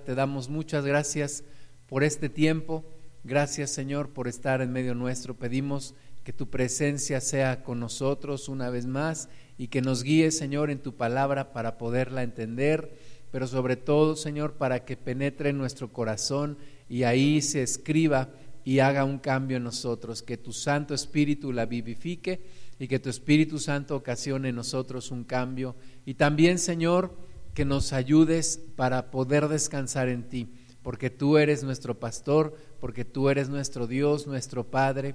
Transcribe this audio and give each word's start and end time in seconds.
Te 0.00 0.14
damos 0.14 0.48
muchas 0.48 0.84
gracias 0.84 1.44
por 1.86 2.04
este 2.04 2.28
tiempo. 2.28 2.84
Gracias 3.22 3.70
Señor 3.70 4.10
por 4.10 4.28
estar 4.28 4.60
en 4.60 4.72
medio 4.72 4.94
nuestro. 4.94 5.34
Pedimos 5.34 5.94
que 6.24 6.32
tu 6.32 6.50
presencia 6.50 7.20
sea 7.20 7.62
con 7.62 7.80
nosotros 7.80 8.48
una 8.48 8.70
vez 8.70 8.86
más 8.86 9.28
y 9.58 9.68
que 9.68 9.82
nos 9.82 10.02
guíe 10.02 10.30
Señor 10.30 10.70
en 10.70 10.80
tu 10.80 10.94
palabra 10.96 11.52
para 11.52 11.78
poderla 11.78 12.22
entender, 12.22 12.96
pero 13.30 13.46
sobre 13.46 13.76
todo 13.76 14.16
Señor 14.16 14.54
para 14.54 14.84
que 14.84 14.96
penetre 14.96 15.50
en 15.50 15.58
nuestro 15.58 15.92
corazón 15.92 16.58
y 16.88 17.04
ahí 17.04 17.40
se 17.42 17.62
escriba 17.62 18.30
y 18.64 18.78
haga 18.78 19.04
un 19.04 19.18
cambio 19.18 19.58
en 19.58 19.64
nosotros. 19.64 20.22
Que 20.22 20.36
tu 20.36 20.52
Santo 20.52 20.94
Espíritu 20.94 21.52
la 21.52 21.66
vivifique 21.66 22.40
y 22.78 22.88
que 22.88 22.98
tu 22.98 23.10
Espíritu 23.10 23.58
Santo 23.58 23.94
ocasione 23.94 24.48
en 24.48 24.56
nosotros 24.56 25.10
un 25.10 25.24
cambio. 25.24 25.76
Y 26.04 26.14
también 26.14 26.58
Señor, 26.58 27.14
que 27.54 27.64
nos 27.64 27.92
ayudes 27.92 28.60
para 28.76 29.10
poder 29.10 29.48
descansar 29.48 30.08
en 30.08 30.28
ti, 30.28 30.52
porque 30.82 31.08
tú 31.08 31.38
eres 31.38 31.62
nuestro 31.62 31.98
pastor, 31.98 32.56
porque 32.80 33.04
tú 33.04 33.30
eres 33.30 33.48
nuestro 33.48 33.86
Dios, 33.86 34.26
nuestro 34.26 34.64
Padre, 34.70 35.14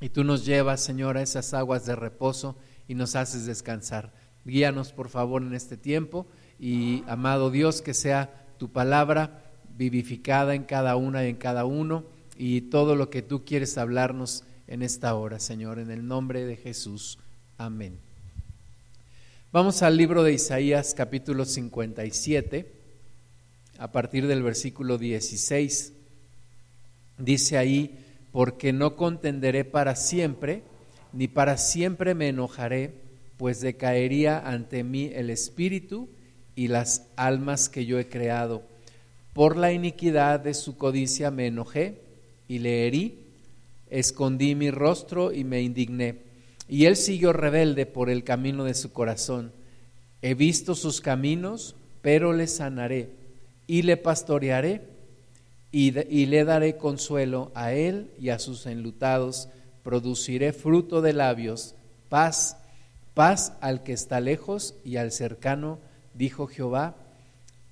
y 0.00 0.10
tú 0.10 0.24
nos 0.24 0.44
llevas, 0.44 0.82
Señor, 0.82 1.16
a 1.16 1.22
esas 1.22 1.54
aguas 1.54 1.86
de 1.86 1.96
reposo 1.96 2.56
y 2.88 2.94
nos 2.94 3.16
haces 3.16 3.46
descansar. 3.46 4.12
Guíanos, 4.44 4.92
por 4.92 5.08
favor, 5.08 5.42
en 5.42 5.54
este 5.54 5.76
tiempo 5.76 6.26
y, 6.58 7.02
amado 7.06 7.50
Dios, 7.50 7.80
que 7.80 7.94
sea 7.94 8.46
tu 8.58 8.70
palabra 8.70 9.50
vivificada 9.76 10.54
en 10.54 10.64
cada 10.64 10.96
una 10.96 11.24
y 11.24 11.30
en 11.30 11.36
cada 11.36 11.64
uno 11.64 12.04
y 12.36 12.62
todo 12.62 12.96
lo 12.96 13.10
que 13.10 13.22
tú 13.22 13.44
quieres 13.44 13.78
hablarnos 13.78 14.44
en 14.66 14.82
esta 14.82 15.14
hora, 15.14 15.38
Señor, 15.38 15.78
en 15.78 15.90
el 15.90 16.06
nombre 16.06 16.44
de 16.44 16.56
Jesús. 16.56 17.18
Amén. 17.56 18.03
Vamos 19.54 19.82
al 19.82 19.96
libro 19.96 20.24
de 20.24 20.32
Isaías 20.32 20.94
capítulo 20.94 21.44
57, 21.44 22.72
a 23.78 23.92
partir 23.92 24.26
del 24.26 24.42
versículo 24.42 24.98
16. 24.98 25.92
Dice 27.18 27.56
ahí, 27.56 28.04
porque 28.32 28.72
no 28.72 28.96
contenderé 28.96 29.64
para 29.64 29.94
siempre, 29.94 30.64
ni 31.12 31.28
para 31.28 31.56
siempre 31.56 32.16
me 32.16 32.30
enojaré, 32.30 32.94
pues 33.36 33.60
decaería 33.60 34.40
ante 34.40 34.82
mí 34.82 35.12
el 35.14 35.30
espíritu 35.30 36.08
y 36.56 36.66
las 36.66 37.06
almas 37.14 37.68
que 37.68 37.86
yo 37.86 38.00
he 38.00 38.08
creado. 38.08 38.64
Por 39.34 39.56
la 39.56 39.70
iniquidad 39.70 40.40
de 40.40 40.54
su 40.54 40.76
codicia 40.76 41.30
me 41.30 41.46
enojé 41.46 42.00
y 42.48 42.58
le 42.58 42.88
herí, 42.88 43.20
escondí 43.88 44.56
mi 44.56 44.72
rostro 44.72 45.32
y 45.32 45.44
me 45.44 45.62
indigné 45.62 46.23
y 46.68 46.86
él 46.86 46.96
siguió 46.96 47.32
rebelde 47.32 47.86
por 47.86 48.10
el 48.10 48.24
camino 48.24 48.64
de 48.64 48.74
su 48.74 48.92
corazón. 48.92 49.52
He 50.22 50.34
visto 50.34 50.74
sus 50.74 51.00
caminos, 51.00 51.76
pero 52.00 52.32
le 52.32 52.46
sanaré 52.46 53.10
y 53.66 53.82
le 53.82 53.96
pastorearé 53.96 54.88
y, 55.70 55.90
le 55.90 56.44
daré 56.44 56.76
consuelo 56.76 57.50
a 57.54 57.72
él 57.72 58.10
y 58.18 58.28
a 58.28 58.38
sus 58.38 58.66
enlutados. 58.66 59.48
Produciré 59.82 60.52
fruto 60.52 61.02
de 61.02 61.12
labios, 61.12 61.74
paz, 62.08 62.56
paz 63.12 63.54
al 63.60 63.82
que 63.82 63.92
está 63.92 64.20
lejos 64.20 64.76
y 64.84 64.96
al 64.96 65.12
cercano, 65.12 65.78
dijo 66.14 66.46
Jehová, 66.46 66.94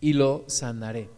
y 0.01 0.15
lo 0.15 0.45
sanaré. 0.49 1.09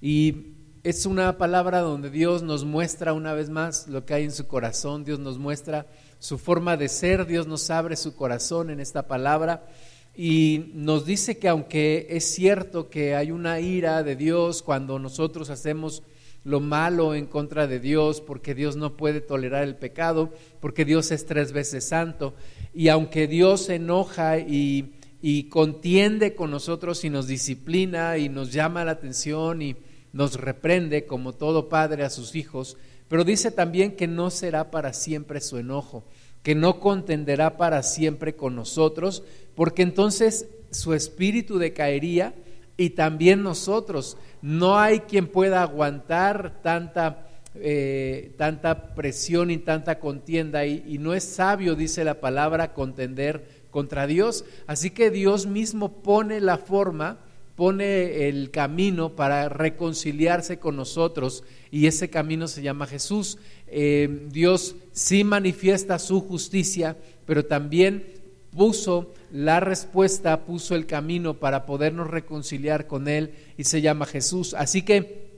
Y 0.00 0.54
es 0.82 1.04
una 1.04 1.36
palabra 1.36 1.80
donde 1.80 2.10
Dios 2.10 2.42
nos 2.42 2.64
muestra 2.64 3.12
una 3.12 3.34
vez 3.34 3.50
más 3.50 3.88
lo 3.88 4.06
que 4.06 4.14
hay 4.14 4.24
en 4.24 4.32
su 4.32 4.46
corazón, 4.46 5.04
Dios 5.04 5.18
nos 5.18 5.36
muestra 5.36 5.86
su 6.20 6.38
forma 6.38 6.76
de 6.76 6.88
ser, 6.88 7.26
Dios 7.26 7.46
nos 7.46 7.70
abre 7.70 7.96
su 7.96 8.14
corazón 8.14 8.70
en 8.70 8.78
esta 8.78 9.08
palabra 9.08 9.66
y 10.14 10.70
nos 10.74 11.06
dice 11.06 11.38
que 11.38 11.48
aunque 11.48 12.06
es 12.10 12.24
cierto 12.34 12.90
que 12.90 13.14
hay 13.14 13.30
una 13.30 13.58
ira 13.58 14.02
de 14.02 14.16
Dios 14.16 14.62
cuando 14.62 14.98
nosotros 14.98 15.48
hacemos 15.48 16.02
lo 16.44 16.60
malo 16.60 17.14
en 17.14 17.26
contra 17.26 17.66
de 17.66 17.80
Dios, 17.80 18.20
porque 18.20 18.54
Dios 18.54 18.76
no 18.76 18.98
puede 18.98 19.22
tolerar 19.22 19.62
el 19.64 19.76
pecado, 19.76 20.30
porque 20.60 20.84
Dios 20.84 21.10
es 21.10 21.24
tres 21.24 21.52
veces 21.52 21.88
santo, 21.88 22.34
y 22.74 22.88
aunque 22.88 23.26
Dios 23.26 23.62
se 23.66 23.76
enoja 23.76 24.38
y, 24.38 24.92
y 25.22 25.44
contiende 25.44 26.34
con 26.34 26.50
nosotros 26.50 27.02
y 27.04 27.10
nos 27.10 27.26
disciplina 27.26 28.18
y 28.18 28.28
nos 28.28 28.52
llama 28.52 28.84
la 28.84 28.92
atención 28.92 29.62
y 29.62 29.76
nos 30.12 30.34
reprende 30.34 31.06
como 31.06 31.32
todo 31.32 31.70
padre 31.70 32.04
a 32.04 32.10
sus 32.10 32.34
hijos, 32.34 32.76
pero 33.10 33.24
dice 33.24 33.50
también 33.50 33.96
que 33.96 34.06
no 34.06 34.30
será 34.30 34.70
para 34.70 34.92
siempre 34.92 35.40
su 35.40 35.58
enojo, 35.58 36.04
que 36.44 36.54
no 36.54 36.78
contenderá 36.78 37.56
para 37.56 37.82
siempre 37.82 38.36
con 38.36 38.54
nosotros, 38.54 39.24
porque 39.56 39.82
entonces 39.82 40.46
su 40.70 40.94
espíritu 40.94 41.58
decaería 41.58 42.34
y 42.76 42.90
también 42.90 43.42
nosotros. 43.42 44.16
No 44.42 44.78
hay 44.78 45.00
quien 45.00 45.26
pueda 45.26 45.64
aguantar 45.64 46.62
tanta, 46.62 47.26
eh, 47.56 48.32
tanta 48.38 48.94
presión 48.94 49.50
y 49.50 49.58
tanta 49.58 49.98
contienda 49.98 50.64
y, 50.64 50.84
y 50.86 50.98
no 50.98 51.12
es 51.12 51.24
sabio, 51.24 51.74
dice 51.74 52.04
la 52.04 52.20
palabra, 52.20 52.74
contender 52.74 53.64
contra 53.72 54.06
Dios. 54.06 54.44
Así 54.68 54.90
que 54.90 55.10
Dios 55.10 55.46
mismo 55.46 56.00
pone 56.00 56.40
la 56.40 56.58
forma 56.58 57.18
pone 57.60 58.26
el 58.26 58.50
camino 58.50 59.14
para 59.14 59.50
reconciliarse 59.50 60.58
con 60.58 60.76
nosotros 60.76 61.44
y 61.70 61.88
ese 61.88 62.08
camino 62.08 62.48
se 62.48 62.62
llama 62.62 62.86
Jesús. 62.86 63.36
Eh, 63.66 64.28
Dios 64.30 64.76
sí 64.92 65.24
manifiesta 65.24 65.98
su 65.98 66.22
justicia, 66.22 66.96
pero 67.26 67.44
también 67.44 68.14
puso 68.56 69.12
la 69.30 69.60
respuesta, 69.60 70.46
puso 70.46 70.74
el 70.74 70.86
camino 70.86 71.34
para 71.34 71.66
podernos 71.66 72.08
reconciliar 72.08 72.86
con 72.86 73.08
Él 73.08 73.34
y 73.58 73.64
se 73.64 73.82
llama 73.82 74.06
Jesús. 74.06 74.54
Así 74.54 74.80
que 74.80 75.29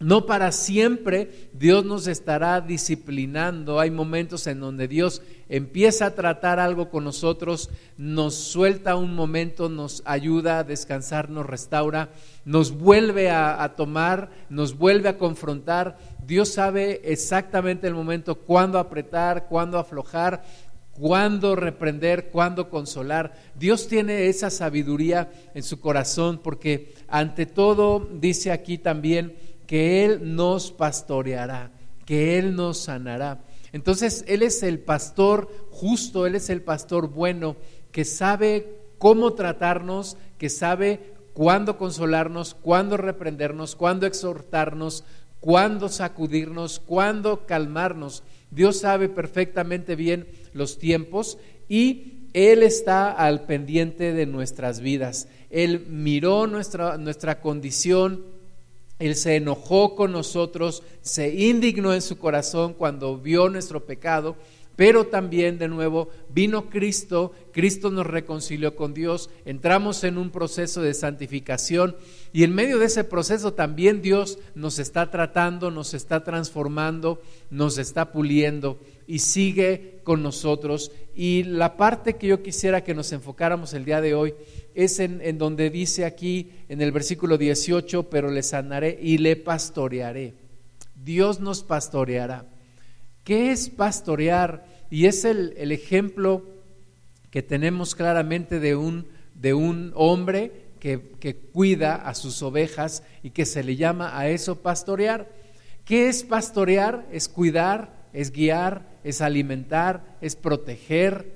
no 0.00 0.26
para 0.26 0.52
siempre 0.52 1.50
Dios 1.52 1.84
nos 1.84 2.06
estará 2.08 2.60
disciplinando. 2.60 3.78
Hay 3.78 3.90
momentos 3.90 4.46
en 4.46 4.60
donde 4.60 4.88
Dios 4.88 5.22
empieza 5.48 6.06
a 6.06 6.14
tratar 6.14 6.58
algo 6.58 6.90
con 6.90 7.04
nosotros, 7.04 7.70
nos 7.96 8.34
suelta 8.34 8.96
un 8.96 9.14
momento, 9.14 9.68
nos 9.68 10.02
ayuda 10.04 10.58
a 10.58 10.64
descansar, 10.64 11.30
nos 11.30 11.46
restaura, 11.46 12.10
nos 12.44 12.72
vuelve 12.72 13.30
a, 13.30 13.74
tomar, 13.76 14.30
nos 14.50 14.76
vuelve 14.76 15.08
a 15.08 15.18
confrontar. 15.18 15.96
Dios 16.26 16.50
sabe 16.50 17.00
exactamente 17.04 17.86
el 17.86 17.94
momento 17.94 18.34
cuándo 18.34 18.78
apretar, 18.78 19.46
cuándo 19.46 19.78
aflojar, 19.78 20.42
cuándo 20.92 21.56
reprender, 21.56 22.30
cuándo 22.30 22.68
consolar. 22.68 23.34
Dios 23.58 23.88
tiene 23.88 24.26
esa 24.26 24.50
sabiduría 24.50 25.30
en 25.54 25.62
su 25.62 25.80
corazón 25.80 26.40
porque 26.42 26.94
ante 27.08 27.46
todo 27.46 28.08
dice 28.12 28.50
aquí 28.50 28.78
también, 28.78 29.34
que 29.66 30.04
Él 30.04 30.34
nos 30.36 30.70
pastoreará, 30.70 31.70
que 32.04 32.38
Él 32.38 32.54
nos 32.54 32.78
sanará. 32.78 33.44
Entonces, 33.72 34.24
Él 34.28 34.42
es 34.42 34.62
el 34.62 34.78
pastor 34.78 35.48
justo, 35.70 36.26
Él 36.26 36.34
es 36.34 36.50
el 36.50 36.62
pastor 36.62 37.08
bueno, 37.08 37.56
que 37.90 38.04
sabe 38.04 38.80
cómo 38.98 39.34
tratarnos, 39.34 40.16
que 40.38 40.48
sabe 40.48 41.14
cuándo 41.32 41.76
consolarnos, 41.76 42.54
cuándo 42.54 42.96
reprendernos, 42.96 43.74
cuándo 43.74 44.06
exhortarnos, 44.06 45.04
cuándo 45.40 45.88
sacudirnos, 45.88 46.80
cuándo 46.80 47.46
calmarnos. 47.46 48.22
Dios 48.50 48.80
sabe 48.80 49.08
perfectamente 49.08 49.96
bien 49.96 50.28
los 50.52 50.78
tiempos 50.78 51.38
y 51.68 52.28
Él 52.32 52.62
está 52.62 53.10
al 53.10 53.42
pendiente 53.42 54.12
de 54.12 54.26
nuestras 54.26 54.80
vidas. 54.80 55.28
Él 55.50 55.86
miró 55.88 56.46
nuestra, 56.46 56.96
nuestra 56.98 57.40
condición, 57.40 58.24
él 59.06 59.16
se 59.16 59.36
enojó 59.36 59.94
con 59.94 60.12
nosotros, 60.12 60.82
se 61.02 61.34
indignó 61.34 61.92
en 61.92 62.02
su 62.02 62.18
corazón 62.18 62.74
cuando 62.74 63.18
vio 63.18 63.48
nuestro 63.48 63.84
pecado, 63.84 64.36
pero 64.76 65.06
también 65.06 65.58
de 65.58 65.68
nuevo 65.68 66.08
vino 66.28 66.68
Cristo, 66.68 67.32
Cristo 67.52 67.90
nos 67.90 68.06
reconcilió 68.06 68.74
con 68.74 68.92
Dios, 68.92 69.30
entramos 69.44 70.02
en 70.02 70.18
un 70.18 70.30
proceso 70.30 70.82
de 70.82 70.94
santificación 70.94 71.96
y 72.32 72.42
en 72.42 72.54
medio 72.54 72.78
de 72.78 72.86
ese 72.86 73.04
proceso 73.04 73.54
también 73.54 74.02
Dios 74.02 74.38
nos 74.54 74.80
está 74.80 75.10
tratando, 75.10 75.70
nos 75.70 75.94
está 75.94 76.24
transformando, 76.24 77.22
nos 77.50 77.78
está 77.78 78.10
puliendo 78.10 78.80
y 79.06 79.20
sigue 79.20 80.00
con 80.02 80.22
nosotros. 80.22 80.90
Y 81.14 81.44
la 81.44 81.76
parte 81.76 82.16
que 82.16 82.26
yo 82.26 82.42
quisiera 82.42 82.82
que 82.82 82.94
nos 82.94 83.12
enfocáramos 83.12 83.72
el 83.74 83.84
día 83.84 84.00
de 84.00 84.14
hoy 84.14 84.34
es 84.74 84.98
en, 84.98 85.38
donde 85.38 85.70
dice 85.70 86.04
aquí 86.04 86.50
en 86.68 86.82
el 86.82 86.92
versículo 86.92 87.38
18, 87.38 88.10
pero 88.10 88.30
le 88.30 88.42
sanaré 88.42 88.98
y 89.00 89.18
le 89.18 89.36
pastorearé. 89.36 90.34
Dios 91.02 91.40
nos 91.40 91.62
pastoreará. 91.62 92.46
¿Qué 93.22 93.52
es 93.52 93.70
pastorear? 93.70 94.66
Y 94.90 95.06
es 95.06 95.24
el, 95.24 95.54
ejemplo 95.72 96.44
que 97.30 97.42
tenemos 97.42 97.94
claramente 97.94 98.60
de 98.60 98.76
un, 98.76 99.06
de 99.34 99.54
un 99.54 99.92
hombre 99.94 100.52
que, 100.80 101.12
que, 101.20 101.36
cuida 101.36 101.94
a 101.94 102.14
sus 102.14 102.42
ovejas 102.42 103.02
y 103.22 103.30
que 103.30 103.46
se 103.46 103.64
le 103.64 103.76
llama 103.76 104.18
a 104.18 104.28
eso 104.28 104.60
pastorear. 104.60 105.30
¿Qué 105.84 106.08
es 106.08 106.24
pastorear? 106.24 107.06
Es 107.12 107.28
cuidar, 107.28 108.08
es 108.12 108.30
guiar, 108.30 108.88
es 109.04 109.20
alimentar, 109.20 110.16
es 110.20 110.36
proteger, 110.36 111.32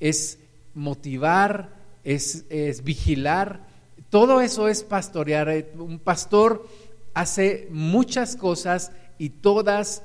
es 0.00 0.38
motivar, 0.74 1.75
es, 2.06 2.84
vigilar. 2.84 3.66
Todo 4.10 4.40
eso 4.40 4.68
es 4.68 4.84
pastorear. 4.84 5.66
Un 5.76 5.98
pastor 5.98 6.66
hace 7.14 7.68
muchas 7.70 8.36
cosas 8.36 8.92
y 9.18 9.30
todas 9.30 10.02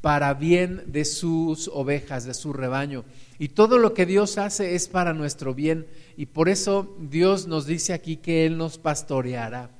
para 0.00 0.32
bien 0.32 0.82
de 0.86 1.04
sus 1.04 1.68
ovejas, 1.68 2.24
de 2.24 2.34
su 2.34 2.52
rebaño. 2.52 3.04
Y 3.38 3.48
todo 3.48 3.78
lo 3.78 3.92
que 3.92 4.06
Dios 4.06 4.38
hace 4.38 4.74
es 4.74 4.88
para 4.88 5.12
nuestro 5.12 5.54
bien. 5.54 5.86
Y 6.16 6.26
por 6.26 6.48
eso 6.48 6.96
Dios 7.00 7.46
nos 7.48 7.66
dice 7.66 7.92
aquí 7.92 8.16
que 8.16 8.46
Él 8.46 8.56
nos 8.56 8.78
pastoreará. 8.78 9.70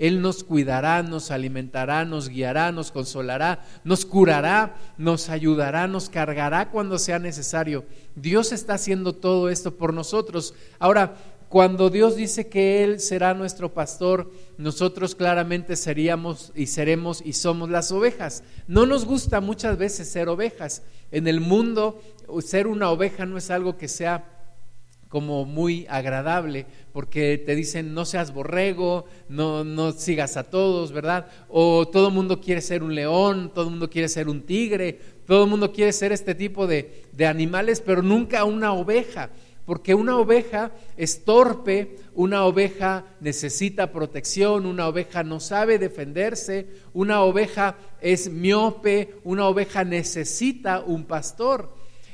Él 0.00 0.22
nos 0.22 0.44
cuidará, 0.44 1.02
nos 1.02 1.30
alimentará, 1.30 2.06
nos 2.06 2.30
guiará, 2.30 2.72
nos 2.72 2.90
consolará, 2.90 3.62
nos 3.84 4.06
curará, 4.06 4.74
nos 4.96 5.28
ayudará, 5.28 5.86
nos 5.86 6.08
cargará 6.08 6.70
cuando 6.70 6.98
sea 6.98 7.18
necesario. 7.18 7.84
Dios 8.14 8.50
está 8.50 8.74
haciendo 8.74 9.12
todo 9.12 9.50
esto 9.50 9.76
por 9.76 9.92
nosotros. 9.92 10.54
Ahora, 10.78 11.16
cuando 11.50 11.90
Dios 11.90 12.16
dice 12.16 12.48
que 12.48 12.82
Él 12.82 12.98
será 12.98 13.34
nuestro 13.34 13.74
pastor, 13.74 14.32
nosotros 14.56 15.14
claramente 15.14 15.76
seríamos 15.76 16.50
y 16.54 16.68
seremos 16.68 17.20
y 17.22 17.34
somos 17.34 17.68
las 17.68 17.92
ovejas. 17.92 18.42
No 18.68 18.86
nos 18.86 19.04
gusta 19.04 19.42
muchas 19.42 19.76
veces 19.76 20.08
ser 20.08 20.30
ovejas. 20.30 20.82
En 21.10 21.28
el 21.28 21.40
mundo, 21.40 22.00
ser 22.40 22.66
una 22.66 22.88
oveja 22.88 23.26
no 23.26 23.36
es 23.36 23.50
algo 23.50 23.76
que 23.76 23.88
sea 23.88 24.39
como 25.10 25.44
muy 25.44 25.86
agradable, 25.90 26.64
porque 26.92 27.36
te 27.36 27.54
dicen 27.54 27.92
no 27.92 28.04
seas 28.06 28.32
borrego, 28.32 29.04
no, 29.28 29.64
no 29.64 29.92
sigas 29.92 30.38
a 30.38 30.44
todos, 30.44 30.92
¿verdad? 30.92 31.26
O 31.48 31.86
todo 31.86 32.08
el 32.08 32.14
mundo 32.14 32.40
quiere 32.40 32.62
ser 32.62 32.82
un 32.82 32.94
león, 32.94 33.50
todo 33.52 33.64
el 33.64 33.70
mundo 33.72 33.90
quiere 33.90 34.08
ser 34.08 34.28
un 34.28 34.42
tigre, 34.42 34.98
todo 35.26 35.44
el 35.44 35.50
mundo 35.50 35.72
quiere 35.72 35.92
ser 35.92 36.12
este 36.12 36.34
tipo 36.34 36.66
de, 36.66 37.04
de 37.12 37.26
animales, 37.26 37.82
pero 37.84 38.02
nunca 38.02 38.44
una 38.44 38.72
oveja 38.72 39.30
porque 39.70 39.94
una 39.94 40.18
oveja 40.18 40.72
es 40.96 41.24
torpe, 41.24 41.96
una 42.14 42.44
oveja 42.44 43.04
necesita 43.20 43.92
protección, 43.92 44.66
una 44.66 44.88
oveja 44.88 45.22
no 45.22 45.38
sabe 45.38 45.78
defenderse, 45.78 46.66
una 46.92 47.22
oveja 47.22 47.76
es 48.00 48.28
miope, 48.28 49.14
una 49.22 49.46
oveja 49.46 49.84
necesita 49.84 50.80
un 50.80 51.04
pastor. 51.04 51.72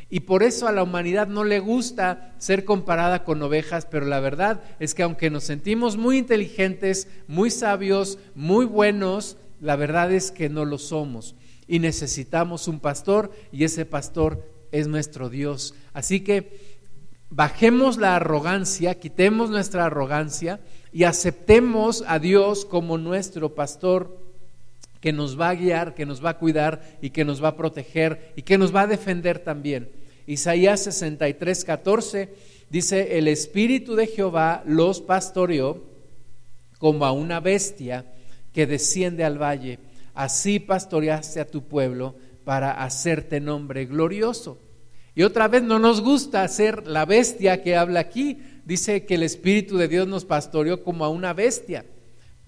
Y 0.09 0.21
por 0.21 0.43
eso 0.45 0.69
a 0.69 0.73
la 0.73 0.85
humanidad 0.85 1.27
no 1.27 1.43
le 1.43 1.59
gusta 1.59 2.33
ser 2.39 2.65
comparada 2.65 3.25
con 3.25 3.43
ovejas, 3.43 3.87
pero 3.91 4.07
la 4.07 4.21
verdad 4.21 4.63
es 4.79 4.95
que 4.95 5.03
aunque 5.03 5.31
nos 5.31 5.45
sentimos 5.45 5.97
muy 5.97 6.19
inteligentes, 6.19 7.09
muy 7.27 7.51
sabios, 7.51 8.19
muy 8.35 8.67
buenos, 8.67 9.37
la 9.61 9.75
verdad 9.75 10.13
es 10.13 10.31
que 10.31 10.49
no 10.49 10.65
lo 10.65 10.79
somos. 10.79 11.35
Y 11.67 11.81
necesitamos 11.81 12.69
un 12.69 12.79
pastor 12.79 13.33
y 13.51 13.65
ese 13.65 13.85
pastor 13.85 14.45
es 14.71 14.87
nuestro 14.87 15.29
Dios. 15.29 15.75
Así 15.93 16.21
que 16.21 16.77
bajemos 17.31 17.97
la 17.97 18.15
arrogancia, 18.15 19.01
quitemos 19.01 19.51
nuestra 19.51 19.87
arrogancia 19.87 20.61
y 20.93 21.03
aceptemos 21.03 22.05
a 22.07 22.21
Dios 22.21 22.65
como 22.65 22.97
nuestro 22.97 23.57
pastor 23.57 24.25
que 25.01 25.13
nos 25.13 25.39
va 25.39 25.51
a 25.51 25.55
guiar, 25.55 25.95
que 25.95 26.07
nos 26.07 26.25
va 26.25 26.31
a 26.31 26.39
cuidar 26.39 26.99
y 27.03 27.11
que 27.11 27.25
nos 27.25 27.43
va 27.43 27.49
a 27.49 27.57
proteger 27.57 28.33
y 28.37 28.43
que 28.43 28.59
nos 28.59 28.75
va 28.75 28.83
a 28.83 28.87
defender 28.87 29.39
también. 29.39 29.91
Isaías 30.27 30.83
63, 30.85 31.65
14 31.65 32.29
dice, 32.69 33.19
el 33.19 33.29
Espíritu 33.29 33.95
de 33.95 34.07
Jehová 34.09 34.63
los 34.67 35.01
pastoreó 35.01 35.85
como 36.79 37.07
a 37.07 37.13
una 37.13 37.41
bestia 37.41 38.05
que 38.53 38.67
desciende 38.67 39.25
al 39.25 39.41
valle. 39.41 39.79
Así 40.15 40.59
pastoreaste 40.59 41.41
a 41.41 41.47
tu 41.47 41.63
pueblo 41.63 42.17
para 42.45 42.83
hacerte 42.83 43.41
nombre 43.41 43.87
glorioso. 43.87 44.59
Y 45.15 45.23
otra 45.23 45.49
vez 45.49 45.63
no 45.63 45.79
nos 45.79 46.01
gusta 46.01 46.47
ser 46.49 46.87
la 46.87 47.05
bestia 47.07 47.63
que 47.63 47.77
habla 47.77 48.01
aquí. 48.01 48.39
Dice 48.65 49.07
que 49.07 49.15
el 49.15 49.23
Espíritu 49.23 49.79
de 49.79 49.89
Dios 49.89 50.07
nos 50.07 50.25
pastoreó 50.25 50.83
como 50.83 51.05
a 51.05 51.09
una 51.09 51.33
bestia, 51.33 51.87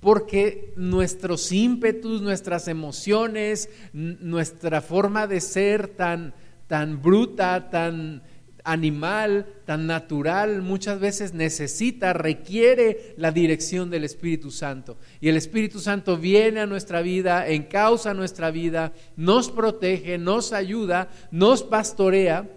porque 0.01 0.73
nuestros 0.77 1.51
ímpetus, 1.51 2.21
nuestras 2.23 2.69
emociones, 2.69 3.71
nuestra 3.93 4.81
forma 4.81 5.27
de 5.27 5.41
ser 5.41 5.89
tan, 5.89 6.35
tan 6.69 7.03
bruta, 7.03 7.71
tan 7.71 8.23
animal, 8.69 9.47
tan 9.65 9.87
natural, 9.87 10.61
muchas 10.61 11.01
veces 11.01 11.33
necesita, 11.33 12.13
requiere 12.13 13.15
la 13.17 13.33
dirección 13.33 13.89
del 13.89 14.05
Espíritu 14.05 14.51
Santo. 14.51 14.99
Y 15.21 15.29
el 15.31 15.37
Espíritu 15.37 15.81
Santo 15.81 16.19
viene 16.19 16.61
a 16.61 16.67
nuestra 16.67 17.01
vida, 17.01 17.49
encausa 17.49 18.13
nuestra 18.13 18.51
vida, 18.51 18.93
nos 19.17 19.51
protege, 19.51 20.19
nos 20.19 20.53
ayuda, 20.53 21.09
nos 21.31 21.63
pastorea 21.63 22.49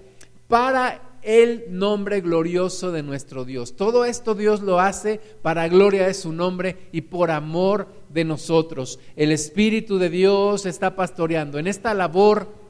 para 0.50 1.12
el 1.24 1.66
nombre 1.70 2.20
glorioso 2.20 2.92
de 2.92 3.04
nuestro 3.04 3.46
Dios. 3.46 3.78
Todo 3.78 4.04
esto 4.04 4.36
Dios 4.36 4.62
lo 4.62 4.82
hace 4.82 5.22
para 5.42 5.70
gloria 5.70 6.08
de 6.08 6.14
su 6.14 6.34
nombre 6.34 6.90
y 6.92 7.02
por 7.02 7.32
amor 7.32 7.88
de 8.10 8.26
nosotros. 8.26 9.00
El 9.16 9.32
Espíritu 9.32 9.98
de 9.98 10.10
Dios 10.10 10.66
está 10.66 10.96
pastoreando. 10.96 11.58
En 11.58 11.68
esta 11.68 11.94
labor 11.94 12.61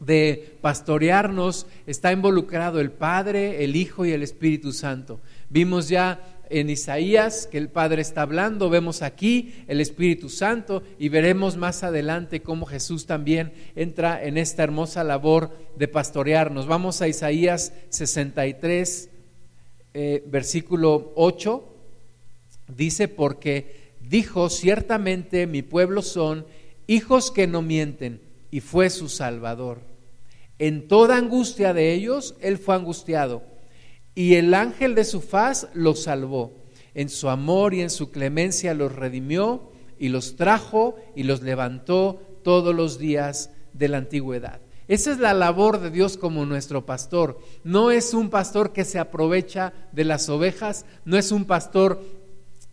de 0.00 0.56
pastorearnos 0.60 1.66
está 1.86 2.12
involucrado 2.12 2.80
el 2.80 2.90
Padre, 2.90 3.64
el 3.64 3.76
Hijo 3.76 4.06
y 4.06 4.12
el 4.12 4.22
Espíritu 4.22 4.72
Santo. 4.72 5.20
Vimos 5.50 5.88
ya 5.88 6.20
en 6.50 6.70
Isaías 6.70 7.46
que 7.50 7.58
el 7.58 7.68
Padre 7.68 8.02
está 8.02 8.22
hablando, 8.22 8.70
vemos 8.70 9.02
aquí 9.02 9.54
el 9.66 9.80
Espíritu 9.80 10.28
Santo 10.28 10.82
y 10.98 11.08
veremos 11.08 11.56
más 11.56 11.82
adelante 11.82 12.42
cómo 12.42 12.66
Jesús 12.66 13.06
también 13.06 13.52
entra 13.76 14.22
en 14.22 14.38
esta 14.38 14.62
hermosa 14.62 15.04
labor 15.04 15.50
de 15.76 15.88
pastorearnos. 15.88 16.66
Vamos 16.66 17.02
a 17.02 17.08
Isaías 17.08 17.72
63, 17.90 19.10
eh, 19.94 20.24
versículo 20.26 21.12
8. 21.16 21.74
Dice, 22.74 23.08
porque 23.08 23.94
dijo, 24.00 24.48
ciertamente 24.50 25.46
mi 25.46 25.62
pueblo 25.62 26.02
son 26.02 26.46
hijos 26.86 27.30
que 27.30 27.46
no 27.46 27.62
mienten, 27.62 28.20
y 28.50 28.60
fue 28.60 28.90
su 28.90 29.08
Salvador. 29.08 29.80
En 30.58 30.88
toda 30.88 31.16
angustia 31.16 31.72
de 31.72 31.92
ellos, 31.92 32.34
Él 32.40 32.58
fue 32.58 32.74
angustiado 32.74 33.42
y 34.14 34.34
el 34.34 34.52
ángel 34.54 34.96
de 34.96 35.04
su 35.04 35.20
faz 35.20 35.68
los 35.74 36.02
salvó. 36.02 36.52
En 36.94 37.08
su 37.08 37.28
amor 37.28 37.74
y 37.74 37.82
en 37.82 37.90
su 37.90 38.10
clemencia 38.10 38.74
los 38.74 38.92
redimió 38.92 39.70
y 39.96 40.08
los 40.08 40.34
trajo 40.34 40.96
y 41.14 41.22
los 41.22 41.42
levantó 41.42 42.20
todos 42.42 42.74
los 42.74 42.98
días 42.98 43.50
de 43.72 43.86
la 43.86 43.98
antigüedad. 43.98 44.60
Esa 44.88 45.12
es 45.12 45.18
la 45.18 45.34
labor 45.34 45.80
de 45.80 45.90
Dios 45.90 46.16
como 46.16 46.46
nuestro 46.46 46.86
pastor. 46.86 47.38
No 47.62 47.92
es 47.92 48.14
un 48.14 48.30
pastor 48.30 48.72
que 48.72 48.84
se 48.84 48.98
aprovecha 48.98 49.72
de 49.92 50.04
las 50.04 50.28
ovejas, 50.28 50.86
no 51.04 51.16
es 51.16 51.30
un 51.30 51.44
pastor 51.44 52.02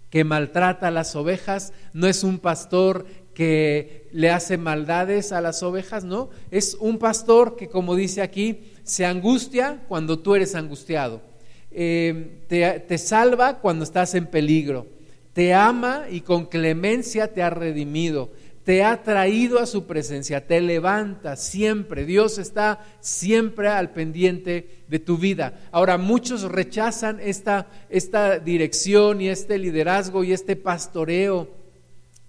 que 0.10 0.24
maltrata 0.24 0.88
a 0.88 0.92
las 0.92 1.16
ovejas, 1.16 1.74
no 1.94 2.08
es 2.08 2.24
un 2.24 2.40
pastor 2.40 3.06
que 3.36 4.08
le 4.14 4.32
hace 4.32 4.58
maldades 4.58 5.32
a 5.32 5.42
las 5.42 5.62
ovejas, 5.62 6.04
no, 6.04 6.30
es 6.50 6.76
un 6.80 6.98
pastor 6.98 7.56
que 7.58 7.68
como 7.68 7.96
dice 7.96 8.22
aquí, 8.22 8.72
se 8.84 9.06
angustia 9.06 9.84
cuando 9.88 10.18
tú 10.18 10.34
eres 10.34 10.56
angustiado. 10.56 11.22
Eh, 11.70 12.46
te, 12.48 12.98
salva 12.98 13.60
cuando 13.60 13.84
estás 13.84 14.16
en 14.16 14.28
peligro, 14.28 14.88
te 15.34 15.54
ama 15.54 16.06
y 16.10 16.22
con 16.22 16.46
clemencia 16.46 17.34
te 17.34 17.44
ha 17.44 17.50
redimido, 17.50 18.32
te 18.64 18.86
ha 18.86 19.04
traído 19.04 19.60
a 19.60 19.66
su 19.66 19.86
presencia, 19.86 20.48
te 20.48 20.62
levanta 20.62 21.36
siempre. 21.36 22.06
Dios 22.06 22.38
está 22.38 22.86
siempre 23.02 23.68
al 23.68 23.92
pendiente 23.92 24.84
de 24.88 25.00
tu 25.00 25.18
vida. 25.18 25.60
Ahora, 25.72 25.98
muchos 25.98 26.44
rechazan 26.44 27.20
esta, 27.20 27.68
esta 27.90 28.40
dirección 28.40 29.20
y 29.20 29.28
este 29.28 29.58
liderazgo 29.58 30.24
y 30.24 30.32
este 30.32 30.56
pastoreo 30.56 31.65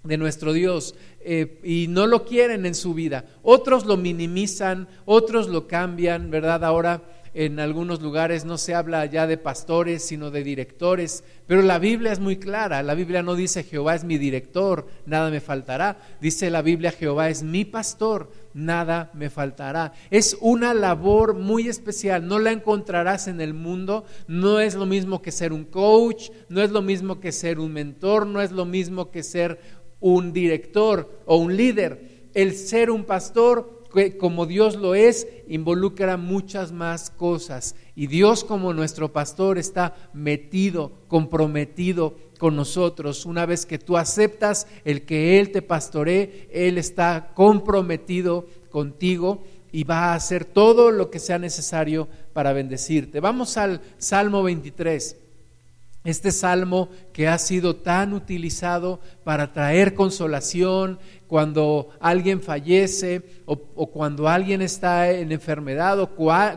de 0.06 0.16
nuestro 0.16 0.52
Dios 0.52 0.94
eh, 1.20 1.60
y 1.64 1.86
no 1.88 2.06
lo 2.06 2.24
quieren 2.24 2.66
en 2.66 2.74
su 2.74 2.94
vida. 2.94 3.24
Otros 3.42 3.86
lo 3.86 3.96
minimizan, 3.96 4.88
otros 5.04 5.48
lo 5.48 5.66
cambian, 5.66 6.30
¿verdad? 6.30 6.64
Ahora 6.64 7.02
en 7.38 7.60
algunos 7.60 8.00
lugares 8.00 8.46
no 8.46 8.56
se 8.56 8.74
habla 8.74 9.04
ya 9.04 9.26
de 9.26 9.36
pastores, 9.36 10.02
sino 10.02 10.30
de 10.30 10.42
directores, 10.42 11.22
pero 11.46 11.60
la 11.60 11.78
Biblia 11.78 12.10
es 12.10 12.18
muy 12.18 12.38
clara. 12.38 12.82
La 12.82 12.94
Biblia 12.94 13.22
no 13.22 13.34
dice 13.34 13.62
Jehová 13.62 13.94
es 13.94 14.04
mi 14.04 14.16
director, 14.16 14.86
nada 15.04 15.28
me 15.28 15.42
faltará. 15.42 15.98
Dice 16.18 16.48
la 16.48 16.62
Biblia 16.62 16.92
Jehová 16.92 17.28
es 17.28 17.42
mi 17.42 17.66
pastor, 17.66 18.32
nada 18.54 19.10
me 19.12 19.28
faltará. 19.28 19.92
Es 20.10 20.38
una 20.40 20.72
labor 20.72 21.34
muy 21.34 21.68
especial, 21.68 22.26
no 22.26 22.38
la 22.38 22.52
encontrarás 22.52 23.28
en 23.28 23.42
el 23.42 23.52
mundo, 23.52 24.06
no 24.26 24.58
es 24.58 24.74
lo 24.74 24.86
mismo 24.86 25.20
que 25.20 25.30
ser 25.30 25.52
un 25.52 25.66
coach, 25.66 26.30
no 26.48 26.62
es 26.62 26.70
lo 26.70 26.80
mismo 26.80 27.20
que 27.20 27.32
ser 27.32 27.58
un 27.58 27.70
mentor, 27.70 28.26
no 28.26 28.40
es 28.40 28.50
lo 28.50 28.64
mismo 28.64 29.10
que 29.10 29.22
ser 29.22 29.60
un 30.14 30.32
director 30.32 31.22
o 31.26 31.36
un 31.36 31.56
líder. 31.56 32.28
El 32.34 32.54
ser 32.54 32.90
un 32.90 33.04
pastor 33.04 33.76
como 34.18 34.44
Dios 34.46 34.76
lo 34.76 34.94
es, 34.94 35.26
involucra 35.48 36.16
muchas 36.16 36.70
más 36.70 37.10
cosas. 37.10 37.74
Y 37.94 38.08
Dios 38.08 38.44
como 38.44 38.74
nuestro 38.74 39.12
pastor 39.12 39.58
está 39.58 39.94
metido, 40.12 40.92
comprometido 41.08 42.14
con 42.38 42.56
nosotros. 42.56 43.24
Una 43.24 43.46
vez 43.46 43.64
que 43.64 43.78
tú 43.78 43.96
aceptas 43.96 44.66
el 44.84 45.06
que 45.06 45.40
Él 45.40 45.50
te 45.50 45.62
pastoree, 45.62 46.48
Él 46.52 46.76
está 46.76 47.32
comprometido 47.34 48.46
contigo 48.70 49.42
y 49.72 49.84
va 49.84 50.12
a 50.12 50.14
hacer 50.14 50.44
todo 50.44 50.90
lo 50.90 51.10
que 51.10 51.18
sea 51.18 51.38
necesario 51.38 52.08
para 52.34 52.52
bendecirte. 52.52 53.20
Vamos 53.20 53.56
al 53.56 53.80
Salmo 53.98 54.42
23. 54.42 55.16
Este 56.06 56.30
salmo 56.30 56.88
que 57.12 57.26
ha 57.26 57.36
sido 57.36 57.74
tan 57.74 58.12
utilizado 58.12 59.00
para 59.24 59.52
traer 59.52 59.94
consolación 59.94 61.00
cuando 61.26 61.88
alguien 61.98 62.40
fallece 62.40 63.22
o, 63.44 63.56
cuando 63.90 64.28
alguien 64.28 64.62
está 64.62 65.10
en 65.10 65.32
enfermedad 65.32 65.98
o 65.98 66.10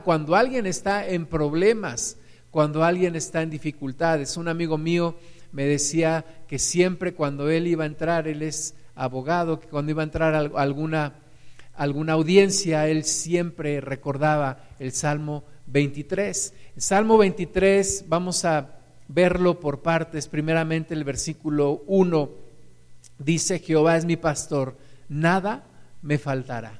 cuando 0.04 0.36
alguien 0.36 0.68
está 0.68 1.08
en 1.08 1.26
problemas, 1.26 2.18
cuando 2.52 2.84
alguien 2.84 3.16
está 3.16 3.42
en 3.42 3.50
dificultades. 3.50 4.38
Un 4.38 4.50
amigo 4.50 4.78
mío 4.78 5.16
me 5.52 5.66
decía 5.66 6.24
que 6.48 6.60
siempre 6.60 7.16
cuando 7.16 7.50
él 7.50 7.66
iba 7.66 7.86
a 7.86 7.88
entrar, 7.88 8.28
él 8.28 8.44
es 8.44 8.76
abogado, 8.94 9.60
que 9.60 9.68
cuando 9.68 9.90
iba 9.90 10.04
a 10.04 10.06
entrar 10.06 10.36
a 10.36 10.62
alguna, 10.62 11.16
alguna 11.74 12.14
audiencia, 12.14 12.88
él 12.88 13.04
siempre 13.04 13.82
recordaba 13.82 14.60
el 14.78 14.92
Salmo 14.92 15.44
23. 15.66 16.54
El 16.76 16.82
Salmo 16.84 17.18
23, 17.18 18.06
vamos 18.08 18.46
a 18.46 18.76
verlo 19.10 19.60
por 19.60 19.82
partes. 19.82 20.30
Primeramente 20.30 20.94
el 20.94 21.04
versículo 21.04 21.84
1 21.88 22.30
dice, 23.18 23.60
Jehová 23.60 23.98
es 23.98 24.06
mi 24.06 24.16
pastor, 24.16 24.78
nada 25.10 25.66
me 26.02 26.18
faltará. 26.18 26.80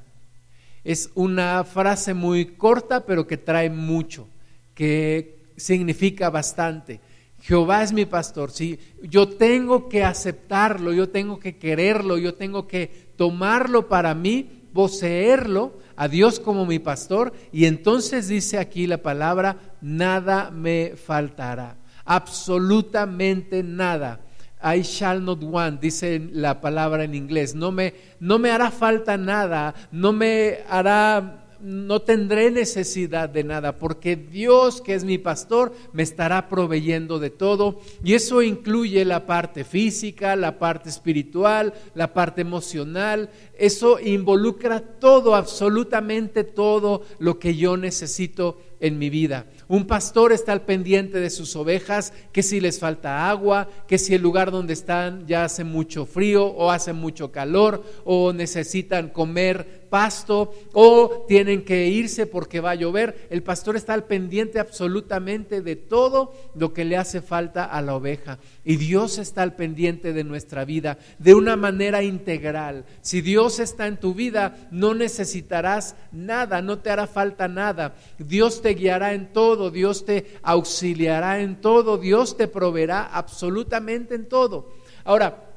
Es 0.86 1.10
una 1.16 1.66
frase 1.66 2.14
muy 2.14 2.46
corta, 2.46 3.06
pero 3.06 3.28
que 3.28 3.36
trae 3.36 3.70
mucho, 3.70 4.28
que 4.74 5.40
significa 5.58 6.30
bastante. 6.30 7.02
Jehová 7.42 7.84
es 7.84 7.92
mi 7.92 8.06
pastor, 8.06 8.52
¿sí? 8.52 8.80
Yo 9.04 9.28
tengo 9.28 9.90
que 9.90 10.04
aceptarlo, 10.04 10.94
yo 10.94 11.10
tengo 11.10 11.40
que 11.40 11.58
quererlo, 11.58 12.18
yo 12.18 12.36
tengo 12.36 12.68
que 12.68 13.10
tomarlo 13.18 13.88
para 13.88 14.14
mí, 14.14 14.50
poseerlo, 14.74 15.74
a 15.96 16.08
Dios 16.08 16.40
como 16.40 16.66
mi 16.66 16.80
pastor, 16.80 17.34
y 17.52 17.66
entonces 17.66 18.30
dice 18.30 18.58
aquí 18.58 18.88
la 18.88 19.00
palabra, 19.00 19.58
nada 19.82 20.50
me 20.50 20.94
faltará 20.96 21.79
absolutamente 22.10 23.62
nada. 23.62 24.20
I 24.62 24.82
shall 24.82 25.24
not 25.24 25.44
want, 25.44 25.80
dice 25.80 26.20
la 26.34 26.60
palabra 26.60 27.04
en 27.04 27.14
inglés. 27.14 27.54
No 27.54 27.72
me, 27.72 27.94
no 28.20 28.40
me 28.40 28.50
hará 28.50 28.72
falta 28.72 29.16
nada, 29.16 29.76
no 29.92 30.12
me 30.12 30.58
hará, 30.68 31.46
no 31.62 32.02
tendré 32.02 32.50
necesidad 32.50 33.30
de 33.30 33.44
nada, 33.44 33.78
porque 33.78 34.16
Dios, 34.16 34.82
que 34.82 34.96
es 34.96 35.04
mi 35.04 35.20
pastor, 35.20 35.72
me 35.94 36.02
estará 36.02 36.50
proveyendo 36.50 37.20
de 37.20 37.30
todo. 37.30 37.80
Y 38.04 38.16
eso 38.16 38.42
incluye 38.42 39.06
la 39.06 39.28
parte 39.28 39.64
física, 39.64 40.36
la 40.36 40.58
parte 40.58 40.90
espiritual, 40.90 41.76
la 41.94 42.12
parte 42.12 42.42
emocional. 42.42 43.30
Eso 43.56 44.00
involucra 44.00 44.80
todo, 44.80 45.36
absolutamente 45.36 46.44
todo 46.44 47.04
lo 47.20 47.38
que 47.38 47.56
yo 47.56 47.78
necesito 47.78 48.58
en 48.80 48.98
mi 48.98 49.12
vida. 49.12 49.46
Un 49.70 49.86
pastor 49.86 50.32
está 50.32 50.52
al 50.52 50.66
pendiente 50.66 51.20
de 51.20 51.30
sus 51.30 51.56
ovejas, 51.56 52.12
que 52.32 52.42
si 52.42 52.60
les 52.60 52.80
falta 52.80 53.30
agua, 53.30 53.70
que 53.88 54.00
si 54.00 54.16
el 54.16 54.22
lugar 54.24 54.50
donde 54.50 54.74
están 54.74 55.28
ya 55.28 55.44
hace 55.44 55.64
mucho 55.64 56.08
frío 56.08 56.48
o 56.48 56.72
hace 56.72 56.92
mucho 56.92 57.32
calor 57.32 57.84
o 58.04 58.34
necesitan 58.34 59.10
comer 59.10 59.80
pasto 59.90 60.54
o 60.74 61.26
tienen 61.28 61.64
que 61.66 61.88
irse 61.88 62.26
porque 62.26 62.60
va 62.60 62.72
a 62.72 62.76
llover. 62.76 63.28
El 63.30 63.44
pastor 63.44 63.76
está 63.76 63.94
al 63.94 64.06
pendiente 64.06 64.60
absolutamente 64.60 65.62
de 65.62 65.76
todo 65.76 66.34
lo 66.56 66.74
que 66.74 66.86
le 66.86 66.98
hace 66.98 67.22
falta 67.22 67.66
a 67.66 67.82
la 67.82 67.96
oveja. 67.96 68.40
Y 68.64 68.78
Dios 68.78 69.18
está 69.18 69.42
al 69.42 69.56
pendiente 69.56 70.14
de 70.14 70.24
nuestra 70.24 70.64
vida 70.64 70.98
de 71.18 71.34
una 71.34 71.56
manera 71.56 72.04
integral. 72.04 72.86
Si 73.02 73.22
Dios 73.22 73.60
está 73.60 73.88
en 73.88 73.98
tu 73.98 74.14
vida, 74.14 74.56
no 74.72 74.94
necesitarás 74.94 75.96
nada, 76.12 76.62
no 76.62 76.80
te 76.80 76.90
hará 76.90 77.08
falta 77.08 77.48
nada. 77.48 77.96
Dios 78.18 78.62
te 78.62 78.74
guiará 78.76 79.14
en 79.14 79.34
todo, 79.34 79.59
Dios 79.70 80.06
te 80.06 80.40
auxiliará 80.42 81.42
en 81.42 81.60
todo, 81.60 81.98
Dios 81.98 82.38
te 82.38 82.48
proveerá 82.48 83.06
absolutamente 83.06 84.16
en 84.16 84.30
todo. 84.30 84.70
Ahora, 85.04 85.50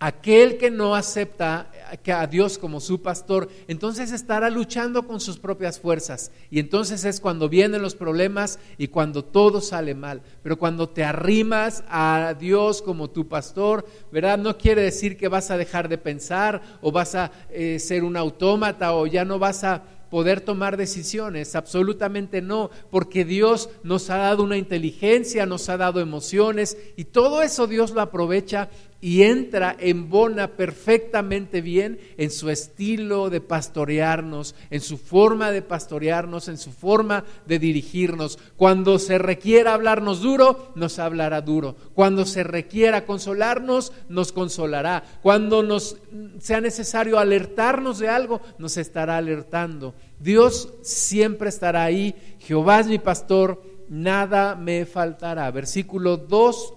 aquel 0.00 0.58
que 0.58 0.70
no 0.70 0.94
acepta 0.94 1.70
a 2.06 2.26
Dios 2.26 2.58
como 2.58 2.80
su 2.80 3.02
pastor, 3.02 3.48
entonces 3.66 4.12
estará 4.12 4.48
luchando 4.48 5.06
con 5.06 5.20
sus 5.20 5.38
propias 5.38 5.80
fuerzas. 5.80 6.30
Y 6.50 6.60
entonces 6.60 7.04
es 7.04 7.20
cuando 7.20 7.48
vienen 7.48 7.82
los 7.82 7.94
problemas 7.94 8.58
y 8.76 8.88
cuando 8.88 9.24
todo 9.24 9.60
sale 9.60 9.94
mal. 9.94 10.22
Pero 10.42 10.58
cuando 10.58 10.88
te 10.88 11.02
arrimas 11.02 11.82
a 11.88 12.34
Dios 12.38 12.80
como 12.82 13.10
tu 13.10 13.26
pastor, 13.26 13.86
¿verdad? 14.12 14.38
No 14.38 14.56
quiere 14.56 14.82
decir 14.82 15.16
que 15.16 15.28
vas 15.28 15.50
a 15.50 15.56
dejar 15.56 15.88
de 15.88 15.98
pensar 15.98 16.62
o 16.80 16.92
vas 16.92 17.14
a 17.14 17.32
eh, 17.50 17.78
ser 17.80 18.04
un 18.04 18.16
autómata 18.16 18.94
o 18.94 19.06
ya 19.06 19.24
no 19.24 19.38
vas 19.38 19.64
a 19.64 19.82
poder 20.10 20.40
tomar 20.40 20.76
decisiones, 20.76 21.54
absolutamente 21.54 22.40
no, 22.42 22.70
porque 22.90 23.24
Dios 23.24 23.70
nos 23.82 24.10
ha 24.10 24.16
dado 24.16 24.42
una 24.42 24.56
inteligencia, 24.56 25.46
nos 25.46 25.68
ha 25.68 25.76
dado 25.76 26.00
emociones 26.00 26.76
y 26.96 27.04
todo 27.04 27.42
eso 27.42 27.66
Dios 27.66 27.90
lo 27.90 28.00
aprovecha 28.00 28.70
y 29.00 29.22
entra, 29.22 29.76
en 29.78 30.10
bona 30.10 30.48
perfectamente 30.48 31.60
bien 31.60 32.00
en 32.16 32.30
su 32.30 32.50
estilo 32.50 33.30
de 33.30 33.40
pastorearnos, 33.40 34.56
en 34.70 34.80
su 34.80 34.98
forma 34.98 35.52
de 35.52 35.62
pastorearnos, 35.62 36.48
en 36.48 36.58
su 36.58 36.72
forma 36.72 37.24
de 37.46 37.60
dirigirnos. 37.60 38.38
Cuando 38.56 38.98
se 38.98 39.18
requiera 39.18 39.74
hablarnos 39.74 40.20
duro, 40.20 40.72
nos 40.74 40.98
hablará 40.98 41.42
duro. 41.42 41.76
Cuando 41.94 42.26
se 42.26 42.42
requiera 42.42 43.06
consolarnos, 43.06 43.92
nos 44.08 44.32
consolará. 44.32 45.04
Cuando 45.22 45.62
nos 45.62 45.96
sea 46.40 46.60
necesario 46.60 47.18
alertarnos 47.20 48.00
de 48.00 48.08
algo, 48.08 48.40
nos 48.58 48.76
estará 48.76 49.16
alertando. 49.16 49.94
Dios 50.18 50.74
siempre 50.82 51.50
estará 51.50 51.84
ahí. 51.84 52.16
Jehová 52.40 52.80
es 52.80 52.88
mi 52.88 52.98
pastor, 52.98 53.62
nada 53.88 54.56
me 54.56 54.86
faltará. 54.86 55.48
Versículo 55.52 56.16
2 56.16 56.74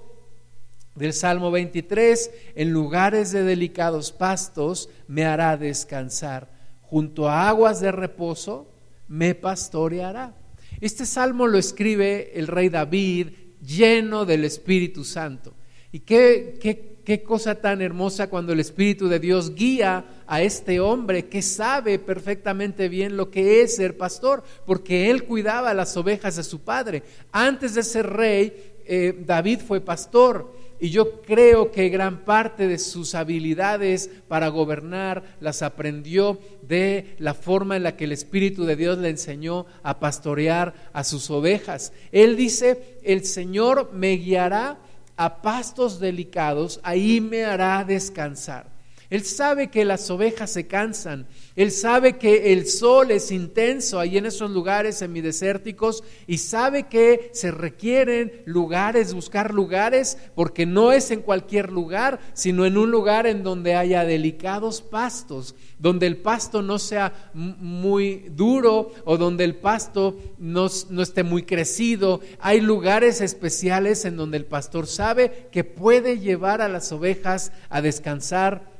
del 0.95 1.13
Salmo 1.13 1.51
23, 1.51 2.31
en 2.55 2.71
lugares 2.71 3.31
de 3.31 3.43
delicados 3.43 4.11
pastos 4.11 4.89
me 5.07 5.25
hará 5.25 5.57
descansar, 5.57 6.49
junto 6.81 7.29
a 7.29 7.47
aguas 7.47 7.79
de 7.79 7.91
reposo 7.91 8.71
me 9.07 9.35
pastoreará. 9.35 10.35
Este 10.79 11.05
salmo 11.05 11.47
lo 11.47 11.57
escribe 11.57 12.31
el 12.37 12.47
rey 12.47 12.69
David 12.69 13.27
lleno 13.61 14.25
del 14.25 14.45
Espíritu 14.45 15.03
Santo. 15.03 15.53
Y 15.91 15.99
qué, 15.99 16.57
qué, 16.61 17.01
qué 17.03 17.21
cosa 17.21 17.55
tan 17.55 17.81
hermosa 17.81 18.29
cuando 18.29 18.53
el 18.53 18.59
Espíritu 18.59 19.07
de 19.07 19.19
Dios 19.19 19.53
guía 19.55 20.05
a 20.25 20.41
este 20.41 20.79
hombre 20.79 21.27
que 21.27 21.41
sabe 21.41 21.99
perfectamente 21.99 22.89
bien 22.89 23.17
lo 23.17 23.29
que 23.29 23.61
es 23.61 23.75
ser 23.75 23.97
pastor, 23.97 24.43
porque 24.65 25.11
él 25.11 25.25
cuidaba 25.25 25.73
las 25.73 25.95
ovejas 25.97 26.37
de 26.37 26.43
su 26.43 26.61
padre. 26.61 27.03
Antes 27.31 27.75
de 27.75 27.83
ser 27.83 28.07
rey, 28.07 28.53
eh, 28.85 29.23
David 29.25 29.59
fue 29.65 29.81
pastor 29.81 30.60
y 30.81 30.89
yo 30.89 31.21
creo 31.21 31.71
que 31.71 31.89
gran 31.89 32.25
parte 32.25 32.67
de 32.67 32.79
sus 32.79 33.13
habilidades 33.13 34.09
para 34.27 34.47
gobernar 34.47 35.37
las 35.39 35.61
aprendió 35.61 36.39
de 36.63 37.15
la 37.19 37.35
forma 37.35 37.75
en 37.75 37.83
la 37.83 37.95
que 37.95 38.05
el 38.05 38.11
Espíritu 38.11 38.65
de 38.65 38.75
Dios 38.75 38.97
le 38.97 39.09
enseñó 39.09 39.67
a 39.83 39.99
pastorear 39.99 40.73
a 40.91 41.03
sus 41.03 41.29
ovejas. 41.29 41.93
Él 42.11 42.35
dice, 42.35 42.97
el 43.03 43.25
Señor 43.25 43.91
me 43.93 44.13
guiará 44.13 44.79
a 45.17 45.43
pastos 45.43 45.99
delicados, 45.99 46.79
ahí 46.81 47.21
me 47.21 47.45
hará 47.45 47.83
descansar. 47.83 48.65
Él 49.11 49.23
sabe 49.23 49.69
que 49.69 49.85
las 49.85 50.09
ovejas 50.09 50.49
se 50.49 50.65
cansan. 50.65 51.27
Él 51.61 51.71
sabe 51.71 52.17
que 52.17 52.53
el 52.53 52.65
sol 52.65 53.11
es 53.11 53.31
intenso 53.31 53.99
ahí 53.99 54.17
en 54.17 54.25
esos 54.25 54.49
lugares 54.49 54.97
semidesérticos 54.97 56.03
y 56.25 56.39
sabe 56.39 56.87
que 56.87 57.29
se 57.33 57.51
requieren 57.51 58.41
lugares, 58.45 59.13
buscar 59.13 59.53
lugares, 59.53 60.17
porque 60.33 60.65
no 60.65 60.91
es 60.91 61.11
en 61.11 61.21
cualquier 61.21 61.71
lugar, 61.71 62.19
sino 62.33 62.65
en 62.65 62.79
un 62.79 62.89
lugar 62.89 63.27
en 63.27 63.43
donde 63.43 63.75
haya 63.75 64.05
delicados 64.05 64.81
pastos, 64.81 65.53
donde 65.77 66.07
el 66.07 66.17
pasto 66.17 66.63
no 66.63 66.79
sea 66.79 67.29
muy 67.35 68.25
duro 68.31 68.91
o 69.05 69.19
donde 69.19 69.43
el 69.43 69.53
pasto 69.53 70.17
no, 70.39 70.65
no 70.89 71.01
esté 71.03 71.21
muy 71.21 71.43
crecido. 71.43 72.21
Hay 72.39 72.59
lugares 72.59 73.21
especiales 73.21 74.03
en 74.05 74.17
donde 74.17 74.37
el 74.37 74.45
pastor 74.45 74.87
sabe 74.87 75.49
que 75.51 75.63
puede 75.63 76.17
llevar 76.17 76.59
a 76.59 76.69
las 76.69 76.91
ovejas 76.91 77.51
a 77.69 77.83
descansar 77.83 78.71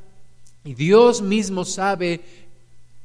y 0.63 0.75
Dios 0.75 1.23
mismo 1.23 1.65
sabe 1.65 2.21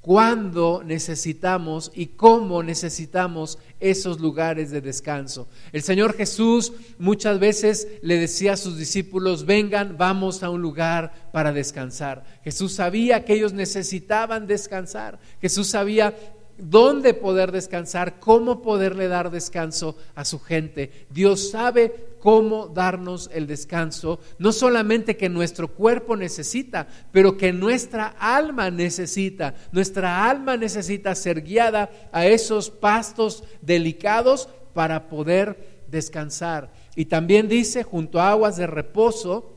cuándo 0.07 0.85
necesitamos 0.85 1.91
y 1.93 2.07
cómo 2.07 2.63
necesitamos 2.63 3.59
esos 3.81 4.21
lugares 4.21 4.71
de 4.71 4.81
descanso. 4.81 5.49
El 5.73 5.83
Señor 5.83 6.17
Jesús 6.17 6.73
muchas 6.97 7.41
veces 7.41 7.89
le 8.03 8.17
decía 8.17 8.53
a 8.53 8.57
sus 8.57 8.79
discípulos, 8.79 9.47
vengan, 9.47 9.97
vamos 9.99 10.45
a 10.45 10.51
un 10.51 10.63
lugar 10.63 11.31
para 11.33 11.53
descansar. 11.53 12.23
Jesús 12.45 12.75
sabía 12.75 13.25
que 13.25 13.35
ellos 13.35 13.53
necesitaban 13.53 14.47
descansar. 14.47 15.19
Jesús 15.41 15.67
sabía 15.67 16.15
dónde 16.59 17.15
poder 17.15 17.53
descansar, 17.53 18.19
cómo 18.21 18.63
poderle 18.63 19.09
dar 19.09 19.31
descanso 19.31 19.97
a 20.15 20.25
su 20.25 20.39
gente. 20.39 21.07
Dios 21.11 21.51
sabe 21.51 22.17
cómo 22.19 22.69
darnos 22.69 23.31
el 23.33 23.47
descanso, 23.47 24.19
no 24.39 24.53
solamente 24.53 25.17
que 25.17 25.29
nuestro 25.29 25.69
cuerpo 25.69 26.17
necesita, 26.17 26.89
pero 27.13 27.37
que 27.37 27.53
nuestra 27.53 28.15
alma 28.19 28.71
necesita. 28.71 29.55
Nuestra 29.73 30.29
alma 30.29 30.57
necesita 30.57 31.15
ser 31.15 31.43
guiada 31.43 31.91
a 32.13 32.27
esos 32.27 32.71
pastos 32.71 33.45
delicados 33.63 34.49
para 34.75 35.09
poder 35.09 35.85
descansar. 35.89 36.73
Y 36.95 37.07
también 37.07 37.49
dice, 37.49 37.83
junto 37.83 38.21
a 38.21 38.31
aguas 38.31 38.57
de 38.57 38.67
reposo, 38.67 39.56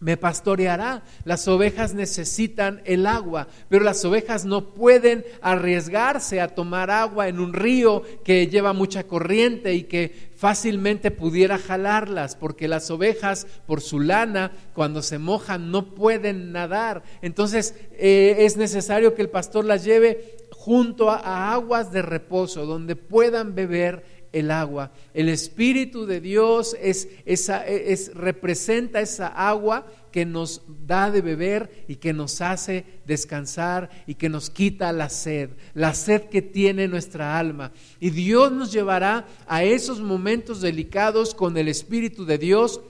me 0.00 0.16
pastoreará. 0.16 1.04
Las 1.24 1.46
ovejas 1.46 1.94
necesitan 1.94 2.80
el 2.84 3.06
agua, 3.06 3.48
pero 3.68 3.84
las 3.84 4.04
ovejas 4.04 4.44
no 4.44 4.74
pueden 4.74 5.24
arriesgarse 5.42 6.40
a 6.40 6.48
tomar 6.48 6.90
agua 6.90 7.28
en 7.28 7.38
un 7.38 7.52
río 7.52 8.02
que 8.24 8.48
lleva 8.48 8.72
mucha 8.72 9.04
corriente 9.04 9.74
y 9.74 9.84
que 9.84 10.30
fácilmente 10.34 11.10
pudiera 11.10 11.58
jalarlas, 11.58 12.34
porque 12.34 12.66
las 12.66 12.90
ovejas 12.90 13.46
por 13.66 13.82
su 13.82 14.00
lana, 14.00 14.52
cuando 14.72 15.02
se 15.02 15.18
mojan, 15.18 15.70
no 15.70 15.94
pueden 15.94 16.50
nadar. 16.50 17.02
Entonces 17.20 17.74
eh, 17.92 18.36
es 18.40 18.56
necesario 18.56 19.14
que 19.14 19.22
el 19.22 19.28
pastor 19.28 19.66
las 19.66 19.84
lleve 19.84 20.38
junto 20.50 21.10
a 21.10 21.52
aguas 21.52 21.92
de 21.92 22.02
reposo, 22.02 22.66
donde 22.66 22.96
puedan 22.96 23.54
beber 23.54 24.19
el 24.32 24.50
agua. 24.50 24.92
El 25.14 25.28
Espíritu 25.28 26.06
de 26.06 26.20
Dios 26.20 26.76
es, 26.80 27.08
esa, 27.24 27.66
es, 27.66 28.14
representa 28.14 29.00
esa 29.00 29.26
agua 29.28 29.86
que 30.12 30.24
nos 30.24 30.62
da 30.86 31.10
de 31.10 31.20
beber 31.20 31.84
y 31.88 31.96
que 31.96 32.12
nos 32.12 32.40
hace 32.40 32.84
descansar 33.06 33.90
y 34.06 34.14
que 34.14 34.28
nos 34.28 34.50
quita 34.50 34.92
la 34.92 35.08
sed, 35.08 35.50
la 35.74 35.94
sed 35.94 36.22
que 36.22 36.42
tiene 36.42 36.88
nuestra 36.88 37.38
alma. 37.38 37.72
Y 38.00 38.10
Dios 38.10 38.52
nos 38.52 38.72
llevará 38.72 39.26
a 39.46 39.64
esos 39.64 40.00
momentos 40.00 40.60
delicados 40.60 41.34
con 41.34 41.56
el 41.56 41.68
Espíritu 41.68 42.24
de 42.24 42.38
Dios 42.38 42.80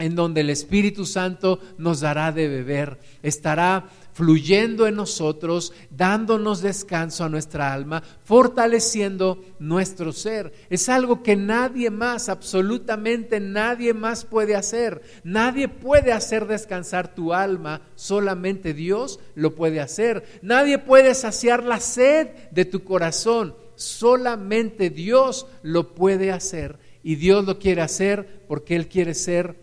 en 0.00 0.14
donde 0.14 0.40
el 0.40 0.50
Espíritu 0.50 1.04
Santo 1.04 1.60
nos 1.76 2.00
dará 2.00 2.32
de 2.32 2.48
beber, 2.48 2.98
estará 3.22 3.90
fluyendo 4.20 4.86
en 4.86 4.96
nosotros, 4.96 5.72
dándonos 5.88 6.60
descanso 6.60 7.24
a 7.24 7.30
nuestra 7.30 7.72
alma, 7.72 8.02
fortaleciendo 8.22 9.42
nuestro 9.58 10.12
ser. 10.12 10.52
Es 10.68 10.90
algo 10.90 11.22
que 11.22 11.36
nadie 11.36 11.88
más, 11.88 12.28
absolutamente 12.28 13.40
nadie 13.40 13.94
más 13.94 14.26
puede 14.26 14.56
hacer. 14.56 15.00
Nadie 15.24 15.68
puede 15.68 16.12
hacer 16.12 16.46
descansar 16.46 17.14
tu 17.14 17.32
alma, 17.32 17.80
solamente 17.94 18.74
Dios 18.74 19.20
lo 19.34 19.54
puede 19.54 19.80
hacer. 19.80 20.22
Nadie 20.42 20.76
puede 20.76 21.14
saciar 21.14 21.64
la 21.64 21.80
sed 21.80 22.28
de 22.50 22.66
tu 22.66 22.84
corazón, 22.84 23.54
solamente 23.74 24.90
Dios 24.90 25.46
lo 25.62 25.94
puede 25.94 26.30
hacer. 26.30 26.78
Y 27.02 27.14
Dios 27.14 27.46
lo 27.46 27.58
quiere 27.58 27.80
hacer 27.80 28.44
porque 28.46 28.76
Él 28.76 28.86
quiere 28.86 29.14
ser 29.14 29.56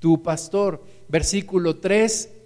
tu 0.00 0.20
pastor. 0.20 0.82
Versículo 1.06 1.76
3 1.76 2.39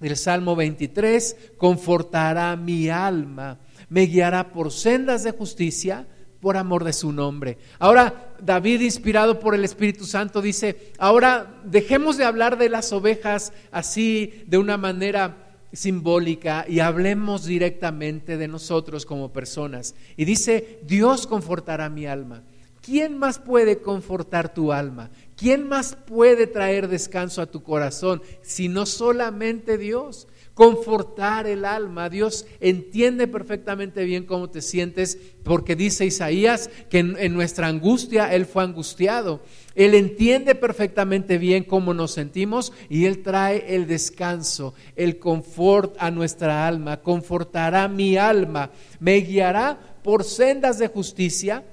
del 0.00 0.16
Salmo 0.16 0.56
23, 0.56 1.36
confortará 1.58 2.56
mi 2.56 2.88
alma, 2.88 3.60
me 3.88 4.02
guiará 4.02 4.52
por 4.52 4.72
sendas 4.72 5.22
de 5.22 5.32
justicia 5.32 6.06
por 6.40 6.56
amor 6.56 6.84
de 6.84 6.92
su 6.92 7.12
nombre. 7.12 7.58
Ahora 7.78 8.34
David, 8.40 8.80
inspirado 8.80 9.38
por 9.38 9.54
el 9.54 9.64
Espíritu 9.64 10.04
Santo, 10.04 10.40
dice, 10.40 10.92
ahora 10.98 11.60
dejemos 11.64 12.16
de 12.16 12.24
hablar 12.24 12.56
de 12.56 12.70
las 12.70 12.92
ovejas 12.92 13.52
así 13.70 14.42
de 14.46 14.58
una 14.58 14.78
manera 14.78 15.50
simbólica 15.72 16.64
y 16.66 16.80
hablemos 16.80 17.44
directamente 17.44 18.36
de 18.36 18.48
nosotros 18.48 19.06
como 19.06 19.32
personas. 19.32 19.94
Y 20.16 20.24
dice, 20.24 20.80
Dios 20.84 21.26
confortará 21.26 21.88
mi 21.90 22.06
alma. 22.06 22.42
¿Quién 22.80 23.18
más 23.18 23.38
puede 23.38 23.82
confortar 23.82 24.54
tu 24.54 24.72
alma? 24.72 25.10
¿Quién 25.40 25.66
más 25.66 25.96
puede 25.96 26.46
traer 26.46 26.86
descanso 26.86 27.40
a 27.40 27.46
tu 27.46 27.62
corazón 27.62 28.20
si 28.42 28.68
no 28.68 28.84
solamente 28.84 29.78
Dios? 29.78 30.28
Confortar 30.52 31.46
el 31.46 31.64
alma. 31.64 32.10
Dios 32.10 32.44
entiende 32.60 33.26
perfectamente 33.26 34.04
bien 34.04 34.26
cómo 34.26 34.50
te 34.50 34.60
sientes 34.60 35.16
porque 35.42 35.76
dice 35.76 36.04
Isaías 36.04 36.68
que 36.90 36.98
en, 36.98 37.32
nuestra 37.32 37.68
angustia 37.68 38.34
Él 38.34 38.44
fue 38.44 38.64
angustiado. 38.64 39.40
Él 39.74 39.94
entiende 39.94 40.54
perfectamente 40.54 41.38
bien 41.38 41.64
cómo 41.64 41.94
nos 41.94 42.10
sentimos 42.10 42.74
y 42.90 43.06
Él 43.06 43.22
trae 43.22 43.74
el 43.74 43.86
descanso, 43.86 44.74
el 44.94 45.18
confort 45.18 45.96
a 46.00 46.10
nuestra 46.10 46.66
alma. 46.68 47.00
Confortará 47.00 47.88
mi 47.88 48.18
alma, 48.18 48.72
me 48.98 49.16
guiará 49.22 49.96
por 50.02 50.22
sendas 50.22 50.78
de 50.78 50.88
justicia 50.88 51.64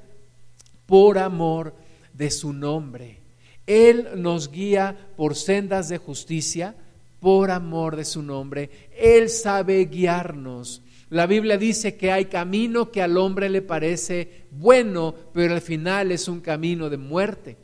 por 0.85 1.17
amor 1.17 1.75
de 2.13 2.31
su 2.31 2.53
nombre. 2.53 3.26
Él 3.67 4.07
nos 4.15 4.49
guía 4.49 4.97
por 5.15 5.35
sendas 5.35 5.89
de 5.89 5.97
justicia 5.97 6.73
por 7.19 7.51
amor 7.51 7.95
de 7.95 8.05
su 8.05 8.23
nombre. 8.23 8.69
Él 8.97 9.29
sabe 9.29 9.85
guiarnos. 9.85 10.81
La 11.09 11.27
Biblia 11.27 11.57
dice 11.57 11.95
que 11.95 12.11
hay 12.11 12.25
camino 12.25 12.91
que 12.91 13.01
al 13.01 13.17
hombre 13.17 13.49
le 13.49 13.61
parece 13.61 14.45
bueno, 14.51 15.13
pero 15.33 15.53
al 15.53 15.61
final 15.61 16.11
es 16.11 16.27
un 16.27 16.41
camino 16.41 16.89
de 16.89 16.97
muerte. 16.97 17.57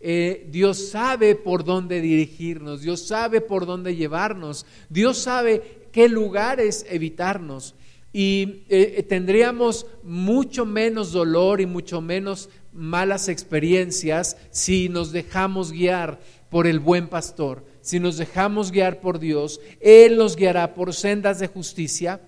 Eh, 0.00 0.46
Dios 0.50 0.90
sabe 0.90 1.34
por 1.34 1.64
dónde 1.64 2.00
dirigirnos, 2.00 2.82
Dios 2.82 3.06
sabe 3.06 3.40
por 3.40 3.66
dónde 3.66 3.96
llevarnos, 3.96 4.64
Dios 4.88 5.18
sabe 5.18 5.88
qué 5.90 6.08
lugares 6.08 6.86
evitarnos 6.88 7.74
y 8.12 8.64
eh, 8.68 9.04
tendríamos 9.08 9.86
mucho 10.02 10.64
menos 10.64 11.12
dolor 11.12 11.60
y 11.60 11.66
mucho 11.66 12.00
menos 12.00 12.48
malas 12.72 13.28
experiencias 13.28 14.36
si 14.50 14.88
nos 14.88 15.12
dejamos 15.12 15.72
guiar 15.72 16.18
por 16.48 16.66
el 16.66 16.80
buen 16.80 17.08
pastor, 17.08 17.64
si 17.82 18.00
nos 18.00 18.16
dejamos 18.16 18.70
guiar 18.72 19.00
por 19.00 19.18
Dios, 19.18 19.60
Él 19.80 20.16
nos 20.16 20.36
guiará 20.36 20.74
por 20.74 20.94
sendas 20.94 21.38
de 21.38 21.48
justicia, 21.48 22.20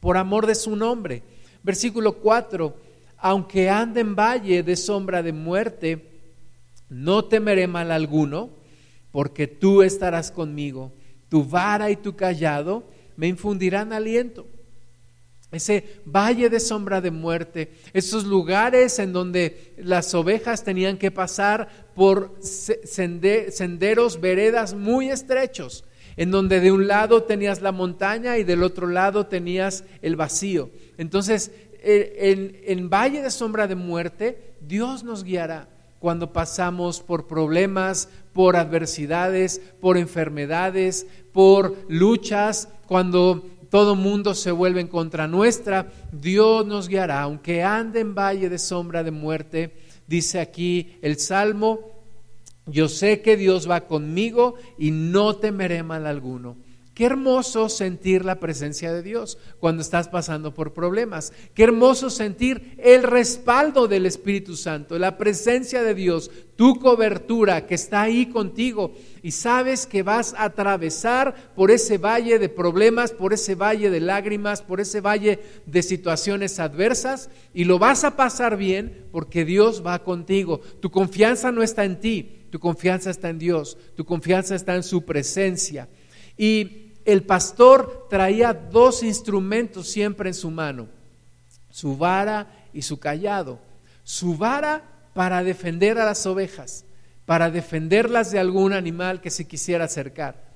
por 0.00 0.16
amor 0.16 0.46
de 0.46 0.56
su 0.56 0.74
nombre. 0.74 1.22
Versículo 1.62 2.14
4, 2.14 2.76
aunque 3.18 3.70
ande 3.70 4.00
en 4.00 4.16
valle 4.16 4.62
de 4.64 4.76
sombra 4.76 5.22
de 5.22 5.32
muerte, 5.32 6.06
no 6.88 7.24
temeré 7.24 7.68
mal 7.68 7.92
alguno, 7.92 8.50
porque 9.12 9.46
tú 9.46 9.82
estarás 9.82 10.32
conmigo, 10.32 10.92
tu 11.28 11.44
vara 11.44 11.90
y 11.90 11.96
tu 11.96 12.16
callado 12.16 12.84
me 13.16 13.28
infundirán 13.28 13.92
aliento 13.92 14.46
ese 15.50 16.00
valle 16.04 16.50
de 16.50 16.60
sombra 16.60 17.00
de 17.00 17.10
muerte, 17.10 17.72
esos 17.94 18.24
lugares 18.24 18.98
en 18.98 19.12
donde 19.12 19.72
las 19.78 20.14
ovejas 20.14 20.62
tenían 20.62 20.98
que 20.98 21.10
pasar 21.10 21.88
por 21.94 22.36
senderos, 22.40 24.20
veredas 24.20 24.74
muy 24.74 25.08
estrechos, 25.08 25.84
en 26.16 26.30
donde 26.30 26.60
de 26.60 26.70
un 26.70 26.86
lado 26.86 27.22
tenías 27.22 27.62
la 27.62 27.72
montaña 27.72 28.36
y 28.36 28.44
del 28.44 28.62
otro 28.62 28.88
lado 28.88 29.26
tenías 29.26 29.84
el 30.02 30.16
vacío. 30.16 30.70
Entonces, 30.98 31.50
en, 31.82 32.60
en 32.64 32.90
valle 32.90 33.22
de 33.22 33.30
sombra 33.30 33.66
de 33.66 33.74
muerte, 33.74 34.54
Dios 34.60 35.02
nos 35.02 35.24
guiará 35.24 35.68
cuando 35.98 36.32
pasamos 36.32 37.00
por 37.00 37.26
problemas, 37.26 38.08
por 38.32 38.56
adversidades, 38.56 39.60
por 39.80 39.96
enfermedades, 39.96 41.06
por 41.32 41.76
luchas, 41.88 42.68
cuando 42.86 43.44
todo 43.70 43.94
mundo 43.94 44.34
se 44.34 44.50
vuelve 44.50 44.80
en 44.80 44.88
contra 44.88 45.28
nuestra, 45.28 45.92
Dios 46.12 46.66
nos 46.66 46.88
guiará, 46.88 47.22
aunque 47.22 47.62
ande 47.62 48.00
en 48.00 48.14
valle 48.14 48.48
de 48.48 48.58
sombra 48.58 49.02
de 49.02 49.10
muerte, 49.10 49.74
dice 50.06 50.40
aquí 50.40 50.98
el 51.02 51.18
Salmo, 51.18 51.80
yo 52.66 52.88
sé 52.88 53.20
que 53.20 53.36
Dios 53.36 53.68
va 53.68 53.86
conmigo 53.86 54.54
y 54.78 54.90
no 54.90 55.36
temeré 55.36 55.82
mal 55.82 56.06
alguno. 56.06 56.56
Qué 56.98 57.04
hermoso 57.04 57.68
sentir 57.68 58.24
la 58.24 58.40
presencia 58.40 58.92
de 58.92 59.04
Dios 59.04 59.38
cuando 59.60 59.82
estás 59.82 60.08
pasando 60.08 60.52
por 60.52 60.72
problemas. 60.72 61.32
Qué 61.54 61.62
hermoso 61.62 62.10
sentir 62.10 62.74
el 62.76 63.04
respaldo 63.04 63.86
del 63.86 64.04
Espíritu 64.04 64.56
Santo, 64.56 64.98
la 64.98 65.16
presencia 65.16 65.84
de 65.84 65.94
Dios, 65.94 66.28
tu 66.56 66.80
cobertura 66.80 67.68
que 67.68 67.76
está 67.76 68.02
ahí 68.02 68.26
contigo 68.26 68.90
y 69.22 69.30
sabes 69.30 69.86
que 69.86 70.02
vas 70.02 70.34
a 70.34 70.46
atravesar 70.46 71.52
por 71.54 71.70
ese 71.70 71.98
valle 71.98 72.40
de 72.40 72.48
problemas, 72.48 73.12
por 73.12 73.32
ese 73.32 73.54
valle 73.54 73.90
de 73.90 74.00
lágrimas, 74.00 74.60
por 74.60 74.80
ese 74.80 75.00
valle 75.00 75.38
de 75.66 75.84
situaciones 75.84 76.58
adversas 76.58 77.30
y 77.54 77.62
lo 77.62 77.78
vas 77.78 78.02
a 78.02 78.16
pasar 78.16 78.56
bien 78.56 79.06
porque 79.12 79.44
Dios 79.44 79.86
va 79.86 80.02
contigo. 80.02 80.60
Tu 80.80 80.90
confianza 80.90 81.52
no 81.52 81.62
está 81.62 81.84
en 81.84 82.00
ti, 82.00 82.40
tu 82.50 82.58
confianza 82.58 83.10
está 83.10 83.28
en 83.28 83.38
Dios, 83.38 83.78
tu 83.94 84.04
confianza 84.04 84.56
está 84.56 84.74
en 84.74 84.82
su 84.82 85.04
presencia. 85.04 85.88
Y 86.36 86.87
el 87.08 87.22
pastor 87.22 88.06
traía 88.10 88.52
dos 88.52 89.02
instrumentos 89.02 89.88
siempre 89.88 90.28
en 90.28 90.34
su 90.34 90.50
mano, 90.50 90.88
su 91.70 91.96
vara 91.96 92.66
y 92.74 92.82
su 92.82 93.00
callado. 93.00 93.60
Su 94.04 94.36
vara 94.36 94.82
para 95.14 95.42
defender 95.42 95.98
a 95.98 96.04
las 96.04 96.26
ovejas, 96.26 96.84
para 97.24 97.50
defenderlas 97.50 98.30
de 98.30 98.38
algún 98.38 98.74
animal 98.74 99.22
que 99.22 99.30
se 99.30 99.46
quisiera 99.46 99.86
acercar. 99.86 100.48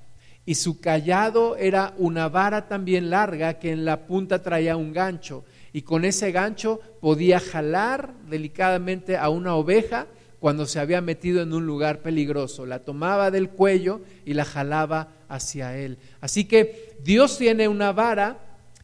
Y 0.45 0.53
su 0.53 0.79
callado 0.79 1.55
era 1.55 1.95
una 1.97 2.29
vara 2.29 2.67
también 2.67 3.09
larga 3.09 3.57
que 3.57 3.71
en 3.71 3.83
la 3.83 4.05
punta 4.05 4.43
traía 4.43 4.77
un 4.77 4.93
gancho. 4.93 5.45
Y 5.71 5.81
con 5.81 6.05
ese 6.05 6.31
gancho 6.31 6.79
podía 7.01 7.39
jalar 7.39 8.13
delicadamente 8.29 9.17
a 9.17 9.29
una 9.29 9.55
oveja 9.55 10.05
cuando 10.43 10.65
se 10.65 10.81
había 10.81 10.99
metido 10.99 11.41
en 11.41 11.53
un 11.53 11.65
lugar 11.65 12.01
peligroso. 12.01 12.65
La 12.65 12.79
tomaba 12.79 13.31
del 13.31 13.51
cuello 13.51 14.01
y 14.25 14.33
la 14.33 14.43
jalaba 14.43 15.13
hacia 15.29 15.77
Él. 15.77 15.99
Así 16.19 16.43
que 16.43 16.97
Dios 17.01 17.37
tiene 17.37 17.69
una 17.69 17.93
vara 17.93 18.39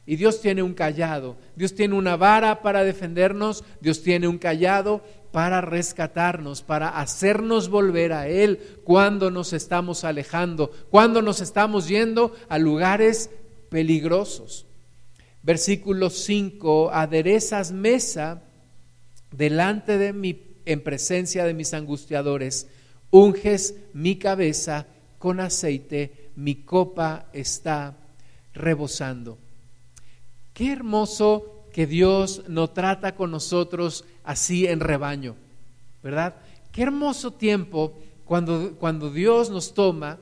y 0.06 0.16
Dios 0.16 0.40
tiene 0.40 0.64
un 0.64 0.74
callado. 0.74 1.36
Dios 1.58 1.76
tiene 1.76 1.96
una 1.96 2.16
vara 2.16 2.62
para 2.62 2.86
defendernos, 2.86 3.66
Dios 3.82 4.02
tiene 4.04 4.30
un 4.30 4.38
callado 4.38 5.04
para 5.34 5.60
rescatarnos, 5.60 6.62
para 6.62 6.98
hacernos 6.98 7.68
volver 7.68 8.14
a 8.14 8.30
Él 8.30 8.80
cuando 8.86 9.30
nos 9.30 9.52
estamos 9.52 10.06
alejando, 10.06 10.72
cuando 10.90 11.22
nos 11.22 11.42
estamos 11.42 11.90
yendo 11.90 12.34
a 12.48 12.58
lugares 12.58 13.32
peligrosos. 13.68 14.66
Versículo 15.44 16.10
5, 16.10 16.92
aderezas 16.94 17.74
mesa 17.74 18.44
delante 19.32 19.98
de 19.98 20.14
mí 20.14 20.46
en 20.72 20.82
presencia 20.82 21.46
de 21.46 21.56
mis 21.56 21.74
angustiadores, 21.74 22.68
unges 23.10 23.76
mi 23.94 24.18
cabeza 24.18 24.86
con 25.18 25.40
aceite, 25.40 26.30
mi 26.36 26.56
copa 26.56 27.26
está 27.34 27.98
rebosando. 28.54 29.40
Qué 30.54 30.72
hermoso 30.72 31.66
que 31.74 31.88
Dios 31.88 32.44
no 32.48 32.70
trata 32.70 33.16
con 33.16 33.32
nosotros 33.32 34.06
así 34.24 34.68
en 34.68 34.80
rebaño, 34.80 35.36
¿verdad? 36.04 36.36
Qué 36.72 36.84
hermoso 36.84 37.32
tiempo 37.32 37.98
cuando, 38.26 38.76
cuando 38.76 39.10
Dios 39.10 39.50
nos 39.50 39.74
toma 39.74 40.20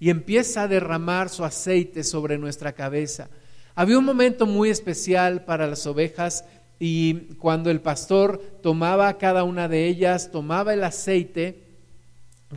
y 0.00 0.10
empieza 0.10 0.62
a 0.62 0.68
derramar 0.68 1.28
su 1.28 1.44
aceite 1.44 2.02
sobre 2.02 2.38
nuestra 2.38 2.72
cabeza. 2.72 3.28
Había 3.76 3.98
un 3.98 4.04
momento 4.04 4.46
muy 4.46 4.70
especial 4.70 5.44
para 5.44 5.68
las 5.68 5.86
ovejas 5.86 6.44
y 6.78 7.14
cuando 7.38 7.70
el 7.70 7.80
pastor 7.80 8.58
tomaba 8.62 9.16
cada 9.16 9.44
una 9.44 9.68
de 9.68 9.86
ellas, 9.86 10.30
tomaba 10.30 10.74
el 10.74 10.84
aceite, 10.84 11.62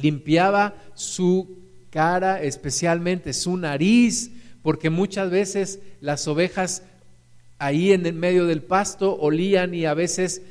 limpiaba 0.02 0.76
su 0.94 1.60
cara, 1.90 2.42
especialmente 2.44 3.34
su 3.34 3.56
nariz, 3.56 4.32
porque 4.62 4.90
muchas 4.90 5.32
veces 5.32 5.80
las 6.02 6.28
ovejas 6.28 6.84
ahí 7.60 7.92
en 7.92 8.06
el 8.06 8.14
medio 8.14 8.46
del 8.46 8.62
pasto 8.62 9.16
olían 9.16 9.74
y 9.74 9.86
a 9.86 9.94
veces 9.94 10.42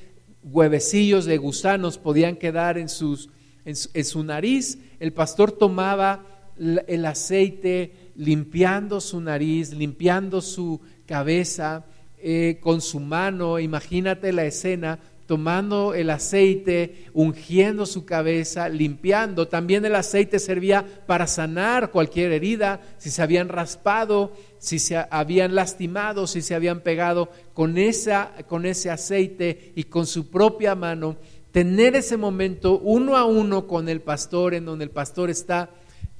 huevecillos 0.42 1.26
de 1.26 1.36
gusanos 1.36 1.98
podían 1.98 2.36
quedar 2.36 2.78
en, 2.78 2.88
sus, 2.88 3.28
en, 3.64 4.04
su, 4.04 4.24
nariz. 4.24 4.78
El 4.98 5.12
pastor 5.12 5.52
tomaba 5.52 6.24
el 6.56 7.04
aceite 7.04 8.12
limpiando 8.16 9.00
su 9.00 9.20
nariz, 9.20 9.72
limpiando 9.72 10.40
su 10.40 10.80
cabeza 11.06 11.84
eh, 12.20 12.58
con 12.60 12.80
su 12.80 13.00
mano, 13.00 13.58
imagínate 13.58 14.32
la 14.32 14.44
escena, 14.44 14.98
tomando 15.28 15.92
el 15.92 16.08
aceite, 16.08 17.04
ungiendo 17.12 17.84
su 17.84 18.06
cabeza, 18.06 18.70
limpiando. 18.70 19.46
También 19.46 19.84
el 19.84 19.94
aceite 19.94 20.38
servía 20.38 20.86
para 21.06 21.26
sanar 21.26 21.90
cualquier 21.90 22.32
herida, 22.32 22.80
si 22.96 23.10
se 23.10 23.20
habían 23.20 23.50
raspado, 23.50 24.32
si 24.58 24.78
se 24.78 24.96
habían 25.10 25.54
lastimado, 25.54 26.26
si 26.26 26.40
se 26.40 26.54
habían 26.54 26.80
pegado 26.80 27.30
con, 27.52 27.76
esa, 27.76 28.32
con 28.48 28.64
ese 28.64 28.90
aceite 28.90 29.72
y 29.76 29.84
con 29.84 30.06
su 30.06 30.30
propia 30.30 30.74
mano. 30.74 31.16
Tener 31.52 31.94
ese 31.94 32.16
momento 32.16 32.78
uno 32.78 33.14
a 33.14 33.26
uno 33.26 33.66
con 33.66 33.90
el 33.90 34.00
pastor, 34.00 34.54
en 34.54 34.64
donde 34.64 34.84
el 34.84 34.90
pastor 34.90 35.28
está 35.28 35.68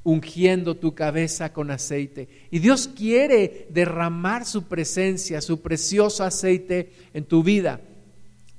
ungiendo 0.08 0.74
tu 0.74 0.94
cabeza 0.94 1.52
con 1.52 1.70
aceite. 1.70 2.28
Y 2.50 2.60
Dios 2.60 2.88
quiere 2.88 3.66
derramar 3.70 4.46
su 4.46 4.64
presencia, 4.64 5.40
su 5.40 5.60
precioso 5.60 6.24
aceite 6.24 6.92
en 7.12 7.24
tu 7.24 7.42
vida 7.42 7.80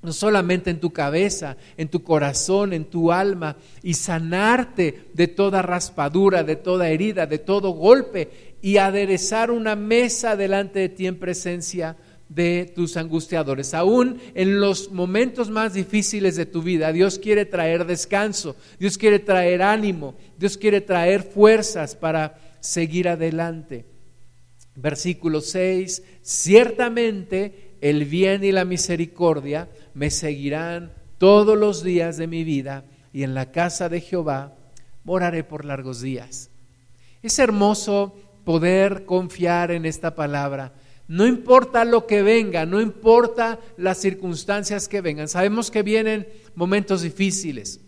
no 0.02 0.14
solamente 0.14 0.70
en 0.70 0.80
tu 0.80 0.92
cabeza, 0.92 1.58
en 1.76 1.90
tu 1.90 2.04
corazón, 2.04 2.72
en 2.72 2.86
tu 2.86 3.12
alma, 3.12 3.58
y 3.84 3.96
sanarte 3.96 5.08
de 5.14 5.28
toda 5.28 5.62
raspadura, 5.62 6.44
de 6.44 6.56
toda 6.56 6.88
herida, 6.88 7.26
de 7.26 7.38
todo 7.38 7.72
golpe, 7.72 8.56
y 8.62 8.78
aderezar 8.78 9.52
una 9.52 9.76
mesa 9.76 10.38
delante 10.38 10.80
de 10.80 10.90
ti 10.90 11.06
en 11.06 11.20
presencia 11.20 11.98
de 12.30 12.72
tus 12.76 12.96
angustiadores. 12.96 13.74
Aún 13.74 14.20
en 14.36 14.62
los 14.62 14.92
momentos 14.92 15.50
más 15.50 15.74
difíciles 15.74 16.36
de 16.36 16.46
tu 16.46 16.62
vida, 16.62 16.94
Dios 16.94 17.20
quiere 17.20 17.46
traer 17.46 17.86
descanso, 17.86 18.56
Dios 18.80 18.98
quiere 18.98 19.20
traer 19.20 19.62
ánimo, 19.62 20.16
Dios 20.38 20.58
quiere 20.58 20.80
traer 20.80 21.24
fuerzas 21.24 21.96
para 21.96 22.40
seguir 22.60 23.10
adelante. 23.10 23.86
Versículo 24.76 25.42
6, 25.42 26.04
ciertamente 26.22 27.76
el 27.82 28.06
bien 28.06 28.44
y 28.44 28.52
la 28.52 28.64
misericordia 28.64 29.68
me 29.94 30.10
seguirán 30.10 30.94
todos 31.18 31.58
los 31.58 31.84
días 31.84 32.18
de 32.18 32.28
mi 32.28 32.44
vida 32.44 32.86
y 33.12 33.24
en 33.24 33.34
la 33.34 33.52
casa 33.52 33.90
de 33.90 34.02
Jehová 34.02 34.56
moraré 35.04 35.44
por 35.44 35.66
largos 35.66 36.02
días. 36.02 36.50
Es 37.22 37.40
hermoso 37.40 38.16
poder 38.46 39.06
confiar 39.06 39.72
en 39.72 39.86
esta 39.86 40.16
palabra. 40.16 40.74
No 41.10 41.26
importa 41.26 41.86
lo 41.86 42.06
que 42.06 42.22
venga, 42.22 42.68
no 42.68 42.80
importa 42.80 43.60
las 43.78 43.98
circunstancias 43.98 44.88
que 44.88 45.02
vengan. 45.02 45.28
Sabemos 45.28 45.72
que 45.72 45.82
vienen 45.82 46.28
momentos 46.54 47.02
difíciles. 47.02 47.82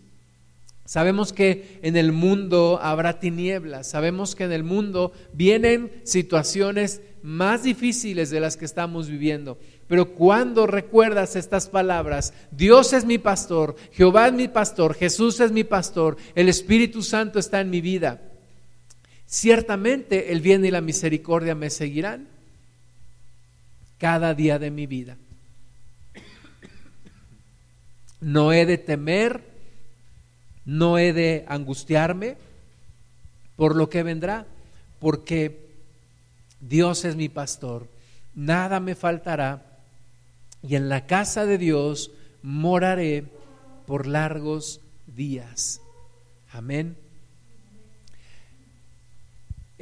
Sabemos 0.84 1.32
que 1.32 1.78
en 1.82 1.96
el 1.96 2.10
mundo 2.10 2.80
habrá 2.82 3.20
tinieblas. 3.20 3.88
Sabemos 3.88 4.34
que 4.34 4.42
en 4.42 4.50
el 4.50 4.64
mundo 4.64 5.12
vienen 5.32 5.92
situaciones 6.02 7.00
más 7.22 7.62
difíciles 7.62 8.30
de 8.30 8.40
las 8.40 8.56
que 8.56 8.64
estamos 8.64 9.08
viviendo. 9.08 9.56
Pero 9.86 10.14
cuando 10.14 10.66
recuerdas 10.66 11.36
estas 11.36 11.68
palabras, 11.68 12.34
Dios 12.50 12.92
es 12.92 13.04
mi 13.04 13.18
pastor, 13.18 13.76
Jehová 13.92 14.26
es 14.26 14.32
mi 14.32 14.48
pastor, 14.48 14.94
Jesús 14.94 15.38
es 15.38 15.52
mi 15.52 15.62
pastor, 15.62 16.16
el 16.34 16.48
Espíritu 16.48 17.02
Santo 17.02 17.38
está 17.38 17.60
en 17.60 17.70
mi 17.70 17.80
vida, 17.80 18.20
ciertamente 19.26 20.32
el 20.32 20.40
bien 20.40 20.64
y 20.64 20.72
la 20.72 20.80
misericordia 20.80 21.54
me 21.54 21.70
seguirán 21.70 22.31
cada 24.02 24.34
día 24.34 24.58
de 24.58 24.72
mi 24.72 24.88
vida. 24.88 25.16
No 28.20 28.52
he 28.52 28.66
de 28.66 28.76
temer, 28.76 29.44
no 30.64 30.98
he 30.98 31.12
de 31.12 31.44
angustiarme 31.46 32.36
por 33.54 33.76
lo 33.76 33.88
que 33.88 34.02
vendrá, 34.02 34.44
porque 34.98 35.68
Dios 36.58 37.04
es 37.04 37.14
mi 37.14 37.28
pastor, 37.28 37.86
nada 38.34 38.80
me 38.80 38.96
faltará 38.96 39.62
y 40.64 40.74
en 40.74 40.88
la 40.88 41.06
casa 41.06 41.46
de 41.46 41.56
Dios 41.56 42.10
moraré 42.42 43.22
por 43.86 44.08
largos 44.08 44.80
días. 45.06 45.80
Amén. 46.50 46.96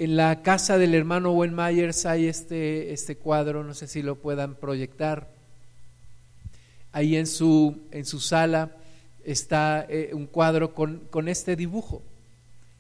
En 0.03 0.17
la 0.17 0.41
casa 0.41 0.79
del 0.79 0.95
hermano 0.95 1.35
Myers 1.35 2.07
hay 2.07 2.25
este, 2.25 2.95
este 2.95 3.19
cuadro, 3.19 3.65
no 3.65 3.75
sé 3.75 3.87
si 3.87 4.01
lo 4.01 4.15
puedan 4.15 4.55
proyectar. 4.55 5.29
Ahí 6.91 7.17
en 7.17 7.27
su, 7.27 7.83
en 7.91 8.07
su 8.07 8.19
sala 8.19 8.75
está 9.25 9.85
eh, 9.91 10.13
un 10.15 10.25
cuadro 10.25 10.75
con, 10.75 11.01
con 11.11 11.29
este 11.29 11.55
dibujo. 11.55 12.01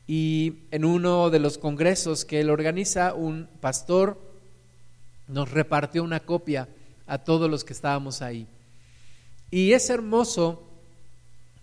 Y 0.06 0.60
en 0.70 0.86
uno 0.86 1.28
de 1.28 1.40
los 1.40 1.58
congresos 1.58 2.24
que 2.24 2.40
él 2.40 2.48
organiza, 2.48 3.12
un 3.12 3.50
pastor 3.60 4.18
nos 5.28 5.50
repartió 5.50 6.02
una 6.02 6.20
copia 6.20 6.68
a 7.06 7.18
todos 7.18 7.50
los 7.50 7.64
que 7.64 7.74
estábamos 7.74 8.22
ahí. 8.22 8.46
Y 9.50 9.72
es 9.72 9.90
hermoso 9.90 10.62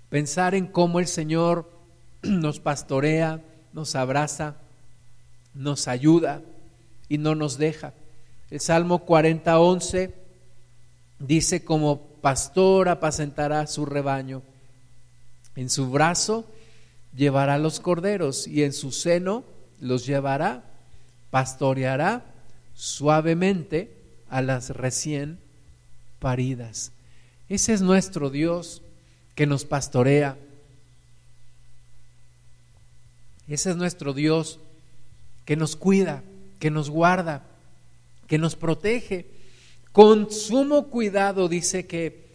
pensar 0.09 0.53
en 0.53 0.67
cómo 0.67 0.99
el 0.99 1.07
Señor 1.07 1.67
nos 2.21 2.59
pastorea, 2.59 3.41
nos 3.73 3.95
abraza, 3.95 4.57
nos 5.57 5.87
ayuda 5.87 6.41
y 7.09 7.17
no 7.17 7.35
nos 7.35 7.57
deja. 7.57 7.93
El 8.49 8.59
Salmo 8.59 8.99
40, 8.99 9.59
11 9.59 10.13
dice, 11.19 11.63
como 11.63 11.99
pastor 12.21 12.89
apacentará 12.89 13.65
su 13.67 13.85
rebaño. 13.85 14.43
En 15.55 15.69
su 15.69 15.89
brazo 15.89 16.45
llevará 17.15 17.57
los 17.57 17.79
corderos 17.79 18.47
y 18.47 18.63
en 18.63 18.73
su 18.73 18.91
seno 18.91 19.43
los 19.81 20.05
llevará, 20.05 20.63
pastoreará 21.31 22.23
suavemente 22.75 23.91
a 24.29 24.41
las 24.41 24.69
recién 24.69 25.39
paridas. 26.19 26.91
Ese 27.49 27.73
es 27.73 27.81
nuestro 27.81 28.29
Dios 28.29 28.81
que 29.33 29.47
nos 29.47 29.65
pastorea. 29.65 30.37
Ese 33.47 33.71
es 33.71 33.77
nuestro 33.77 34.13
Dios 34.13 34.59
que 35.47 35.55
nos 35.55 35.77
cuida, 35.77 36.23
que 36.59 36.69
nos 36.69 36.89
guarda, 36.89 37.47
que 38.27 38.37
nos 38.37 38.57
protege. 38.57 39.27
Con 39.93 40.29
sumo 40.29 40.89
cuidado 40.89 41.47
dice 41.47 41.87
que 41.87 42.27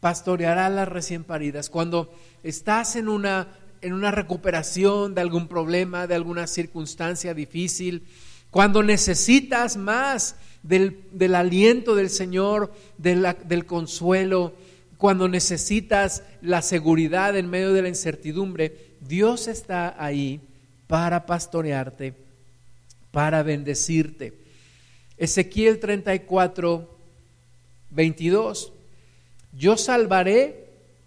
pastoreará 0.00 0.66
a 0.66 0.70
las 0.70 0.86
recién 0.86 1.24
paridas. 1.24 1.70
Cuando 1.70 2.12
estás 2.42 2.94
en 2.96 3.08
una, 3.08 3.48
en 3.80 3.94
una 3.94 4.10
recuperación 4.10 5.14
de 5.14 5.22
algún 5.22 5.48
problema, 5.48 6.06
de 6.06 6.14
alguna 6.14 6.46
circunstancia 6.46 7.32
difícil, 7.32 8.04
cuando 8.50 8.82
necesitas 8.82 9.78
más 9.78 10.36
del, 10.62 11.34
aliento 11.34 11.94
del 11.94 12.10
Señor, 12.10 12.70
del 12.98 13.64
consuelo, 13.64 14.52
cuando 14.98 15.26
necesitas 15.26 16.22
la 16.42 16.60
seguridad 16.60 17.34
en 17.34 17.48
medio 17.48 17.72
de 17.72 17.80
la 17.80 17.88
incertidumbre, 17.88 18.92
Dios 19.00 19.48
está 19.48 19.96
ahí 19.98 20.42
para 20.86 21.24
pastorearte, 21.24 22.25
para 23.10 23.42
bendecirte. 23.42 24.38
Ezequiel 25.16 25.80
34, 25.80 26.98
22. 27.90 28.72
Yo 29.52 29.76
salvaré 29.76 30.66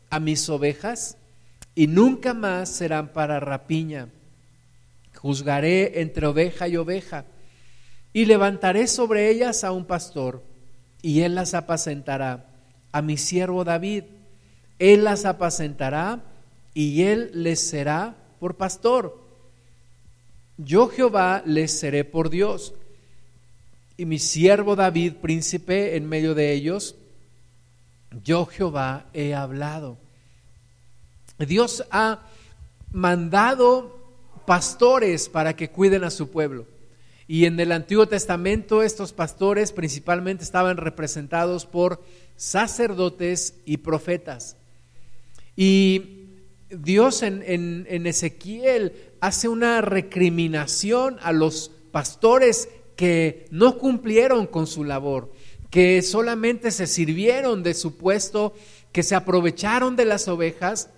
a 0.10 0.20
mis 0.20 0.50
ovejas 0.50 1.18
y 1.76 1.88
nunca 1.88 2.34
más 2.34 2.70
serán 2.70 3.14
para 3.14 3.40
rapiña. 3.40 4.10
Juzgaré 5.16 6.02
entre 6.02 6.26
oveja 6.28 6.68
y 6.68 6.78
oveja 6.78 7.26
y 8.14 8.26
levantaré 8.26 8.88
sobre 8.88 9.30
ellas 9.30 9.64
a 9.64 9.72
un 9.72 9.86
pastor 9.86 10.44
y 11.02 11.22
él 11.22 11.36
las 11.36 11.54
apacentará, 11.54 12.48
a 12.92 13.02
mi 13.02 13.18
siervo 13.18 13.64
David. 13.64 14.06
Él 14.80 15.04
las 15.04 15.26
apacentará 15.26 16.24
y 16.74 17.04
él 17.04 17.32
les 17.34 17.60
será 17.60 18.16
por 18.40 18.56
pastor. 18.56 19.29
Yo 20.62 20.90
Jehová 20.90 21.42
les 21.46 21.80
seré 21.80 22.04
por 22.04 22.30
Dios 22.30 22.74
y 23.96 24.06
mi 24.06 24.20
siervo 24.20 24.76
David 24.76 25.14
príncipe 25.22 25.96
en 25.96 26.08
medio 26.08 26.36
de 26.36 26.52
ellos. 26.52 26.96
Yo 28.26 28.46
Jehová 28.46 29.06
he 29.14 29.34
hablado. 29.34 29.98
Dios 31.38 31.86
ha 31.92 32.28
mandado 32.92 33.98
pastores 34.46 35.30
para 35.30 35.56
que 35.56 35.70
cuiden 35.70 36.04
a 36.04 36.10
su 36.10 36.30
pueblo. 36.30 36.66
Y 37.26 37.46
en 37.46 37.58
el 37.58 37.72
Antiguo 37.72 38.08
Testamento 38.08 38.84
estos 38.84 39.14
pastores 39.14 39.72
principalmente 39.72 40.44
estaban 40.44 40.76
representados 40.76 41.66
por 41.66 42.04
sacerdotes 42.36 43.54
y 43.64 43.78
profetas. 43.78 44.58
Y 45.56 46.19
Dios 46.70 47.24
en, 47.24 48.06
Ezequiel 48.06 48.94
hace 49.22 49.48
una 49.48 49.82
recriminación 49.82 51.18
a 51.22 51.32
los 51.32 51.72
pastores 51.92 52.70
que 52.96 53.46
no 53.50 53.78
cumplieron 53.78 54.46
con 54.46 54.68
su 54.68 54.84
labor, 54.84 55.32
que 55.70 56.02
solamente 56.02 56.72
se 56.72 56.86
sirvieron 56.86 57.64
de 57.64 57.74
su 57.74 57.98
puesto, 57.98 58.54
que 58.92 59.04
se 59.04 59.16
aprovecharon 59.16 59.96
de 59.96 60.06
las 60.06 60.28
ovejas 60.28 60.90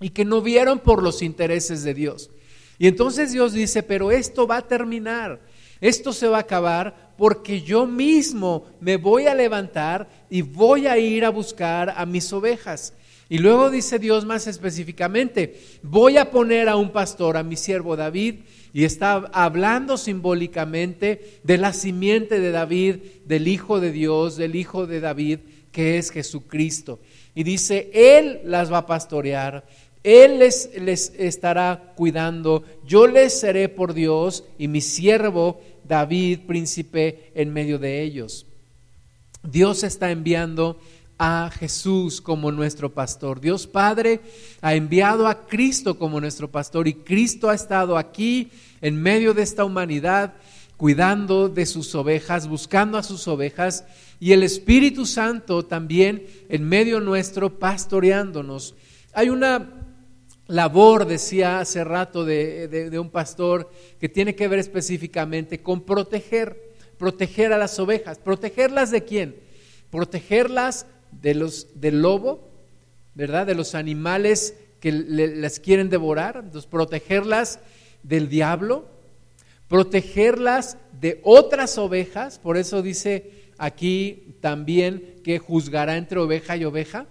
y 0.00 0.10
que 0.10 0.24
no 0.24 0.42
vieron 0.42 0.78
por 0.78 1.02
los 1.02 1.22
intereses 1.22 1.82
de 1.82 1.94
Dios. 1.94 2.30
Y 2.78 2.86
entonces 2.86 3.32
Dios 3.32 3.52
dice, 3.52 3.82
pero 3.82 4.10
esto 4.10 4.46
va 4.46 4.58
a 4.58 4.68
terminar, 4.68 5.40
esto 5.80 6.12
se 6.12 6.28
va 6.28 6.38
a 6.38 6.40
acabar 6.40 7.14
porque 7.16 7.62
yo 7.62 7.86
mismo 7.86 8.66
me 8.80 8.96
voy 8.96 9.26
a 9.26 9.34
levantar 9.34 10.08
y 10.30 10.42
voy 10.42 10.86
a 10.86 10.98
ir 10.98 11.24
a 11.24 11.30
buscar 11.30 11.94
a 11.96 12.06
mis 12.06 12.32
ovejas. 12.32 12.92
Y 13.28 13.38
luego 13.38 13.70
dice 13.70 13.98
Dios 13.98 14.24
más 14.24 14.46
específicamente, 14.46 15.58
voy 15.82 16.18
a 16.18 16.30
poner 16.30 16.68
a 16.68 16.76
un 16.76 16.90
pastor, 16.90 17.36
a 17.36 17.42
mi 17.42 17.56
siervo 17.56 17.96
David, 17.96 18.36
y 18.72 18.84
está 18.84 19.30
hablando 19.32 19.96
simbólicamente 19.96 21.38
de 21.42 21.58
la 21.58 21.72
simiente 21.72 22.40
de 22.40 22.50
David, 22.50 22.96
del 23.24 23.48
Hijo 23.48 23.80
de 23.80 23.92
Dios, 23.92 24.36
del 24.36 24.56
Hijo 24.56 24.86
de 24.86 25.00
David, 25.00 25.38
que 25.72 25.96
es 25.96 26.10
Jesucristo. 26.10 27.00
Y 27.34 27.44
dice, 27.44 27.90
Él 27.94 28.40
las 28.44 28.70
va 28.72 28.78
a 28.78 28.86
pastorear, 28.86 29.64
él 30.04 30.38
les, 30.38 30.70
les 30.78 31.14
estará 31.16 31.94
cuidando, 31.96 32.62
yo 32.86 33.06
les 33.06 33.40
seré 33.40 33.70
por 33.70 33.94
Dios 33.94 34.44
y 34.58 34.68
mi 34.68 34.82
siervo 34.82 35.62
David, 35.82 36.40
príncipe, 36.46 37.32
en 37.34 37.52
medio 37.54 37.78
de 37.78 38.02
ellos. 38.02 38.46
Dios 39.42 39.82
está 39.82 40.10
enviando 40.10 40.78
a 41.18 41.50
Jesús 41.50 42.20
como 42.20 42.50
nuestro 42.50 42.92
pastor. 42.92 43.40
Dios 43.40 43.66
Padre 43.66 44.20
ha 44.60 44.74
enviado 44.74 45.26
a 45.26 45.46
Cristo 45.46 45.98
como 45.98 46.20
nuestro 46.20 46.50
pastor 46.50 46.88
y 46.88 46.94
Cristo 46.94 47.48
ha 47.48 47.54
estado 47.54 47.96
aquí 47.96 48.50
en 48.80 49.00
medio 49.00 49.34
de 49.34 49.42
esta 49.42 49.64
humanidad 49.64 50.34
cuidando 50.76 51.48
de 51.48 51.66
sus 51.66 51.94
ovejas, 51.94 52.48
buscando 52.48 52.98
a 52.98 53.02
sus 53.02 53.28
ovejas 53.28 53.84
y 54.20 54.32
el 54.32 54.42
Espíritu 54.42 55.06
Santo 55.06 55.64
también 55.64 56.26
en 56.48 56.68
medio 56.68 57.00
nuestro 57.00 57.58
pastoreándonos. 57.58 58.74
Hay 59.12 59.28
una 59.28 59.84
labor, 60.46 61.06
decía 61.06 61.60
hace 61.60 61.84
rato 61.84 62.24
de, 62.24 62.98
un 62.98 63.10
pastor, 63.10 63.70
que 64.00 64.08
tiene 64.08 64.34
que 64.34 64.48
ver 64.48 64.58
específicamente 64.58 65.62
con 65.62 65.82
proteger, 65.82 66.74
proteger 66.98 67.52
a 67.52 67.58
las 67.58 67.78
ovejas. 67.78 68.18
¿Protegerlas 68.18 68.90
de 68.90 69.04
quién? 69.04 69.36
Protegerlas 69.90 70.86
de 71.20 71.34
los, 71.34 71.68
del 71.74 72.02
lobo, 72.02 72.48
¿verdad? 73.14 73.46
De 73.46 73.54
los 73.54 73.74
animales 73.74 74.54
que 74.80 74.92
las 74.92 75.60
quieren 75.60 75.88
devorar. 75.88 76.36
Entonces, 76.44 76.66
protegerlas 76.66 77.58
del 78.02 78.28
diablo, 78.28 78.86
protegerlas 79.68 80.76
de 81.00 81.20
otras 81.22 81.78
ovejas. 81.78 82.38
Por 82.38 82.56
eso 82.56 82.82
dice 82.82 83.30
aquí 83.58 84.36
también 84.40 85.16
que 85.24 85.38
juzgará 85.38 85.96
entre 85.96 86.18
oveja 86.18 86.56
y 86.56 86.64
oveja. 86.64 87.06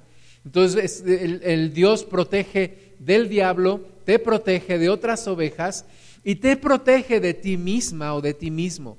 Entonces, 0.46 1.04
el 1.06 1.74
Dios 1.74 2.04
protege 2.04 2.94
del 3.00 3.30
diablo, 3.30 3.82
te 4.06 4.20
protege 4.20 4.78
de 4.78 4.90
otras 4.90 5.28
ovejas 5.28 5.86
y 6.24 6.36
te 6.36 6.58
protege 6.58 7.20
de 7.20 7.34
ti 7.34 7.58
misma 7.58 8.14
o 8.14 8.22
de 8.22 8.34
ti 8.34 8.52
mismo. 8.52 8.98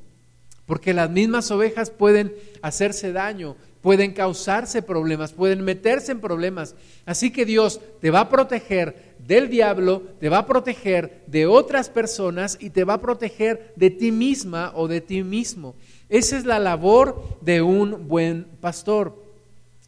Porque 0.66 0.94
las 0.94 1.10
mismas 1.10 1.50
ovejas 1.50 1.90
pueden 1.90 2.34
hacerse 2.62 3.12
daño, 3.12 3.56
pueden 3.82 4.12
causarse 4.12 4.82
problemas, 4.82 5.32
pueden 5.32 5.62
meterse 5.62 6.12
en 6.12 6.20
problemas. 6.20 6.74
Así 7.04 7.30
que 7.30 7.44
Dios 7.44 7.80
te 8.00 8.10
va 8.10 8.20
a 8.20 8.28
proteger 8.28 9.14
del 9.18 9.48
diablo, 9.48 10.02
te 10.20 10.28
va 10.28 10.38
a 10.38 10.46
proteger 10.46 11.22
de 11.26 11.46
otras 11.46 11.90
personas 11.90 12.56
y 12.60 12.70
te 12.70 12.84
va 12.84 12.94
a 12.94 13.00
proteger 13.00 13.72
de 13.76 13.90
ti 13.90 14.10
misma 14.10 14.72
o 14.74 14.88
de 14.88 15.00
ti 15.00 15.22
mismo. 15.22 15.74
Esa 16.08 16.36
es 16.38 16.44
la 16.44 16.58
labor 16.58 17.38
de 17.40 17.62
un 17.62 18.08
buen 18.08 18.44
pastor. 18.60 19.22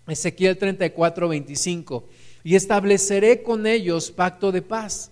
Ezequiel 0.06 0.56
34, 0.56 1.28
25 1.28 2.04
y 2.46 2.54
estableceré 2.54 3.42
con 3.42 3.66
ellos 3.66 4.12
pacto 4.12 4.52
de 4.52 4.62
paz, 4.62 5.10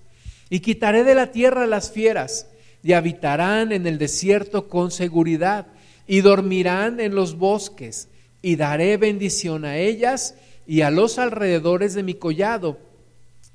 y 0.50 0.60
quitaré 0.60 1.02
de 1.02 1.16
la 1.16 1.32
tierra 1.32 1.66
las 1.66 1.90
fieras, 1.90 2.46
y 2.84 2.92
habitarán 2.92 3.72
en 3.72 3.86
el 3.86 3.96
desierto 3.96 4.68
con 4.68 4.90
seguridad, 4.90 5.66
y 6.06 6.20
dormirán 6.20 7.00
en 7.00 7.14
los 7.14 7.38
bosques, 7.38 8.08
y 8.42 8.56
daré 8.56 8.98
bendición 8.98 9.64
a 9.64 9.78
ellas 9.78 10.34
y 10.66 10.82
a 10.82 10.90
los 10.90 11.18
alrededores 11.18 11.94
de 11.94 12.02
mi 12.02 12.12
collado, 12.12 12.78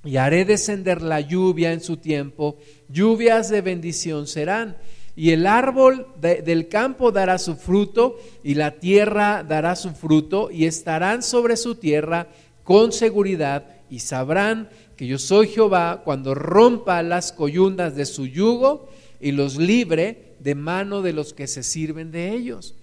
y 0.04 0.18
haré 0.18 0.46
descender 0.46 1.04
la 1.04 1.22
lluvia 1.22 1.74
en 1.74 1.82
su 1.82 1.98
tiempo, 1.98 2.58
lluvias 2.90 3.50
de 3.50 3.62
bendición 3.62 4.26
serán, 4.26 4.78
y 5.16 5.30
el 5.30 5.46
árbol 5.46 6.08
del 6.20 6.68
campo 6.68 7.12
dará 7.12 7.38
su 7.38 7.56
fruto, 7.56 8.18
y 8.44 8.56
la 8.56 8.80
tierra 8.80 9.46
dará 9.48 9.76
su 9.76 9.92
fruto, 9.92 10.50
y 10.50 10.66
estarán 10.66 11.22
sobre 11.22 11.56
su 11.56 11.76
tierra 11.76 12.28
con 12.64 12.92
seguridad 12.92 13.66
y 13.90 14.00
sabrán 14.00 14.70
que 14.96 15.08
yo 15.08 15.18
soy 15.18 15.48
Jehová 15.48 16.02
cuando 16.04 16.36
rompa 16.36 17.02
las 17.02 17.32
coyundas 17.32 17.96
de 17.96 18.06
su 18.06 18.28
yugo 18.28 18.90
y 19.20 19.32
los 19.32 19.58
libre 19.58 20.36
de 20.40 20.56
mano 20.56 21.02
de 21.02 21.14
los 21.14 21.34
que 21.34 21.48
se 21.48 21.64
sirven 21.64 22.12
de 22.12 22.34
ellos. 22.34 22.76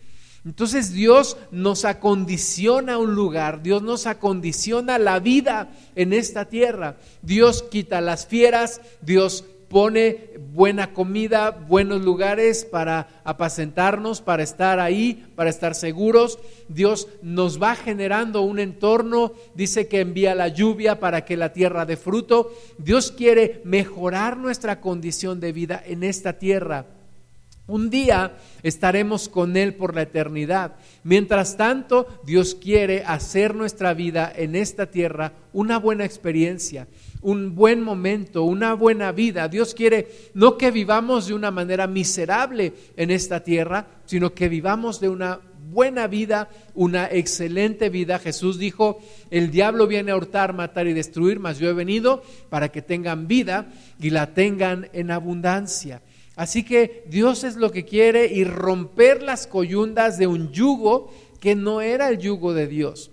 Entonces 0.44 0.92
Dios 0.92 1.36
nos 1.50 1.84
acondiciona 1.84 2.98
un 2.98 3.16
lugar, 3.16 3.62
Dios 3.62 3.82
nos 3.82 4.06
acondiciona 4.06 4.96
la 4.96 5.18
vida 5.18 5.72
en 5.96 6.12
esta 6.12 6.44
tierra. 6.44 6.98
Dios 7.20 7.64
quita 7.64 8.00
las 8.00 8.26
fieras, 8.26 8.80
Dios 9.00 9.44
pone 9.68 10.30
buena 10.52 10.92
comida, 10.92 11.50
buenos 11.50 12.02
lugares 12.02 12.64
para 12.64 13.08
apacentarnos, 13.24 14.20
para 14.20 14.42
estar 14.42 14.80
ahí, 14.80 15.26
para 15.34 15.50
estar 15.50 15.74
seguros. 15.74 16.38
Dios 16.68 17.08
nos 17.22 17.60
va 17.60 17.74
generando 17.74 18.42
un 18.42 18.58
entorno, 18.58 19.32
dice 19.54 19.88
que 19.88 20.00
envía 20.00 20.34
la 20.34 20.48
lluvia 20.48 21.00
para 21.00 21.24
que 21.24 21.36
la 21.36 21.52
tierra 21.52 21.84
dé 21.84 21.96
fruto. 21.96 22.52
Dios 22.78 23.12
quiere 23.12 23.60
mejorar 23.64 24.36
nuestra 24.36 24.80
condición 24.80 25.40
de 25.40 25.52
vida 25.52 25.82
en 25.84 26.04
esta 26.04 26.34
tierra. 26.34 26.86
Un 27.68 27.90
día 27.90 28.36
estaremos 28.62 29.28
con 29.28 29.56
Él 29.56 29.74
por 29.74 29.96
la 29.96 30.02
eternidad. 30.02 30.76
Mientras 31.02 31.56
tanto, 31.56 32.06
Dios 32.24 32.54
quiere 32.54 33.02
hacer 33.04 33.56
nuestra 33.56 33.92
vida 33.92 34.32
en 34.34 34.54
esta 34.54 34.86
tierra 34.86 35.32
una 35.52 35.78
buena 35.78 36.04
experiencia 36.04 36.86
un 37.26 37.56
buen 37.56 37.82
momento, 37.82 38.44
una 38.44 38.74
buena 38.74 39.10
vida. 39.10 39.48
Dios 39.48 39.74
quiere 39.74 40.06
no 40.34 40.56
que 40.56 40.70
vivamos 40.70 41.26
de 41.26 41.34
una 41.34 41.50
manera 41.50 41.88
miserable 41.88 42.72
en 42.96 43.10
esta 43.10 43.42
tierra, 43.42 43.88
sino 44.04 44.32
que 44.32 44.48
vivamos 44.48 45.00
de 45.00 45.08
una 45.08 45.40
buena 45.68 46.06
vida, 46.06 46.48
una 46.76 47.06
excelente 47.10 47.88
vida. 47.88 48.20
Jesús 48.20 48.60
dijo, 48.60 49.00
el 49.32 49.50
diablo 49.50 49.88
viene 49.88 50.12
a 50.12 50.16
hurtar, 50.16 50.52
matar 50.52 50.86
y 50.86 50.92
destruir, 50.92 51.40
mas 51.40 51.58
yo 51.58 51.68
he 51.68 51.72
venido 51.72 52.22
para 52.48 52.68
que 52.68 52.80
tengan 52.80 53.26
vida 53.26 53.72
y 53.98 54.10
la 54.10 54.32
tengan 54.32 54.88
en 54.92 55.10
abundancia. 55.10 56.02
Así 56.36 56.62
que 56.62 57.02
Dios 57.08 57.42
es 57.42 57.56
lo 57.56 57.72
que 57.72 57.84
quiere 57.84 58.26
y 58.26 58.44
romper 58.44 59.24
las 59.24 59.48
coyundas 59.48 60.16
de 60.16 60.28
un 60.28 60.52
yugo 60.52 61.12
que 61.40 61.56
no 61.56 61.80
era 61.80 62.08
el 62.08 62.18
yugo 62.18 62.54
de 62.54 62.68
Dios. 62.68 63.10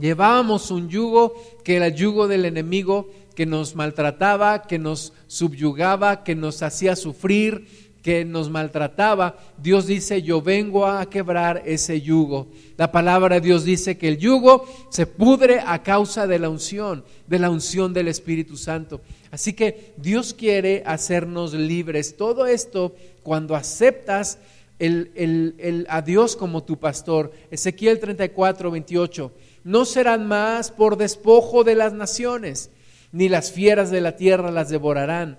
Llevábamos 0.00 0.70
un 0.70 0.88
yugo 0.88 1.34
que 1.64 1.76
era 1.76 1.88
el 1.88 1.94
yugo 1.94 2.28
del 2.28 2.44
enemigo, 2.44 3.08
que 3.34 3.46
nos 3.46 3.74
maltrataba, 3.74 4.62
que 4.62 4.78
nos 4.78 5.12
subyugaba, 5.26 6.24
que 6.24 6.34
nos 6.34 6.62
hacía 6.62 6.96
sufrir, 6.96 7.66
que 8.02 8.24
nos 8.24 8.48
maltrataba, 8.48 9.36
Dios 9.58 9.86
dice, 9.86 10.22
yo 10.22 10.40
vengo 10.40 10.86
a 10.86 11.08
quebrar 11.08 11.62
ese 11.66 12.00
yugo. 12.00 12.48
La 12.76 12.90
palabra 12.90 13.36
de 13.36 13.40
Dios 13.42 13.64
dice 13.64 13.98
que 13.98 14.08
el 14.08 14.18
yugo 14.18 14.66
se 14.90 15.06
pudre 15.06 15.60
a 15.64 15.82
causa 15.82 16.26
de 16.26 16.38
la 16.38 16.48
unción, 16.48 17.04
de 17.26 17.38
la 17.38 17.50
unción 17.50 17.92
del 17.92 18.08
Espíritu 18.08 18.56
Santo. 18.56 19.02
Así 19.30 19.52
que 19.52 19.92
Dios 19.96 20.34
quiere 20.34 20.82
hacernos 20.86 21.52
libres. 21.52 22.16
Todo 22.16 22.46
esto 22.46 22.94
cuando 23.22 23.54
aceptas 23.54 24.38
el, 24.78 25.86
a 25.88 26.00
Dios 26.00 26.36
como 26.36 26.62
tu 26.62 26.78
pastor. 26.78 27.32
Ezequiel 27.50 28.00
34, 28.00 28.70
28. 28.70 29.32
No 29.64 29.84
serán 29.84 30.26
más 30.26 30.70
por 30.70 30.96
despojo 30.96 31.64
de 31.64 31.74
las 31.74 31.92
naciones, 31.92 32.70
ni 33.12 33.28
las 33.28 33.52
fieras 33.52 33.90
de 33.90 34.00
la 34.00 34.16
tierra 34.16 34.50
las 34.50 34.68
devorarán 34.68 35.38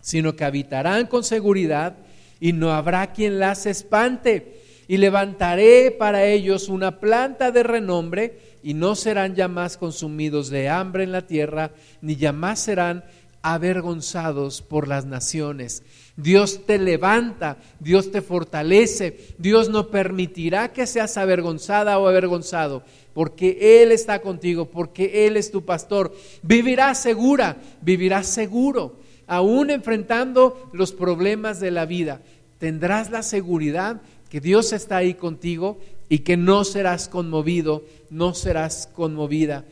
sino 0.00 0.34
que 0.34 0.44
habitarán 0.44 1.06
con 1.06 1.24
seguridad 1.24 1.96
y 2.40 2.52
no 2.52 2.72
habrá 2.72 3.12
quien 3.12 3.38
las 3.38 3.66
espante. 3.66 4.60
Y 4.88 4.96
levantaré 4.96 5.92
para 5.92 6.24
ellos 6.24 6.68
una 6.68 6.98
planta 6.98 7.52
de 7.52 7.62
renombre 7.62 8.38
y 8.62 8.74
no 8.74 8.96
serán 8.96 9.36
ya 9.36 9.46
más 9.46 9.76
consumidos 9.76 10.50
de 10.50 10.68
hambre 10.68 11.04
en 11.04 11.12
la 11.12 11.26
tierra, 11.26 11.70
ni 12.00 12.16
ya 12.16 12.32
más 12.32 12.58
serán 12.58 13.04
avergonzados 13.42 14.62
por 14.62 14.88
las 14.88 15.06
naciones. 15.06 15.82
Dios 16.16 16.66
te 16.66 16.78
levanta, 16.78 17.58
Dios 17.78 18.10
te 18.10 18.20
fortalece, 18.20 19.34
Dios 19.38 19.68
no 19.68 19.88
permitirá 19.88 20.72
que 20.72 20.86
seas 20.86 21.16
avergonzada 21.16 21.98
o 21.98 22.06
avergonzado, 22.06 22.82
porque 23.14 23.82
Él 23.82 23.92
está 23.92 24.20
contigo, 24.20 24.66
porque 24.66 25.26
Él 25.26 25.36
es 25.36 25.50
tu 25.50 25.64
pastor. 25.64 26.14
Vivirás 26.42 27.00
segura, 27.00 27.56
vivirás 27.80 28.26
seguro 28.26 29.00
aún 29.30 29.70
enfrentando 29.70 30.68
los 30.72 30.92
problemas 30.92 31.60
de 31.60 31.70
la 31.70 31.86
vida, 31.86 32.20
tendrás 32.58 33.12
la 33.12 33.22
seguridad 33.22 34.02
que 34.28 34.40
Dios 34.40 34.72
está 34.72 34.96
ahí 34.96 35.14
contigo 35.14 35.78
y 36.08 36.18
que 36.18 36.36
no 36.36 36.64
serás 36.64 37.08
conmovido, 37.08 37.84
no 38.10 38.34
serás 38.34 38.88
conmovida. 38.92 39.64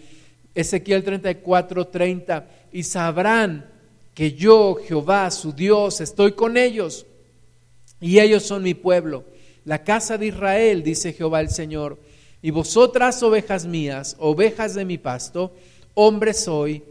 Ezequiel 0.60 1.04
34, 1.04 1.86
30, 1.86 2.48
y 2.72 2.82
sabrán 2.82 3.70
que 4.12 4.32
yo, 4.32 4.74
Jehová, 4.74 5.30
su 5.30 5.52
Dios, 5.52 6.00
estoy 6.00 6.32
con 6.32 6.56
ellos 6.56 7.06
y 8.00 8.18
ellos 8.18 8.42
son 8.42 8.64
mi 8.64 8.74
pueblo, 8.74 9.24
la 9.64 9.84
casa 9.84 10.18
de 10.18 10.26
Israel, 10.26 10.82
dice 10.82 11.12
Jehová 11.12 11.42
el 11.42 11.50
Señor, 11.50 11.96
y 12.42 12.50
vosotras, 12.50 13.22
ovejas 13.22 13.66
mías, 13.66 14.16
ovejas 14.18 14.74
de 14.74 14.84
mi 14.84 14.98
pasto, 14.98 15.52
hombre 15.94 16.34
soy, 16.34 16.82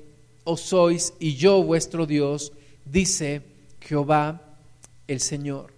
o 0.46 0.56
sois, 0.56 1.14
y 1.20 1.36
yo 1.36 1.62
vuestro 1.62 2.06
Dios, 2.06 2.54
dice 2.86 3.42
Jehová 3.82 4.42
el 5.10 5.20
Señor. 5.20 5.74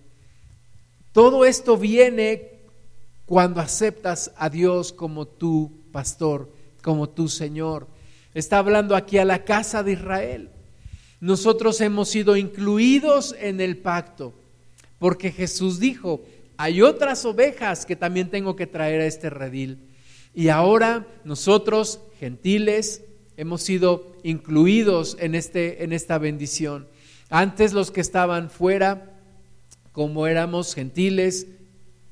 Todo 1.12 1.43
esto 1.43 1.75
viene 1.75 2.52
cuando 3.25 3.62
aceptas 3.62 4.32
a 4.38 4.47
Dios 4.52 4.93
como 4.93 5.25
tu 5.25 5.71
pastor, 5.91 6.59
como 6.82 7.10
tu 7.10 7.28
Señor. 7.28 7.88
Está 8.34 8.60
hablando 8.60 8.96
aquí 8.96 9.18
a 9.18 9.26
la 9.26 9.44
casa 9.44 9.84
de 9.84 9.94
Israel. 9.94 10.50
Nosotros 11.20 11.82
hemos 11.82 12.10
sido 12.10 12.38
incluidos 12.38 13.36
en 13.39 13.60
el 13.60 13.78
pacto, 13.78 14.34
porque 15.00 15.32
Jesús 15.32 15.80
dijo, 15.80 16.22
hay 16.58 16.82
otras 16.82 17.26
ovejas 17.26 17.86
que 17.86 17.96
también 17.96 18.30
tengo 18.30 18.56
que 18.56 18.68
traer 18.68 19.02
a 19.02 19.06
este 19.06 19.30
redil. 19.30 19.80
Y 20.34 20.50
ahora 20.50 21.08
nosotros, 21.24 22.00
gentiles, 22.20 23.04
hemos 23.38 23.62
sido 23.62 24.15
incluidos 24.24 25.18
en, 25.20 25.36
este, 25.36 25.84
en 25.84 25.94
esta 25.94 26.18
bendición. 26.18 26.88
Antes 27.30 27.74
los 27.74 27.92
que 27.92 28.02
estaban 28.02 28.50
fuera, 28.50 29.18
como 29.92 30.28
éramos 30.28 30.76
gentiles, 30.76 31.48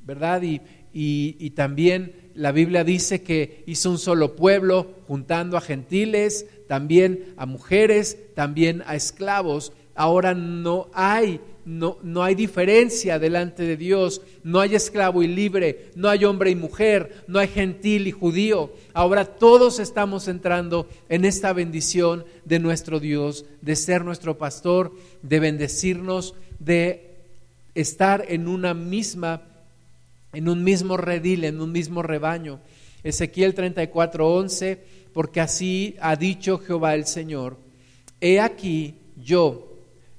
¿verdad? 0.06 0.41
Y, 0.41 0.62
y, 0.93 1.49
también 1.51 2.26
la 2.38 2.52
Biblia 2.52 2.84
dice 2.84 3.23
que 3.23 3.63
hizo 3.65 3.89
un 3.89 3.97
solo 3.97 4.36
pueblo, 4.36 4.88
juntando 5.08 5.58
a 5.58 5.62
gentiles, 5.62 6.45
también 6.67 7.34
a 7.36 7.45
mujeres, 7.45 8.17
también 8.36 8.84
a 8.86 8.95
esclavos. 8.95 9.73
Ahora 9.95 10.34
no 10.34 10.89
hay 10.93 11.41
no, 11.67 11.97
no, 12.02 12.23
hay 12.23 12.34
diferencia 12.34 13.19
delante 13.19 13.63
de 13.63 13.76
Dios, 13.76 14.21
no 14.41 14.62
hay 14.62 14.73
esclavo 14.73 15.21
y 15.21 15.28
libre, 15.28 15.89
no 15.95 16.08
hay 16.08 16.23
hombre 16.23 16.50
y 16.50 16.56
mujer, 16.56 17.26
no 17.28 17.39
hay 17.39 17.50
gentil 17.50 18.08
y 18.08 18.12
judío. 18.12 18.71
Ahora 18.93 19.26
todos 19.26 19.80
estamos 19.80 20.30
entrando 20.30 20.88
en 21.10 21.26
esta 21.26 21.52
bendición 21.52 22.23
de 22.45 22.60
nuestro 22.60 23.02
Dios, 23.02 23.43
de 23.60 23.76
ser 23.76 24.06
nuestro 24.06 24.38
pastor, 24.38 24.93
de 25.23 25.41
bendecirnos, 25.41 26.36
de 26.60 27.17
estar 27.76 28.23
en 28.30 28.47
una 28.47 28.73
misma, 28.73 29.41
en 30.38 30.50
un 30.50 30.63
mismo 30.63 30.97
redil, 30.97 31.45
en 31.45 31.60
un 31.60 31.71
mismo 31.71 32.04
rebaño. 32.04 32.60
Ezequiel 33.04 33.56
34, 33.56 34.36
11, 34.36 34.84
porque 35.12 35.41
así 35.41 35.95
ha 36.00 36.15
dicho 36.15 36.60
Jehová 36.60 36.93
el 36.93 37.08
Señor, 37.08 37.58
he 38.21 38.39
aquí 38.39 38.93
yo 39.15 39.67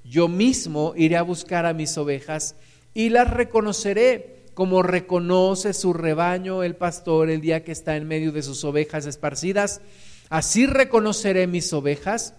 yo 0.03 0.27
mismo 0.27 0.95
iré 0.97 1.17
a 1.17 1.23
buscar 1.23 1.67
a 1.67 1.73
mis 1.73 1.97
ovejas 1.99 2.57
y 2.95 3.11
las 3.11 3.31
reconoceré 3.31 4.39
como 4.55 4.83
reconoce 4.83 5.73
su 5.73 5.93
rebaño 5.93 6.65
el 6.65 6.75
pastor 6.75 7.31
el 7.31 7.41
día 7.41 7.63
que 7.63 7.71
está 7.71 7.97
en 7.97 8.09
medio 8.09 8.33
de 8.33 8.43
sus 8.43 8.65
ovejas 8.65 9.07
esparcidas. 9.07 9.83
Así 10.31 10.67
reconoceré 10.67 11.47
mis 11.47 11.73
ovejas 11.73 12.35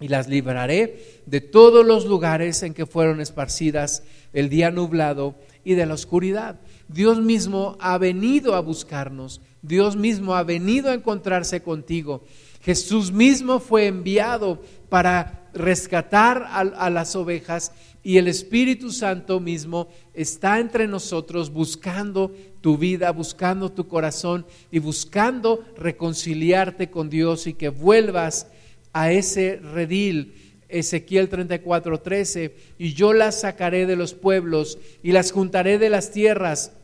y 0.00 0.08
las 0.08 0.26
libraré 0.26 1.20
de 1.26 1.40
todos 1.40 1.86
los 1.86 2.06
lugares 2.06 2.64
en 2.64 2.74
que 2.74 2.86
fueron 2.86 3.20
esparcidas 3.20 4.02
el 4.32 4.48
día 4.48 4.72
nublado 4.72 5.36
y 5.62 5.74
de 5.74 5.86
la 5.86 5.94
oscuridad. 5.94 6.58
Dios 6.92 7.20
mismo 7.20 7.76
ha 7.78 7.98
venido 7.98 8.56
a 8.56 8.60
buscarnos, 8.60 9.40
Dios 9.62 9.94
mismo 9.94 10.34
ha 10.34 10.42
venido 10.42 10.90
a 10.90 10.94
encontrarse 10.94 11.62
contigo. 11.62 12.24
Jesús 12.62 13.12
mismo 13.12 13.60
fue 13.60 13.86
enviado 13.86 14.60
para 14.88 15.48
rescatar 15.54 16.46
a, 16.50 16.90
las 16.90 17.14
ovejas 17.14 17.72
y 18.02 18.18
el 18.18 18.26
Espíritu 18.26 18.90
Santo 18.90 19.38
mismo 19.38 19.88
está 20.14 20.58
entre 20.58 20.88
nosotros 20.88 21.52
buscando 21.52 22.34
tu 22.60 22.76
vida, 22.76 23.12
buscando 23.12 23.70
tu 23.70 23.86
corazón 23.86 24.44
y 24.72 24.80
buscando 24.80 25.64
reconciliarte 25.76 26.90
con 26.90 27.08
Dios 27.08 27.46
y 27.46 27.54
que 27.54 27.68
vuelvas 27.68 28.48
a 28.92 29.12
ese 29.12 29.56
redil. 29.56 30.34
Ezequiel 30.68 31.28
34, 31.28 32.00
13, 32.00 32.54
y 32.78 32.94
yo 32.94 33.12
las 33.12 33.40
sacaré 33.40 33.86
de 33.86 33.96
los 33.96 34.14
pueblos 34.14 34.78
y 35.02 35.10
las 35.10 35.32
juntaré 35.32 35.78
de 35.78 35.90
las 35.90 36.12
tierras, 36.12 36.74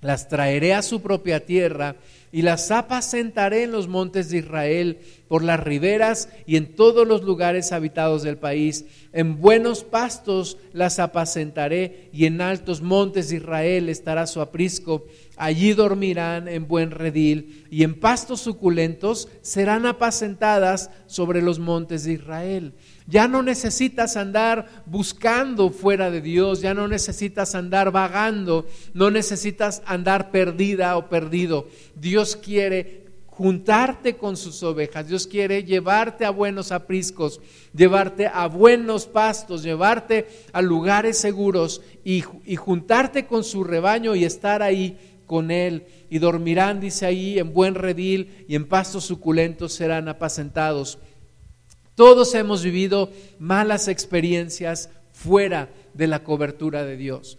las 0.00 0.28
traeré 0.28 0.74
a 0.74 0.82
su 0.82 1.00
propia 1.02 1.44
tierra 1.44 1.96
y 2.32 2.42
las 2.42 2.70
apacentaré 2.70 3.64
en 3.64 3.72
los 3.72 3.88
montes 3.88 4.30
de 4.30 4.38
Israel, 4.38 4.98
por 5.28 5.44
las 5.44 5.60
riberas 5.60 6.28
y 6.46 6.56
en 6.56 6.74
todos 6.74 7.06
los 7.06 7.22
lugares 7.22 7.72
habitados 7.72 8.22
del 8.22 8.38
país. 8.38 8.86
En 9.12 9.40
buenos 9.40 9.84
pastos 9.84 10.56
las 10.72 10.98
apacentaré 10.98 12.08
y 12.12 12.24
en 12.24 12.40
altos 12.40 12.82
montes 12.82 13.28
de 13.28 13.36
Israel 13.36 13.88
estará 13.88 14.26
su 14.26 14.40
aprisco. 14.40 15.04
Allí 15.36 15.72
dormirán 15.72 16.48
en 16.48 16.66
buen 16.66 16.90
redil 16.90 17.66
y 17.70 17.84
en 17.84 18.00
pastos 18.00 18.40
suculentos 18.40 19.28
serán 19.42 19.86
apacentadas 19.86 20.90
sobre 21.06 21.42
los 21.42 21.58
montes 21.58 22.04
de 22.04 22.14
Israel. 22.14 22.72
Ya 23.06 23.26
no 23.26 23.42
necesitas 23.42 24.18
andar 24.18 24.82
buscando 24.84 25.70
fuera 25.70 26.10
de 26.10 26.20
Dios, 26.20 26.60
ya 26.60 26.74
no 26.74 26.88
necesitas 26.88 27.54
andar 27.54 27.90
vagando, 27.90 28.66
no 28.92 29.10
necesitas 29.10 29.80
andar 29.86 30.30
perdida 30.30 30.94
o 30.98 31.08
perdido. 31.08 31.68
Dios 31.94 32.17
quiere 32.36 33.08
juntarte 33.38 34.16
con 34.16 34.36
sus 34.36 34.64
ovejas. 34.64 35.06
Dios 35.06 35.28
quiere 35.28 35.62
llevarte 35.62 36.24
a 36.24 36.30
buenos 36.30 36.72
apriscos, 36.72 37.40
llevarte 37.72 38.26
a 38.26 38.48
buenos 38.48 39.06
pastos, 39.06 39.62
llevarte 39.62 40.26
a 40.52 40.60
lugares 40.60 41.18
seguros 41.18 41.80
y, 42.04 42.24
y, 42.44 42.56
juntarte 42.56 43.26
con 43.26 43.44
su 43.44 43.62
rebaño 43.62 44.16
y 44.16 44.24
estar 44.24 44.60
ahí 44.60 44.98
con 45.24 45.52
él. 45.52 45.86
Y 46.10 46.18
dormirán, 46.18 46.80
dice 46.80 47.06
ahí, 47.06 47.38
en 47.38 47.52
buen 47.52 47.76
redil 47.76 48.44
y 48.48 48.56
en 48.56 48.66
pastos 48.66 49.04
suculentos 49.04 49.72
serán 49.72 50.08
apacentados. 50.08 50.98
Todos 51.94 52.34
hemos 52.34 52.64
vivido 52.64 53.12
malas 53.38 53.86
experiencias 53.86 54.90
fuera 55.12 55.68
de 55.94 56.08
la 56.08 56.24
cobertura 56.24 56.84
de 56.84 56.96
Dios. 56.96 57.38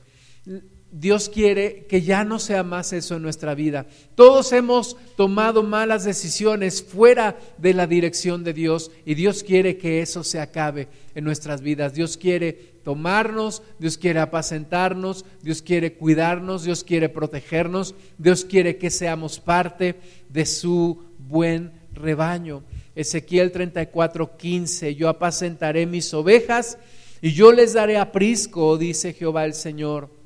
Dios 0.92 1.30
quiere 1.30 1.86
que 1.88 2.02
ya 2.02 2.24
no 2.24 2.40
sea 2.40 2.64
más 2.64 2.94
eso 2.94 3.16
en 3.16 3.22
nuestra 3.22 3.54
vida. 3.54 3.86
Todos 4.16 4.52
hemos 4.54 4.98
tomado 5.16 5.62
malas 5.62 6.04
decisiones 6.04 6.82
fuera 6.82 7.38
de 7.58 7.74
la 7.74 7.86
dirección 7.86 8.44
de 8.44 8.54
Dios 8.54 8.92
y 9.06 9.14
Dios 9.14 9.44
quiere 9.44 9.78
que 9.78 10.02
eso 10.02 10.24
se 10.24 10.40
acabe 10.40 10.88
en 11.14 11.24
nuestras 11.24 11.62
vidas. 11.62 11.94
Dios 11.94 12.18
quiere 12.18 12.54
tomarnos, 12.84 13.62
Dios 13.78 13.98
quiere 13.98 14.20
apacentarnos, 14.20 15.26
Dios 15.44 15.62
quiere 15.62 15.94
cuidarnos, 15.94 16.64
Dios 16.64 16.84
quiere 16.84 17.10
protegernos, 17.10 17.94
Dios 18.18 18.44
quiere 18.46 18.78
que 18.78 18.90
seamos 18.90 19.40
parte 19.40 19.96
de 20.30 20.46
su 20.46 21.04
buen 21.20 21.72
rebaño. 21.94 22.64
Ezequiel 22.96 23.52
34, 23.52 24.38
15, 24.38 24.96
yo 24.96 25.08
apacentaré 25.08 25.86
mis 25.86 26.14
ovejas 26.14 26.78
Y 27.22 27.34
yo 27.34 27.52
les 27.52 27.74
daré 27.74 27.98
aprisco, 27.98 28.78
dice 28.78 29.14
Jehová 29.14 29.46
el 29.46 29.54
Señor. 29.54 30.19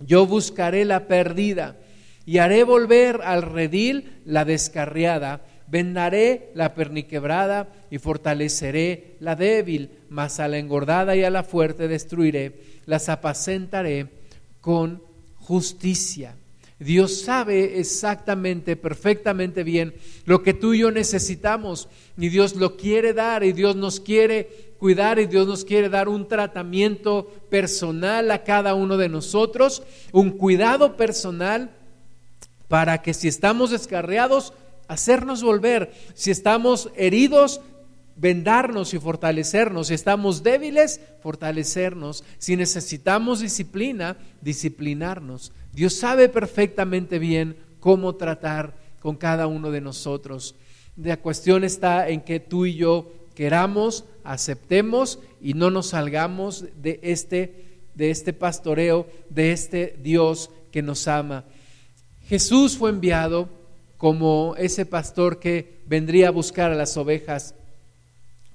Yo 0.00 0.26
buscaré 0.26 0.84
la 0.84 1.06
perdida 1.06 1.76
y 2.24 2.38
haré 2.38 2.64
volver 2.64 3.20
al 3.22 3.42
redil 3.42 4.20
la 4.24 4.44
descarriada. 4.44 5.44
Vendaré 5.68 6.50
la 6.54 6.74
perniquebrada 6.74 7.68
y 7.90 7.98
fortaleceré 7.98 9.16
la 9.20 9.34
débil, 9.34 9.90
mas 10.08 10.38
a 10.38 10.46
la 10.46 10.58
engordada 10.58 11.16
y 11.16 11.24
a 11.24 11.30
la 11.30 11.42
fuerte 11.42 11.88
destruiré. 11.88 12.60
Las 12.84 13.08
apacentaré 13.08 14.06
con 14.60 15.02
justicia. 15.36 16.36
Dios 16.78 17.22
sabe 17.22 17.80
exactamente, 17.80 18.76
perfectamente 18.76 19.64
bien 19.64 19.94
lo 20.26 20.42
que 20.42 20.52
tú 20.52 20.74
y 20.74 20.80
yo 20.80 20.90
necesitamos 20.90 21.88
y 22.18 22.28
Dios 22.28 22.54
lo 22.54 22.76
quiere 22.76 23.14
dar 23.14 23.44
y 23.44 23.52
Dios 23.52 23.76
nos 23.76 23.98
quiere 23.98 24.65
cuidar 24.78 25.18
y 25.18 25.26
Dios 25.26 25.46
nos 25.46 25.64
quiere 25.64 25.88
dar 25.88 26.08
un 26.08 26.28
tratamiento 26.28 27.32
personal 27.50 28.30
a 28.30 28.44
cada 28.44 28.74
uno 28.74 28.96
de 28.96 29.08
nosotros, 29.08 29.82
un 30.12 30.30
cuidado 30.30 30.96
personal 30.96 31.70
para 32.68 33.02
que 33.02 33.14
si 33.14 33.28
estamos 33.28 33.70
descarriados, 33.70 34.52
hacernos 34.88 35.42
volver, 35.42 35.92
si 36.14 36.30
estamos 36.30 36.90
heridos, 36.96 37.60
vendarnos 38.16 38.94
y 38.94 38.98
fortalecernos, 38.98 39.88
si 39.88 39.94
estamos 39.94 40.42
débiles, 40.42 41.00
fortalecernos, 41.22 42.24
si 42.38 42.56
necesitamos 42.56 43.40
disciplina, 43.40 44.16
disciplinarnos. 44.40 45.52
Dios 45.72 45.94
sabe 45.94 46.28
perfectamente 46.28 47.18
bien 47.18 47.56
cómo 47.80 48.14
tratar 48.16 48.74
con 49.00 49.16
cada 49.16 49.46
uno 49.46 49.70
de 49.70 49.80
nosotros. 49.80 50.54
La 50.96 51.18
cuestión 51.18 51.62
está 51.62 52.08
en 52.08 52.22
que 52.22 52.40
tú 52.40 52.64
y 52.64 52.74
yo 52.74 53.12
queramos, 53.34 54.04
aceptemos 54.32 55.18
y 55.40 55.54
no 55.54 55.70
nos 55.70 55.88
salgamos 55.88 56.64
de 56.82 57.00
este, 57.02 57.64
de 57.94 58.10
este 58.10 58.32
pastoreo, 58.32 59.06
de 59.30 59.52
este 59.52 59.96
Dios 60.02 60.50
que 60.72 60.82
nos 60.82 61.08
ama. 61.08 61.44
Jesús 62.28 62.76
fue 62.76 62.90
enviado 62.90 63.48
como 63.96 64.54
ese 64.58 64.84
pastor 64.84 65.38
que 65.38 65.80
vendría 65.86 66.28
a 66.28 66.32
buscar 66.32 66.72
a 66.72 66.76
las 66.76 66.96
ovejas. 66.96 67.54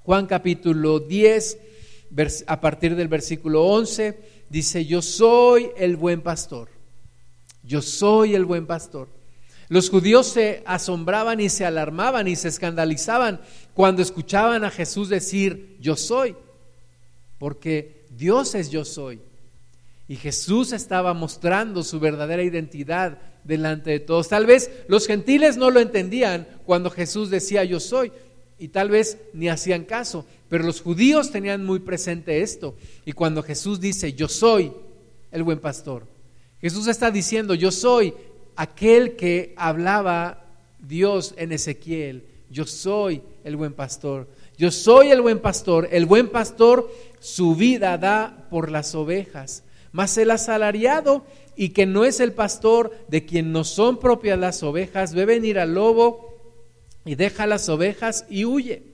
Juan 0.04 0.26
capítulo 0.26 1.00
10, 1.00 1.58
a 2.46 2.60
partir 2.60 2.96
del 2.96 3.08
versículo 3.08 3.64
11, 3.64 4.18
dice, 4.50 4.84
yo 4.84 5.02
soy 5.02 5.70
el 5.76 5.96
buen 5.96 6.20
pastor. 6.20 6.68
Yo 7.64 7.80
soy 7.80 8.34
el 8.34 8.44
buen 8.44 8.66
pastor. 8.66 9.08
Los 9.72 9.88
judíos 9.88 10.26
se 10.26 10.62
asombraban 10.66 11.40
y 11.40 11.48
se 11.48 11.64
alarmaban 11.64 12.28
y 12.28 12.36
se 12.36 12.48
escandalizaban 12.48 13.40
cuando 13.72 14.02
escuchaban 14.02 14.64
a 14.64 14.70
Jesús 14.70 15.08
decir, 15.08 15.78
yo 15.80 15.96
soy, 15.96 16.36
porque 17.38 18.04
Dios 18.10 18.54
es 18.54 18.68
yo 18.68 18.84
soy. 18.84 19.20
Y 20.08 20.16
Jesús 20.16 20.74
estaba 20.74 21.14
mostrando 21.14 21.82
su 21.84 22.00
verdadera 22.00 22.42
identidad 22.42 23.18
delante 23.44 23.92
de 23.92 24.00
todos. 24.00 24.28
Tal 24.28 24.44
vez 24.44 24.70
los 24.88 25.06
gentiles 25.06 25.56
no 25.56 25.70
lo 25.70 25.80
entendían 25.80 26.46
cuando 26.66 26.90
Jesús 26.90 27.30
decía 27.30 27.64
yo 27.64 27.80
soy 27.80 28.12
y 28.58 28.68
tal 28.68 28.90
vez 28.90 29.16
ni 29.32 29.48
hacían 29.48 29.84
caso, 29.84 30.26
pero 30.50 30.64
los 30.64 30.82
judíos 30.82 31.30
tenían 31.30 31.64
muy 31.64 31.78
presente 31.78 32.42
esto. 32.42 32.76
Y 33.06 33.12
cuando 33.12 33.42
Jesús 33.42 33.80
dice 33.80 34.12
yo 34.12 34.28
soy 34.28 34.70
el 35.30 35.42
buen 35.44 35.60
pastor, 35.60 36.12
Jesús 36.62 36.86
está 36.86 37.10
diciendo, 37.10 37.54
yo 37.54 37.72
soy 37.72 38.14
aquel 38.62 39.16
que 39.16 39.54
hablaba 39.56 40.44
Dios 40.78 41.34
en 41.36 41.50
Ezequiel, 41.50 42.24
yo 42.48 42.64
soy 42.64 43.20
el 43.42 43.56
buen 43.56 43.72
pastor, 43.72 44.28
yo 44.56 44.70
soy 44.70 45.10
el 45.10 45.20
buen 45.20 45.40
pastor, 45.40 45.88
el 45.90 46.06
buen 46.06 46.28
pastor 46.28 46.88
su 47.18 47.56
vida 47.56 47.98
da 47.98 48.46
por 48.50 48.70
las 48.70 48.94
ovejas, 48.94 49.64
mas 49.90 50.16
el 50.16 50.30
asalariado 50.30 51.24
y 51.56 51.70
que 51.70 51.86
no 51.86 52.04
es 52.04 52.20
el 52.20 52.34
pastor 52.34 52.96
de 53.08 53.26
quien 53.26 53.50
no 53.50 53.64
son 53.64 53.98
propias 53.98 54.38
las 54.38 54.62
ovejas, 54.62 55.12
ve 55.12 55.24
venir 55.24 55.58
al 55.58 55.74
lobo 55.74 56.32
y 57.04 57.16
deja 57.16 57.48
las 57.48 57.68
ovejas 57.68 58.26
y 58.30 58.44
huye. 58.44 58.84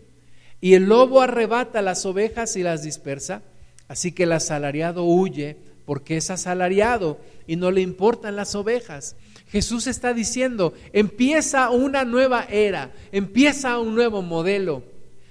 Y 0.62 0.74
el 0.74 0.84
lobo 0.84 1.20
arrebata 1.20 1.82
las 1.82 2.06
ovejas 2.06 2.56
y 2.56 2.62
las 2.62 2.82
dispersa, 2.82 3.42
así 3.86 4.12
que 4.12 4.22
el 4.22 4.32
asalariado 4.32 5.04
huye 5.04 5.58
porque 5.84 6.16
es 6.16 6.30
asalariado 6.30 7.18
y 7.46 7.56
no 7.56 7.70
le 7.70 7.82
importan 7.82 8.34
las 8.34 8.54
ovejas. 8.54 9.14
Jesús 9.49 9.86
está 9.86 10.12
diciendo, 10.12 10.74
empieza 10.92 11.70
una 11.70 12.05
nueva 12.05 12.44
era, 12.44 12.92
empieza 13.12 13.78
un 13.78 13.94
nuevo 13.94 14.22
modelo. 14.22 14.82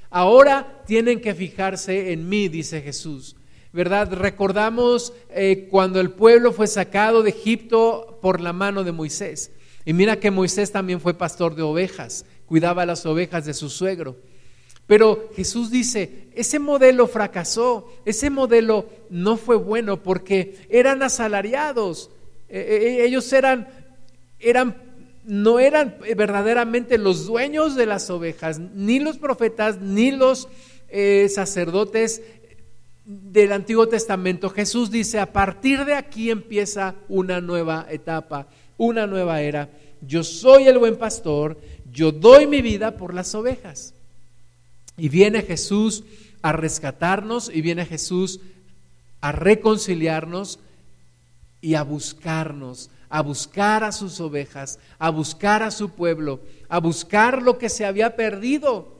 Ahora 0.09 0.81
tienen 0.85 1.21
que 1.21 1.35
fijarse 1.35 2.11
en 2.11 2.27
mí, 2.27 2.47
dice 2.47 2.81
Jesús. 2.81 3.35
¿Verdad? 3.73 4.11
Recordamos 4.13 5.13
eh, 5.29 5.67
cuando 5.69 5.99
el 5.99 6.11
pueblo 6.11 6.51
fue 6.51 6.67
sacado 6.67 7.21
de 7.21 7.29
Egipto 7.29 8.17
por 8.21 8.41
la 8.41 8.53
mano 8.53 8.83
de 8.83 8.91
Moisés. 8.91 9.51
Y 9.85 9.93
mira 9.93 10.19
que 10.19 10.31
Moisés 10.31 10.71
también 10.71 10.99
fue 10.99 11.13
pastor 11.13 11.55
de 11.55 11.61
ovejas, 11.61 12.25
cuidaba 12.45 12.85
las 12.85 13.05
ovejas 13.05 13.45
de 13.45 13.53
su 13.53 13.69
suegro. 13.69 14.15
Pero 14.87 15.29
Jesús 15.35 15.69
dice, 15.69 16.29
ese 16.33 16.59
modelo 16.59 17.07
fracasó, 17.07 17.93
ese 18.05 18.29
modelo 18.29 18.89
no 19.09 19.37
fue 19.37 19.57
bueno 19.57 20.01
porque 20.01 20.55
eran 20.69 21.03
asalariados, 21.03 22.09
eh, 22.49 22.97
eh, 22.99 23.05
ellos 23.05 23.31
eran, 23.33 23.67
eran, 24.39 24.75
no 25.25 25.59
eran 25.59 25.95
verdaderamente 26.15 26.97
los 26.97 27.25
dueños 27.25 27.75
de 27.75 27.85
las 27.85 28.09
ovejas, 28.09 28.59
ni 28.59 28.99
los 28.99 29.17
profetas, 29.17 29.79
ni 29.81 30.11
los 30.11 30.47
eh, 30.89 31.27
sacerdotes 31.29 32.21
del 33.05 33.53
Antiguo 33.53 33.87
Testamento. 33.87 34.49
Jesús 34.49 34.91
dice, 34.91 35.19
a 35.19 35.31
partir 35.31 35.85
de 35.85 35.93
aquí 35.93 36.29
empieza 36.29 36.95
una 37.07 37.39
nueva 37.39 37.87
etapa, 37.89 38.47
una 38.77 39.07
nueva 39.07 39.41
era. 39.41 39.69
Yo 40.01 40.23
soy 40.23 40.67
el 40.67 40.77
buen 40.77 40.97
pastor, 40.97 41.57
yo 41.91 42.11
doy 42.11 42.47
mi 42.47 42.61
vida 42.61 42.97
por 42.97 43.13
las 43.13 43.33
ovejas. 43.33 43.93
Y 44.97 45.09
viene 45.09 45.41
Jesús 45.41 46.03
a 46.41 46.51
rescatarnos 46.51 47.49
y 47.53 47.61
viene 47.61 47.85
Jesús 47.85 48.39
a 49.21 49.31
reconciliarnos 49.31 50.59
y 51.61 51.75
a 51.75 51.83
buscarnos, 51.83 52.89
a 53.09 53.21
buscar 53.21 53.83
a 53.83 53.91
sus 53.91 54.19
ovejas, 54.19 54.79
a 54.99 55.09
buscar 55.09 55.63
a 55.63 55.71
su 55.71 55.91
pueblo, 55.91 56.41
a 56.69 56.79
buscar 56.79 57.41
lo 57.41 57.57
que 57.57 57.69
se 57.69 57.85
había 57.85 58.15
perdido, 58.15 58.95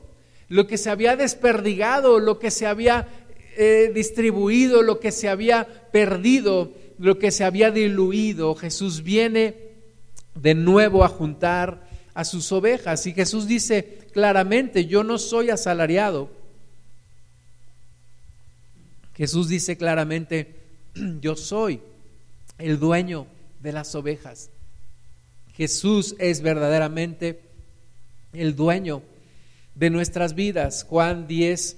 lo 0.48 0.66
que 0.66 0.78
se 0.78 0.90
había 0.90 1.16
desperdigado, 1.16 2.18
lo 2.18 2.38
que 2.38 2.50
se 2.50 2.66
había 2.66 3.06
eh, 3.56 3.90
distribuido, 3.94 4.82
lo 4.82 4.98
que 4.98 5.12
se 5.12 5.28
había 5.28 5.66
perdido, 5.92 6.72
lo 6.98 7.18
que 7.18 7.30
se 7.30 7.44
había 7.44 7.70
diluido. 7.70 8.54
Jesús 8.54 9.02
viene 9.02 9.56
de 10.34 10.54
nuevo 10.54 11.04
a 11.04 11.08
juntar 11.08 11.86
a 12.14 12.24
sus 12.24 12.50
ovejas 12.50 13.06
y 13.06 13.12
Jesús 13.12 13.46
dice, 13.46 13.98
claramente, 14.12 14.86
yo 14.86 15.04
no 15.04 15.18
soy 15.18 15.50
asalariado. 15.50 16.30
Jesús 19.14 19.48
dice 19.48 19.76
claramente, 19.76 20.54
yo 21.20 21.36
soy 21.36 21.80
el 22.58 22.78
dueño 22.78 23.26
de 23.60 23.72
las 23.72 23.94
ovejas. 23.94 24.50
Jesús 25.54 26.14
es 26.18 26.40
verdaderamente 26.40 27.40
el 28.32 28.54
dueño 28.54 29.02
de 29.74 29.90
nuestras 29.90 30.34
vidas. 30.34 30.84
Juan 30.88 31.26
10, 31.26 31.76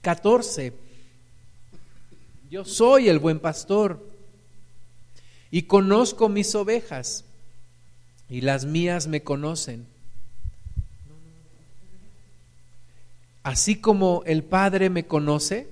14. 0.00 0.72
Yo 2.50 2.64
soy 2.64 3.08
el 3.08 3.18
buen 3.18 3.40
pastor 3.40 4.06
y 5.50 5.62
conozco 5.62 6.28
mis 6.28 6.54
ovejas 6.54 7.24
y 8.28 8.42
las 8.42 8.64
mías 8.64 9.06
me 9.06 9.22
conocen 9.22 9.86
Así 13.42 13.76
como 13.76 14.22
el 14.24 14.44
Padre 14.44 14.88
me 14.88 15.04
conoce 15.04 15.68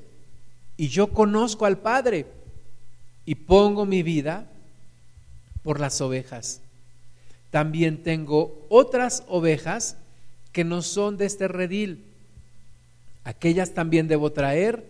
y 0.76 0.88
yo 0.88 1.12
conozco 1.12 1.66
al 1.66 1.78
Padre 1.78 2.26
y 3.24 3.36
pongo 3.36 3.86
mi 3.86 4.02
vida 4.02 4.49
por 5.62 5.80
las 5.80 6.00
ovejas. 6.00 6.60
También 7.50 8.02
tengo 8.02 8.66
otras 8.68 9.24
ovejas 9.28 9.96
que 10.52 10.64
no 10.64 10.82
son 10.82 11.16
de 11.16 11.26
este 11.26 11.48
redil. 11.48 12.04
Aquellas 13.24 13.74
también 13.74 14.08
debo 14.08 14.32
traer 14.32 14.84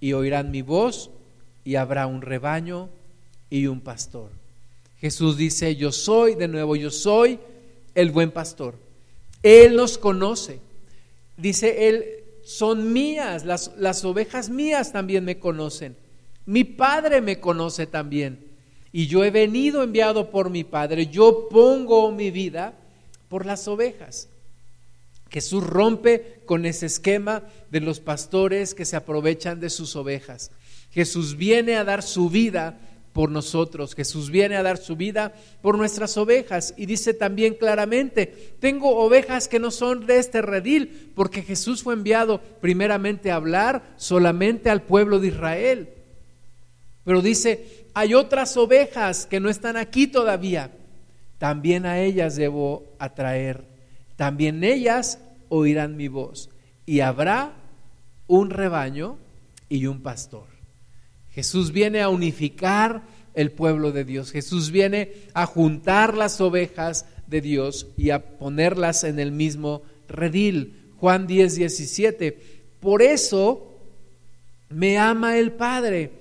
y 0.00 0.12
oirán 0.12 0.50
mi 0.50 0.62
voz 0.62 1.10
y 1.64 1.76
habrá 1.76 2.06
un 2.06 2.22
rebaño 2.22 2.88
y 3.50 3.66
un 3.66 3.80
pastor. 3.80 4.30
Jesús 5.00 5.36
dice, 5.36 5.76
yo 5.76 5.92
soy, 5.92 6.34
de 6.34 6.48
nuevo, 6.48 6.76
yo 6.76 6.90
soy 6.90 7.38
el 7.94 8.10
buen 8.10 8.30
pastor. 8.30 8.74
Él 9.42 9.76
nos 9.76 9.96
conoce. 9.96 10.60
Dice 11.36 11.88
él, 11.88 12.04
son 12.44 12.92
mías, 12.92 13.44
las, 13.44 13.72
las 13.76 14.04
ovejas 14.04 14.48
mías 14.48 14.92
también 14.92 15.24
me 15.24 15.38
conocen. 15.38 15.96
Mi 16.46 16.64
Padre 16.64 17.20
me 17.20 17.38
conoce 17.38 17.86
también. 17.86 18.47
Y 18.92 19.06
yo 19.06 19.24
he 19.24 19.30
venido 19.30 19.82
enviado 19.82 20.30
por 20.30 20.50
mi 20.50 20.64
Padre. 20.64 21.06
Yo 21.06 21.48
pongo 21.48 22.10
mi 22.10 22.30
vida 22.30 22.74
por 23.28 23.46
las 23.46 23.68
ovejas. 23.68 24.28
Jesús 25.30 25.62
rompe 25.64 26.40
con 26.46 26.64
ese 26.64 26.86
esquema 26.86 27.42
de 27.70 27.80
los 27.80 28.00
pastores 28.00 28.74
que 28.74 28.84
se 28.84 28.96
aprovechan 28.96 29.60
de 29.60 29.70
sus 29.70 29.94
ovejas. 29.94 30.50
Jesús 30.90 31.36
viene 31.36 31.76
a 31.76 31.84
dar 31.84 32.02
su 32.02 32.30
vida 32.30 32.78
por 33.12 33.30
nosotros. 33.30 33.94
Jesús 33.94 34.30
viene 34.30 34.56
a 34.56 34.62
dar 34.62 34.78
su 34.78 34.96
vida 34.96 35.34
por 35.60 35.76
nuestras 35.76 36.16
ovejas 36.16 36.72
y 36.76 36.86
dice 36.86 37.14
también 37.14 37.54
claramente, 37.54 38.54
tengo 38.60 38.96
ovejas 38.96 39.48
que 39.48 39.58
no 39.58 39.70
son 39.70 40.06
de 40.06 40.18
este 40.18 40.40
redil, 40.40 41.10
porque 41.14 41.42
Jesús 41.42 41.82
fue 41.82 41.94
enviado 41.94 42.40
primeramente 42.60 43.30
a 43.30 43.36
hablar 43.36 43.82
solamente 43.96 44.70
al 44.70 44.82
pueblo 44.82 45.18
de 45.18 45.28
Israel. 45.28 45.88
Pero 47.04 47.22
dice, 47.22 47.77
hay 47.98 48.14
otras 48.14 48.56
ovejas 48.56 49.26
que 49.26 49.40
no 49.40 49.48
están 49.48 49.76
aquí 49.76 50.06
todavía. 50.06 50.70
También 51.38 51.84
a 51.84 51.98
ellas 51.98 52.36
debo 52.36 52.84
atraer. 53.00 53.64
También 54.14 54.62
ellas 54.62 55.18
oirán 55.48 55.96
mi 55.96 56.06
voz. 56.06 56.48
Y 56.86 57.00
habrá 57.00 57.54
un 58.28 58.50
rebaño 58.50 59.18
y 59.68 59.86
un 59.86 60.00
pastor. 60.00 60.46
Jesús 61.32 61.72
viene 61.72 62.00
a 62.00 62.08
unificar 62.08 63.02
el 63.34 63.50
pueblo 63.50 63.90
de 63.90 64.04
Dios. 64.04 64.30
Jesús 64.30 64.70
viene 64.70 65.14
a 65.34 65.46
juntar 65.46 66.16
las 66.16 66.40
ovejas 66.40 67.04
de 67.26 67.40
Dios 67.40 67.88
y 67.96 68.10
a 68.10 68.38
ponerlas 68.38 69.02
en 69.02 69.18
el 69.18 69.32
mismo 69.32 69.82
redil. 70.06 70.92
Juan 70.98 71.26
10, 71.26 71.56
17. 71.56 72.38
Por 72.78 73.02
eso 73.02 73.80
me 74.68 74.98
ama 74.98 75.36
el 75.36 75.50
Padre, 75.50 76.12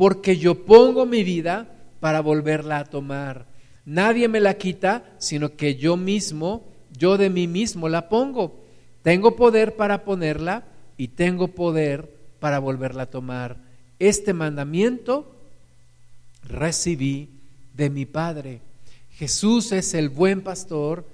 porque 0.00 0.38
yo 0.38 0.64
pongo 0.64 1.04
mi 1.04 1.22
vida 1.24 1.68
para 2.00 2.22
volverla 2.22 2.78
a 2.78 2.84
tomar. 2.86 3.44
Nadie 3.84 4.28
me 4.28 4.40
la 4.40 4.54
quita, 4.54 5.04
sino 5.18 5.56
que 5.56 5.74
yo 5.74 5.98
mismo, 5.98 6.64
yo 6.96 7.18
de 7.18 7.28
mí 7.28 7.46
mismo 7.46 7.86
la 7.86 8.08
pongo. 8.08 8.64
Tengo 9.02 9.36
poder 9.36 9.76
para 9.76 10.06
ponerla 10.06 10.64
y 10.96 11.08
tengo 11.08 11.48
poder 11.48 12.10
para 12.38 12.60
volverla 12.60 13.02
a 13.02 13.10
tomar 13.10 13.58
este 13.98 14.32
mandamiento 14.32 15.36
recibí 16.44 17.28
de 17.74 17.90
mi 17.90 18.06
Padre. 18.06 18.62
Jesús 19.10 19.70
es 19.70 19.92
el 19.92 20.08
buen 20.08 20.40
pastor 20.40 21.06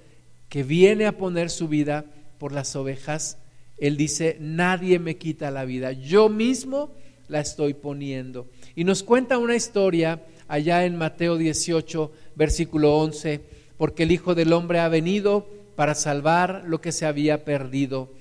que 0.49 0.63
viene 0.63 1.07
a 1.07 1.19
poner 1.19 1.51
su 1.51 1.67
vida 1.67 2.05
por 2.39 2.53
las 2.53 2.77
ovejas. 2.77 3.37
Él 3.79 3.97
dice, 3.97 4.37
nadie 4.39 5.01
me 5.01 5.17
quita 5.17 5.51
la 5.51 5.65
vida, 5.65 5.91
yo 5.91 6.29
mismo 6.29 6.93
la 7.29 7.41
estoy 7.41 7.75
poniendo. 7.75 8.47
Y 8.75 8.85
nos 8.85 9.03
cuenta 9.03 9.39
una 9.39 9.57
historia 9.57 10.23
allá 10.49 10.85
en 10.85 10.97
Mateo 10.97 11.37
18, 11.37 12.13
versículo 12.35 12.97
11, 12.99 13.41
porque 13.77 14.05
el 14.05 14.13
Hijo 14.13 14.35
del 14.35 14.53
Hombre 14.53 14.81
ha 14.81 14.89
venido 14.89 15.47
para 15.75 15.95
salvar 15.95 16.65
lo 16.67 16.81
que 16.81 16.93
se 16.93 17.07
había 17.07 17.45
perdido. 17.45 18.13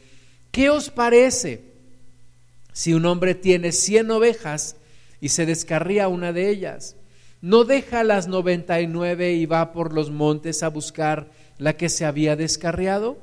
¿Qué 0.51 0.69
os 0.69 0.89
parece? 0.89 1.63
Si 2.73 2.93
un 2.93 3.05
hombre 3.05 3.35
tiene 3.35 3.71
cien 3.71 4.11
ovejas 4.11 4.75
y 5.21 5.29
se 5.29 5.45
descarría 5.45 6.07
una 6.07 6.33
de 6.33 6.49
ellas, 6.49 6.95
no 7.41 7.63
deja 7.63 8.03
las 8.03 8.27
noventa 8.27 8.81
y 8.81 8.87
nueve 8.87 9.33
y 9.33 9.45
va 9.45 9.71
por 9.71 9.93
los 9.93 10.11
montes 10.11 10.63
a 10.63 10.69
buscar 10.69 11.29
la 11.57 11.77
que 11.77 11.89
se 11.89 12.05
había 12.05 12.35
descarriado. 12.35 13.17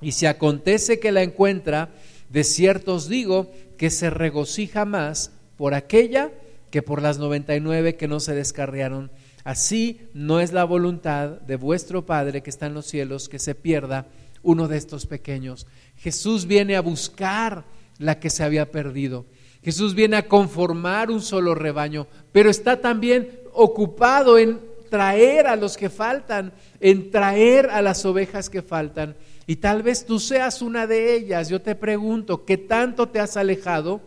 Y 0.00 0.12
si 0.12 0.26
acontece 0.26 1.00
que 1.00 1.12
la 1.12 1.22
encuentra, 1.22 1.88
de 2.34 2.42
cierto 2.42 2.96
os 2.96 3.08
digo 3.08 3.52
que 3.78 3.90
se 3.90 4.10
regocija 4.10 4.84
más 4.84 5.30
por 5.56 5.72
aquella 5.72 6.32
que 6.72 6.82
por 6.82 7.00
las 7.00 7.16
noventa 7.16 7.54
y 7.54 7.60
nueve 7.60 7.94
que 7.94 8.08
no 8.08 8.18
se 8.18 8.34
descarriaron. 8.34 9.12
Así 9.44 10.00
no 10.14 10.40
es 10.40 10.52
la 10.52 10.64
voluntad 10.64 11.28
de 11.42 11.54
vuestro 11.54 12.06
Padre 12.06 12.42
que 12.42 12.50
está 12.50 12.66
en 12.66 12.74
los 12.74 12.86
cielos 12.86 13.28
que 13.28 13.38
se 13.38 13.54
pierda 13.54 14.08
uno 14.42 14.66
de 14.66 14.78
estos 14.78 15.06
pequeños. 15.06 15.68
Jesús 15.96 16.46
viene 16.46 16.74
a 16.74 16.80
buscar 16.80 17.66
la 17.98 18.18
que 18.18 18.30
se 18.30 18.42
había 18.42 18.68
perdido. 18.72 19.26
Jesús 19.62 19.94
viene 19.94 20.16
a 20.16 20.26
conformar 20.26 21.12
un 21.12 21.22
solo 21.22 21.54
rebaño, 21.54 22.08
pero 22.32 22.50
está 22.50 22.80
también 22.80 23.30
ocupado 23.52 24.38
en 24.38 24.58
traer 24.90 25.46
a 25.46 25.54
los 25.54 25.76
que 25.76 25.88
faltan, 25.88 26.52
en 26.80 27.12
traer 27.12 27.70
a 27.70 27.80
las 27.80 28.04
ovejas 28.04 28.50
que 28.50 28.60
faltan. 28.60 29.14
Y 29.46 29.56
tal 29.56 29.82
vez 29.82 30.06
tú 30.06 30.18
seas 30.18 30.62
una 30.62 30.86
de 30.86 31.14
ellas. 31.14 31.48
Yo 31.48 31.60
te 31.60 31.74
pregunto, 31.74 32.44
¿qué 32.44 32.56
tanto 32.56 33.08
te 33.08 33.20
has 33.20 33.36
alejado 33.36 34.00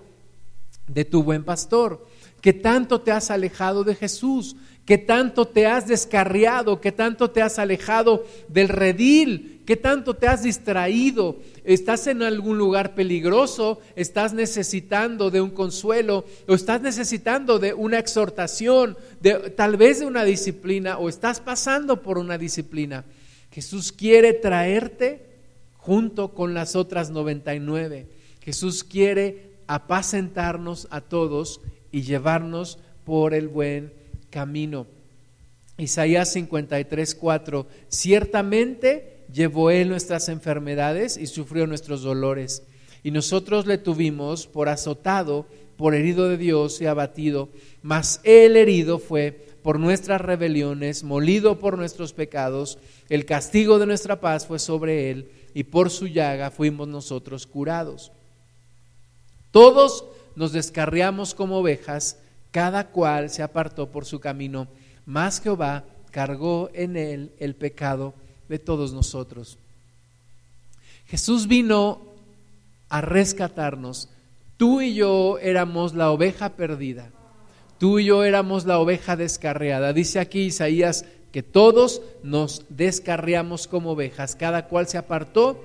de 0.88 1.06
tu 1.06 1.24
buen 1.24 1.44
pastor? 1.44 2.06
¿Qué 2.42 2.54
tanto 2.54 3.02
te 3.02 3.12
has 3.12 3.30
alejado 3.30 3.84
de 3.84 3.96
Jesús? 3.96 4.56
¿Qué 4.86 4.98
tanto 4.98 5.46
te 5.46 5.68
has 5.68 5.86
descarriado? 5.86 6.80
¿Qué 6.80 6.94
tanto 6.94 7.30
te 7.30 7.42
has 7.42 7.60
alejado 7.60 8.26
del 8.48 8.70
redil? 8.70 9.62
¿Qué 9.66 9.76
tanto 9.76 10.14
te 10.14 10.28
has 10.28 10.44
distraído? 10.44 11.40
¿Estás 11.66 12.08
en 12.08 12.24
algún 12.24 12.58
lugar 12.58 12.96
peligroso? 12.96 13.82
¿Estás 13.98 14.34
necesitando 14.34 15.30
de 15.30 15.42
un 15.42 15.50
consuelo? 15.50 16.24
¿O 16.48 16.56
estás 16.56 16.82
necesitando 16.82 17.60
de 17.60 17.74
una 17.74 18.00
exhortación? 18.00 18.98
De, 19.20 19.34
tal 19.52 19.76
vez 19.76 20.00
de 20.00 20.06
una 20.06 20.24
disciplina? 20.24 21.00
¿O 21.00 21.10
estás 21.10 21.42
pasando 21.42 22.02
por 22.02 22.18
una 22.18 22.38
disciplina? 22.38 23.04
Jesús 23.52 23.92
quiere 23.92 24.32
traerte 24.32 25.27
junto 25.88 26.34
con 26.34 26.54
las 26.54 26.76
otras 26.76 27.12
99. 27.12 28.08
Jesús 28.42 28.84
quiere 28.84 29.54
apacentarnos 29.68 30.86
a 30.92 31.00
todos 31.00 31.62
y 31.94 32.02
llevarnos 32.02 32.78
por 33.06 33.34
el 33.34 33.48
buen 33.48 33.94
camino. 34.30 34.86
Isaías 35.78 36.34
53, 36.34 37.16
4, 37.16 37.68
ciertamente 37.88 39.24
llevó 39.32 39.72
él 39.72 39.88
nuestras 39.88 40.28
enfermedades 40.28 41.16
y 41.16 41.26
sufrió 41.26 41.66
nuestros 41.68 42.02
dolores. 42.02 42.64
Y 43.02 43.12
nosotros 43.12 43.66
le 43.66 43.78
tuvimos 43.78 44.46
por 44.46 44.68
azotado, 44.68 45.46
por 45.78 45.96
herido 45.96 46.28
de 46.28 46.36
Dios 46.36 46.82
y 46.82 46.86
abatido, 46.86 47.48
mas 47.82 48.20
él 48.26 48.58
herido 48.58 49.00
fue 49.00 49.48
por 49.62 49.80
nuestras 49.80 50.22
rebeliones, 50.22 51.04
molido 51.04 51.60
por 51.60 51.78
nuestros 51.78 52.12
pecados, 52.12 52.78
el 53.10 53.26
castigo 53.26 53.80
de 53.80 53.86
nuestra 53.86 54.20
paz 54.20 54.48
fue 54.48 54.60
sobre 54.60 55.12
él, 55.12 55.30
y 55.58 55.64
por 55.64 55.90
su 55.90 56.06
llaga 56.06 56.52
fuimos 56.52 56.88
nosotros 56.88 57.48
curados. 57.48 58.12
Todos 59.50 60.06
nos 60.36 60.52
descarriamos 60.52 61.34
como 61.34 61.58
ovejas, 61.58 62.20
cada 62.52 62.90
cual 62.90 63.32
se 63.32 63.42
apartó 63.42 63.90
por 63.90 64.06
su 64.06 64.20
camino, 64.20 64.68
mas 65.08 65.42
Jehová 65.42 65.84
cargó 66.12 66.70
en 66.76 66.96
él 66.96 67.32
el 67.40 67.56
pecado 67.56 68.14
de 68.48 68.60
todos 68.60 68.94
nosotros. 68.94 69.58
Jesús 71.08 71.48
vino 71.48 72.02
a 72.88 73.02
rescatarnos. 73.02 74.10
Tú 74.58 74.82
y 74.82 74.94
yo 74.94 75.40
éramos 75.40 75.96
la 75.96 76.12
oveja 76.12 76.50
perdida. 76.50 77.10
Tú 77.80 77.98
y 77.98 78.06
yo 78.06 78.24
éramos 78.24 78.68
la 78.68 78.78
oveja 78.78 79.16
descarriada. 79.16 79.92
Dice 79.92 80.20
aquí 80.20 80.42
Isaías 80.42 81.06
que 81.32 81.44
todos 81.44 82.02
nos 82.24 82.66
descarriamos 82.70 83.68
como 83.68 83.92
ovejas, 83.92 84.36
cada 84.36 84.68
cual 84.68 84.88
se 84.88 84.98
apartó 84.98 85.60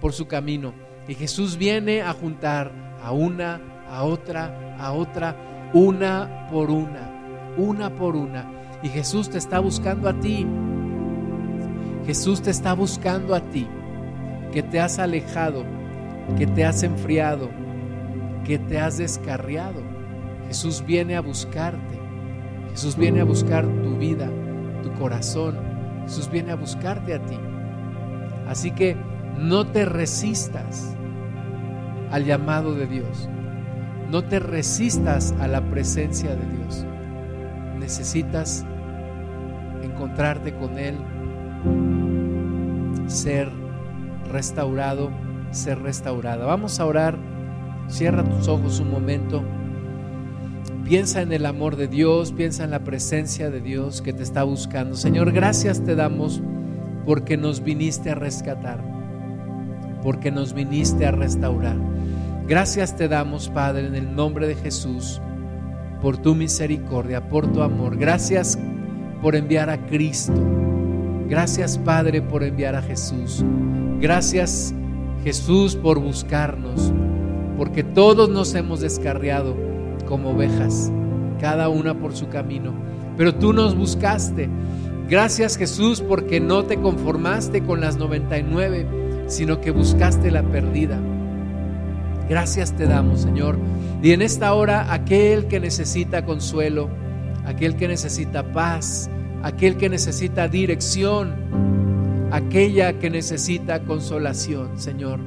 por 0.00 0.12
su 0.12 0.26
camino. 0.26 0.74
Y 1.08 1.14
Jesús 1.14 1.56
viene 1.56 2.02
a 2.02 2.12
juntar 2.12 2.72
a 3.02 3.12
una, 3.12 3.60
a 3.88 4.04
otra, 4.04 4.76
a 4.78 4.92
otra, 4.92 5.70
una 5.72 6.48
por 6.50 6.70
una, 6.70 7.54
una 7.56 7.94
por 7.94 8.16
una. 8.16 8.78
Y 8.82 8.88
Jesús 8.88 9.30
te 9.30 9.38
está 9.38 9.58
buscando 9.58 10.08
a 10.08 10.20
ti. 10.20 10.46
Jesús 12.06 12.42
te 12.42 12.50
está 12.50 12.72
buscando 12.72 13.34
a 13.34 13.40
ti, 13.40 13.66
que 14.52 14.62
te 14.62 14.78
has 14.78 14.98
alejado, 14.98 15.64
que 16.38 16.46
te 16.46 16.64
has 16.64 16.82
enfriado, 16.82 17.50
que 18.44 18.58
te 18.58 18.78
has 18.78 18.98
descarriado. 18.98 19.82
Jesús 20.46 20.84
viene 20.86 21.16
a 21.16 21.20
buscarte. 21.20 21.98
Jesús 22.70 22.96
viene 22.96 23.20
a 23.20 23.24
buscar 23.24 23.64
tu 23.82 23.96
vida, 23.96 24.30
tu 24.86 24.92
corazón. 24.98 25.56
Jesús 26.04 26.30
viene 26.30 26.52
a 26.52 26.56
buscarte 26.56 27.14
a 27.14 27.18
ti. 27.18 27.38
Así 28.48 28.70
que 28.70 28.96
no 29.38 29.66
te 29.66 29.84
resistas 29.84 30.94
al 32.10 32.24
llamado 32.24 32.74
de 32.74 32.86
Dios. 32.86 33.28
No 34.10 34.22
te 34.22 34.38
resistas 34.38 35.34
a 35.40 35.48
la 35.48 35.60
presencia 35.62 36.30
de 36.30 36.46
Dios. 36.56 36.86
Necesitas 37.78 38.64
encontrarte 39.82 40.54
con 40.54 40.78
Él, 40.78 40.96
ser 43.08 43.50
restaurado, 44.30 45.10
ser 45.50 45.82
restaurada. 45.82 46.46
Vamos 46.46 46.78
a 46.78 46.86
orar. 46.86 47.18
Cierra 47.88 48.22
tus 48.22 48.46
ojos 48.46 48.78
un 48.78 48.90
momento. 48.90 49.42
Piensa 50.86 51.20
en 51.20 51.32
el 51.32 51.46
amor 51.46 51.74
de 51.74 51.88
Dios, 51.88 52.30
piensa 52.30 52.62
en 52.62 52.70
la 52.70 52.84
presencia 52.84 53.50
de 53.50 53.60
Dios 53.60 54.02
que 54.02 54.12
te 54.12 54.22
está 54.22 54.44
buscando. 54.44 54.94
Señor, 54.94 55.32
gracias 55.32 55.82
te 55.84 55.96
damos 55.96 56.40
porque 57.04 57.36
nos 57.36 57.64
viniste 57.64 58.10
a 58.10 58.14
rescatar, 58.14 58.78
porque 60.04 60.30
nos 60.30 60.52
viniste 60.52 61.04
a 61.04 61.10
restaurar. 61.10 61.74
Gracias 62.46 62.94
te 62.94 63.08
damos, 63.08 63.48
Padre, 63.48 63.88
en 63.88 63.96
el 63.96 64.14
nombre 64.14 64.46
de 64.46 64.54
Jesús, 64.54 65.20
por 66.00 66.18
tu 66.18 66.36
misericordia, 66.36 67.28
por 67.28 67.50
tu 67.50 67.62
amor. 67.62 67.96
Gracias 67.96 68.56
por 69.20 69.34
enviar 69.34 69.70
a 69.70 69.86
Cristo. 69.86 70.40
Gracias, 71.28 71.78
Padre, 71.78 72.22
por 72.22 72.44
enviar 72.44 72.76
a 72.76 72.82
Jesús. 72.82 73.44
Gracias 74.00 74.72
Jesús 75.24 75.74
por 75.74 75.98
buscarnos, 75.98 76.92
porque 77.58 77.82
todos 77.82 78.28
nos 78.28 78.54
hemos 78.54 78.78
descarriado 78.78 79.75
como 80.06 80.30
ovejas, 80.30 80.90
cada 81.40 81.68
una 81.68 81.98
por 81.98 82.14
su 82.14 82.28
camino, 82.28 82.72
pero 83.16 83.34
tú 83.34 83.52
nos 83.52 83.76
buscaste. 83.76 84.48
Gracias 85.08 85.56
Jesús 85.56 86.00
porque 86.00 86.40
no 86.40 86.64
te 86.64 86.78
conformaste 86.80 87.62
con 87.62 87.80
las 87.80 87.96
99, 87.96 89.24
sino 89.26 89.60
que 89.60 89.70
buscaste 89.70 90.30
la 90.30 90.42
perdida. 90.42 90.98
Gracias 92.28 92.72
te 92.72 92.86
damos, 92.86 93.20
Señor. 93.20 93.56
Y 94.02 94.12
en 94.12 94.22
esta 94.22 94.52
hora, 94.54 94.92
aquel 94.92 95.46
que 95.46 95.60
necesita 95.60 96.24
consuelo, 96.24 96.88
aquel 97.44 97.76
que 97.76 97.86
necesita 97.86 98.52
paz, 98.52 99.08
aquel 99.42 99.76
que 99.76 99.88
necesita 99.88 100.48
dirección, 100.48 101.34
aquella 102.32 102.98
que 102.98 103.10
necesita 103.10 103.82
consolación, 103.84 104.78
Señor, 104.78 105.20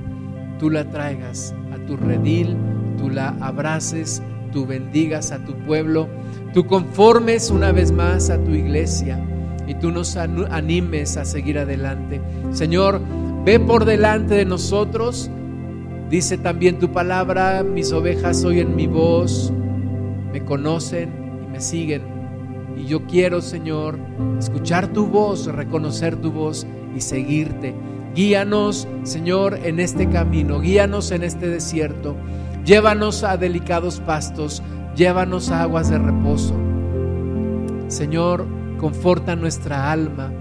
tú 0.59 0.69
la 0.69 0.89
traigas 0.89 1.55
a 1.73 1.85
tu 1.85 1.95
redil, 1.95 2.57
tú 2.97 3.09
la 3.09 3.29
abraces, 3.39 4.21
tú 4.51 4.65
bendigas 4.65 5.31
a 5.31 5.39
tu 5.39 5.53
pueblo, 5.65 6.07
tú 6.53 6.65
conformes 6.65 7.49
una 7.49 7.71
vez 7.71 7.91
más 7.91 8.29
a 8.29 8.37
tu 8.43 8.51
iglesia 8.51 9.19
y 9.67 9.75
tú 9.75 9.91
nos 9.91 10.17
animes 10.17 11.15
a 11.17 11.25
seguir 11.25 11.59
adelante. 11.59 12.19
Señor, 12.51 13.01
ve 13.45 13.59
por 13.59 13.85
delante 13.85 14.33
de 14.33 14.45
nosotros. 14.45 15.29
Dice 16.09 16.39
también 16.39 16.79
tu 16.79 16.91
palabra, 16.91 17.63
mis 17.63 17.91
ovejas 17.91 18.43
oyen 18.43 18.75
mi 18.75 18.87
voz, 18.87 19.53
me 20.33 20.43
conocen 20.43 21.09
y 21.45 21.51
me 21.51 21.61
siguen. 21.61 22.01
Y 22.77 22.85
yo 22.85 23.05
quiero, 23.05 23.41
Señor, 23.41 23.99
escuchar 24.39 24.87
tu 24.87 25.05
voz, 25.05 25.45
reconocer 25.45 26.15
tu 26.15 26.31
voz 26.31 26.65
y 26.95 27.01
seguirte. 27.01 27.75
Guíanos, 28.15 28.87
Señor, 29.03 29.59
en 29.63 29.79
este 29.79 30.09
camino, 30.09 30.59
guíanos 30.59 31.11
en 31.11 31.23
este 31.23 31.47
desierto. 31.47 32.15
Llévanos 32.65 33.23
a 33.23 33.37
delicados 33.37 33.99
pastos, 33.99 34.61
llévanos 34.95 35.49
a 35.49 35.63
aguas 35.63 35.89
de 35.89 35.97
reposo. 35.97 36.53
Señor, 37.87 38.45
conforta 38.77 39.35
nuestra 39.35 39.91
alma, 39.91 40.31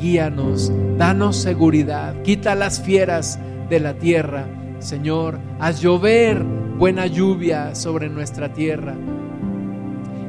guíanos, 0.00 0.72
danos 0.96 1.36
seguridad, 1.36 2.20
quita 2.22 2.54
las 2.54 2.80
fieras 2.80 3.38
de 3.68 3.80
la 3.80 3.94
tierra. 3.94 4.46
Señor, 4.78 5.38
haz 5.60 5.80
llover 5.80 6.42
buena 6.78 7.06
lluvia 7.06 7.74
sobre 7.74 8.08
nuestra 8.08 8.52
tierra 8.52 8.94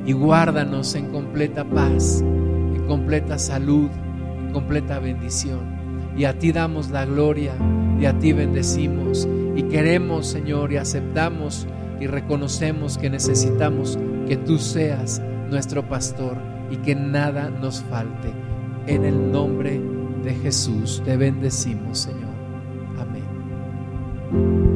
y 0.06 0.14
guárdanos 0.14 0.96
en 0.96 1.12
completa 1.12 1.64
paz, 1.64 2.22
en 2.22 2.86
completa 2.88 3.38
salud, 3.38 3.90
en 4.40 4.52
completa 4.52 5.00
bendición. 5.00 5.78
Y 6.18 6.26
a 6.26 6.38
ti 6.38 6.52
damos 6.52 6.90
la 6.90 7.06
gloria 7.06 7.54
y 8.00 8.06
a 8.06 8.18
ti 8.18 8.34
bendecimos 8.34 9.28
y 9.60 9.64
queremos, 9.64 10.26
Señor, 10.26 10.72
y 10.72 10.78
aceptamos 10.78 11.68
y 12.00 12.08
reconocemos 12.08 12.98
que 12.98 13.10
necesitamos 13.10 14.00
que 14.26 14.38
tú 14.38 14.58
seas 14.58 15.22
nuestro 15.50 15.84
pastor 15.84 16.38
y 16.72 16.78
que 16.78 16.96
nada 16.96 17.50
nos 17.50 17.82
falte. 17.82 18.32
En 18.88 19.04
el 19.04 19.34
nombre 19.34 19.82
de 20.24 20.34
Jesús 20.34 21.02
te 21.04 21.18
bendecimos, 21.18 22.00
Señor. 22.00 22.32
Amén. 23.00 24.69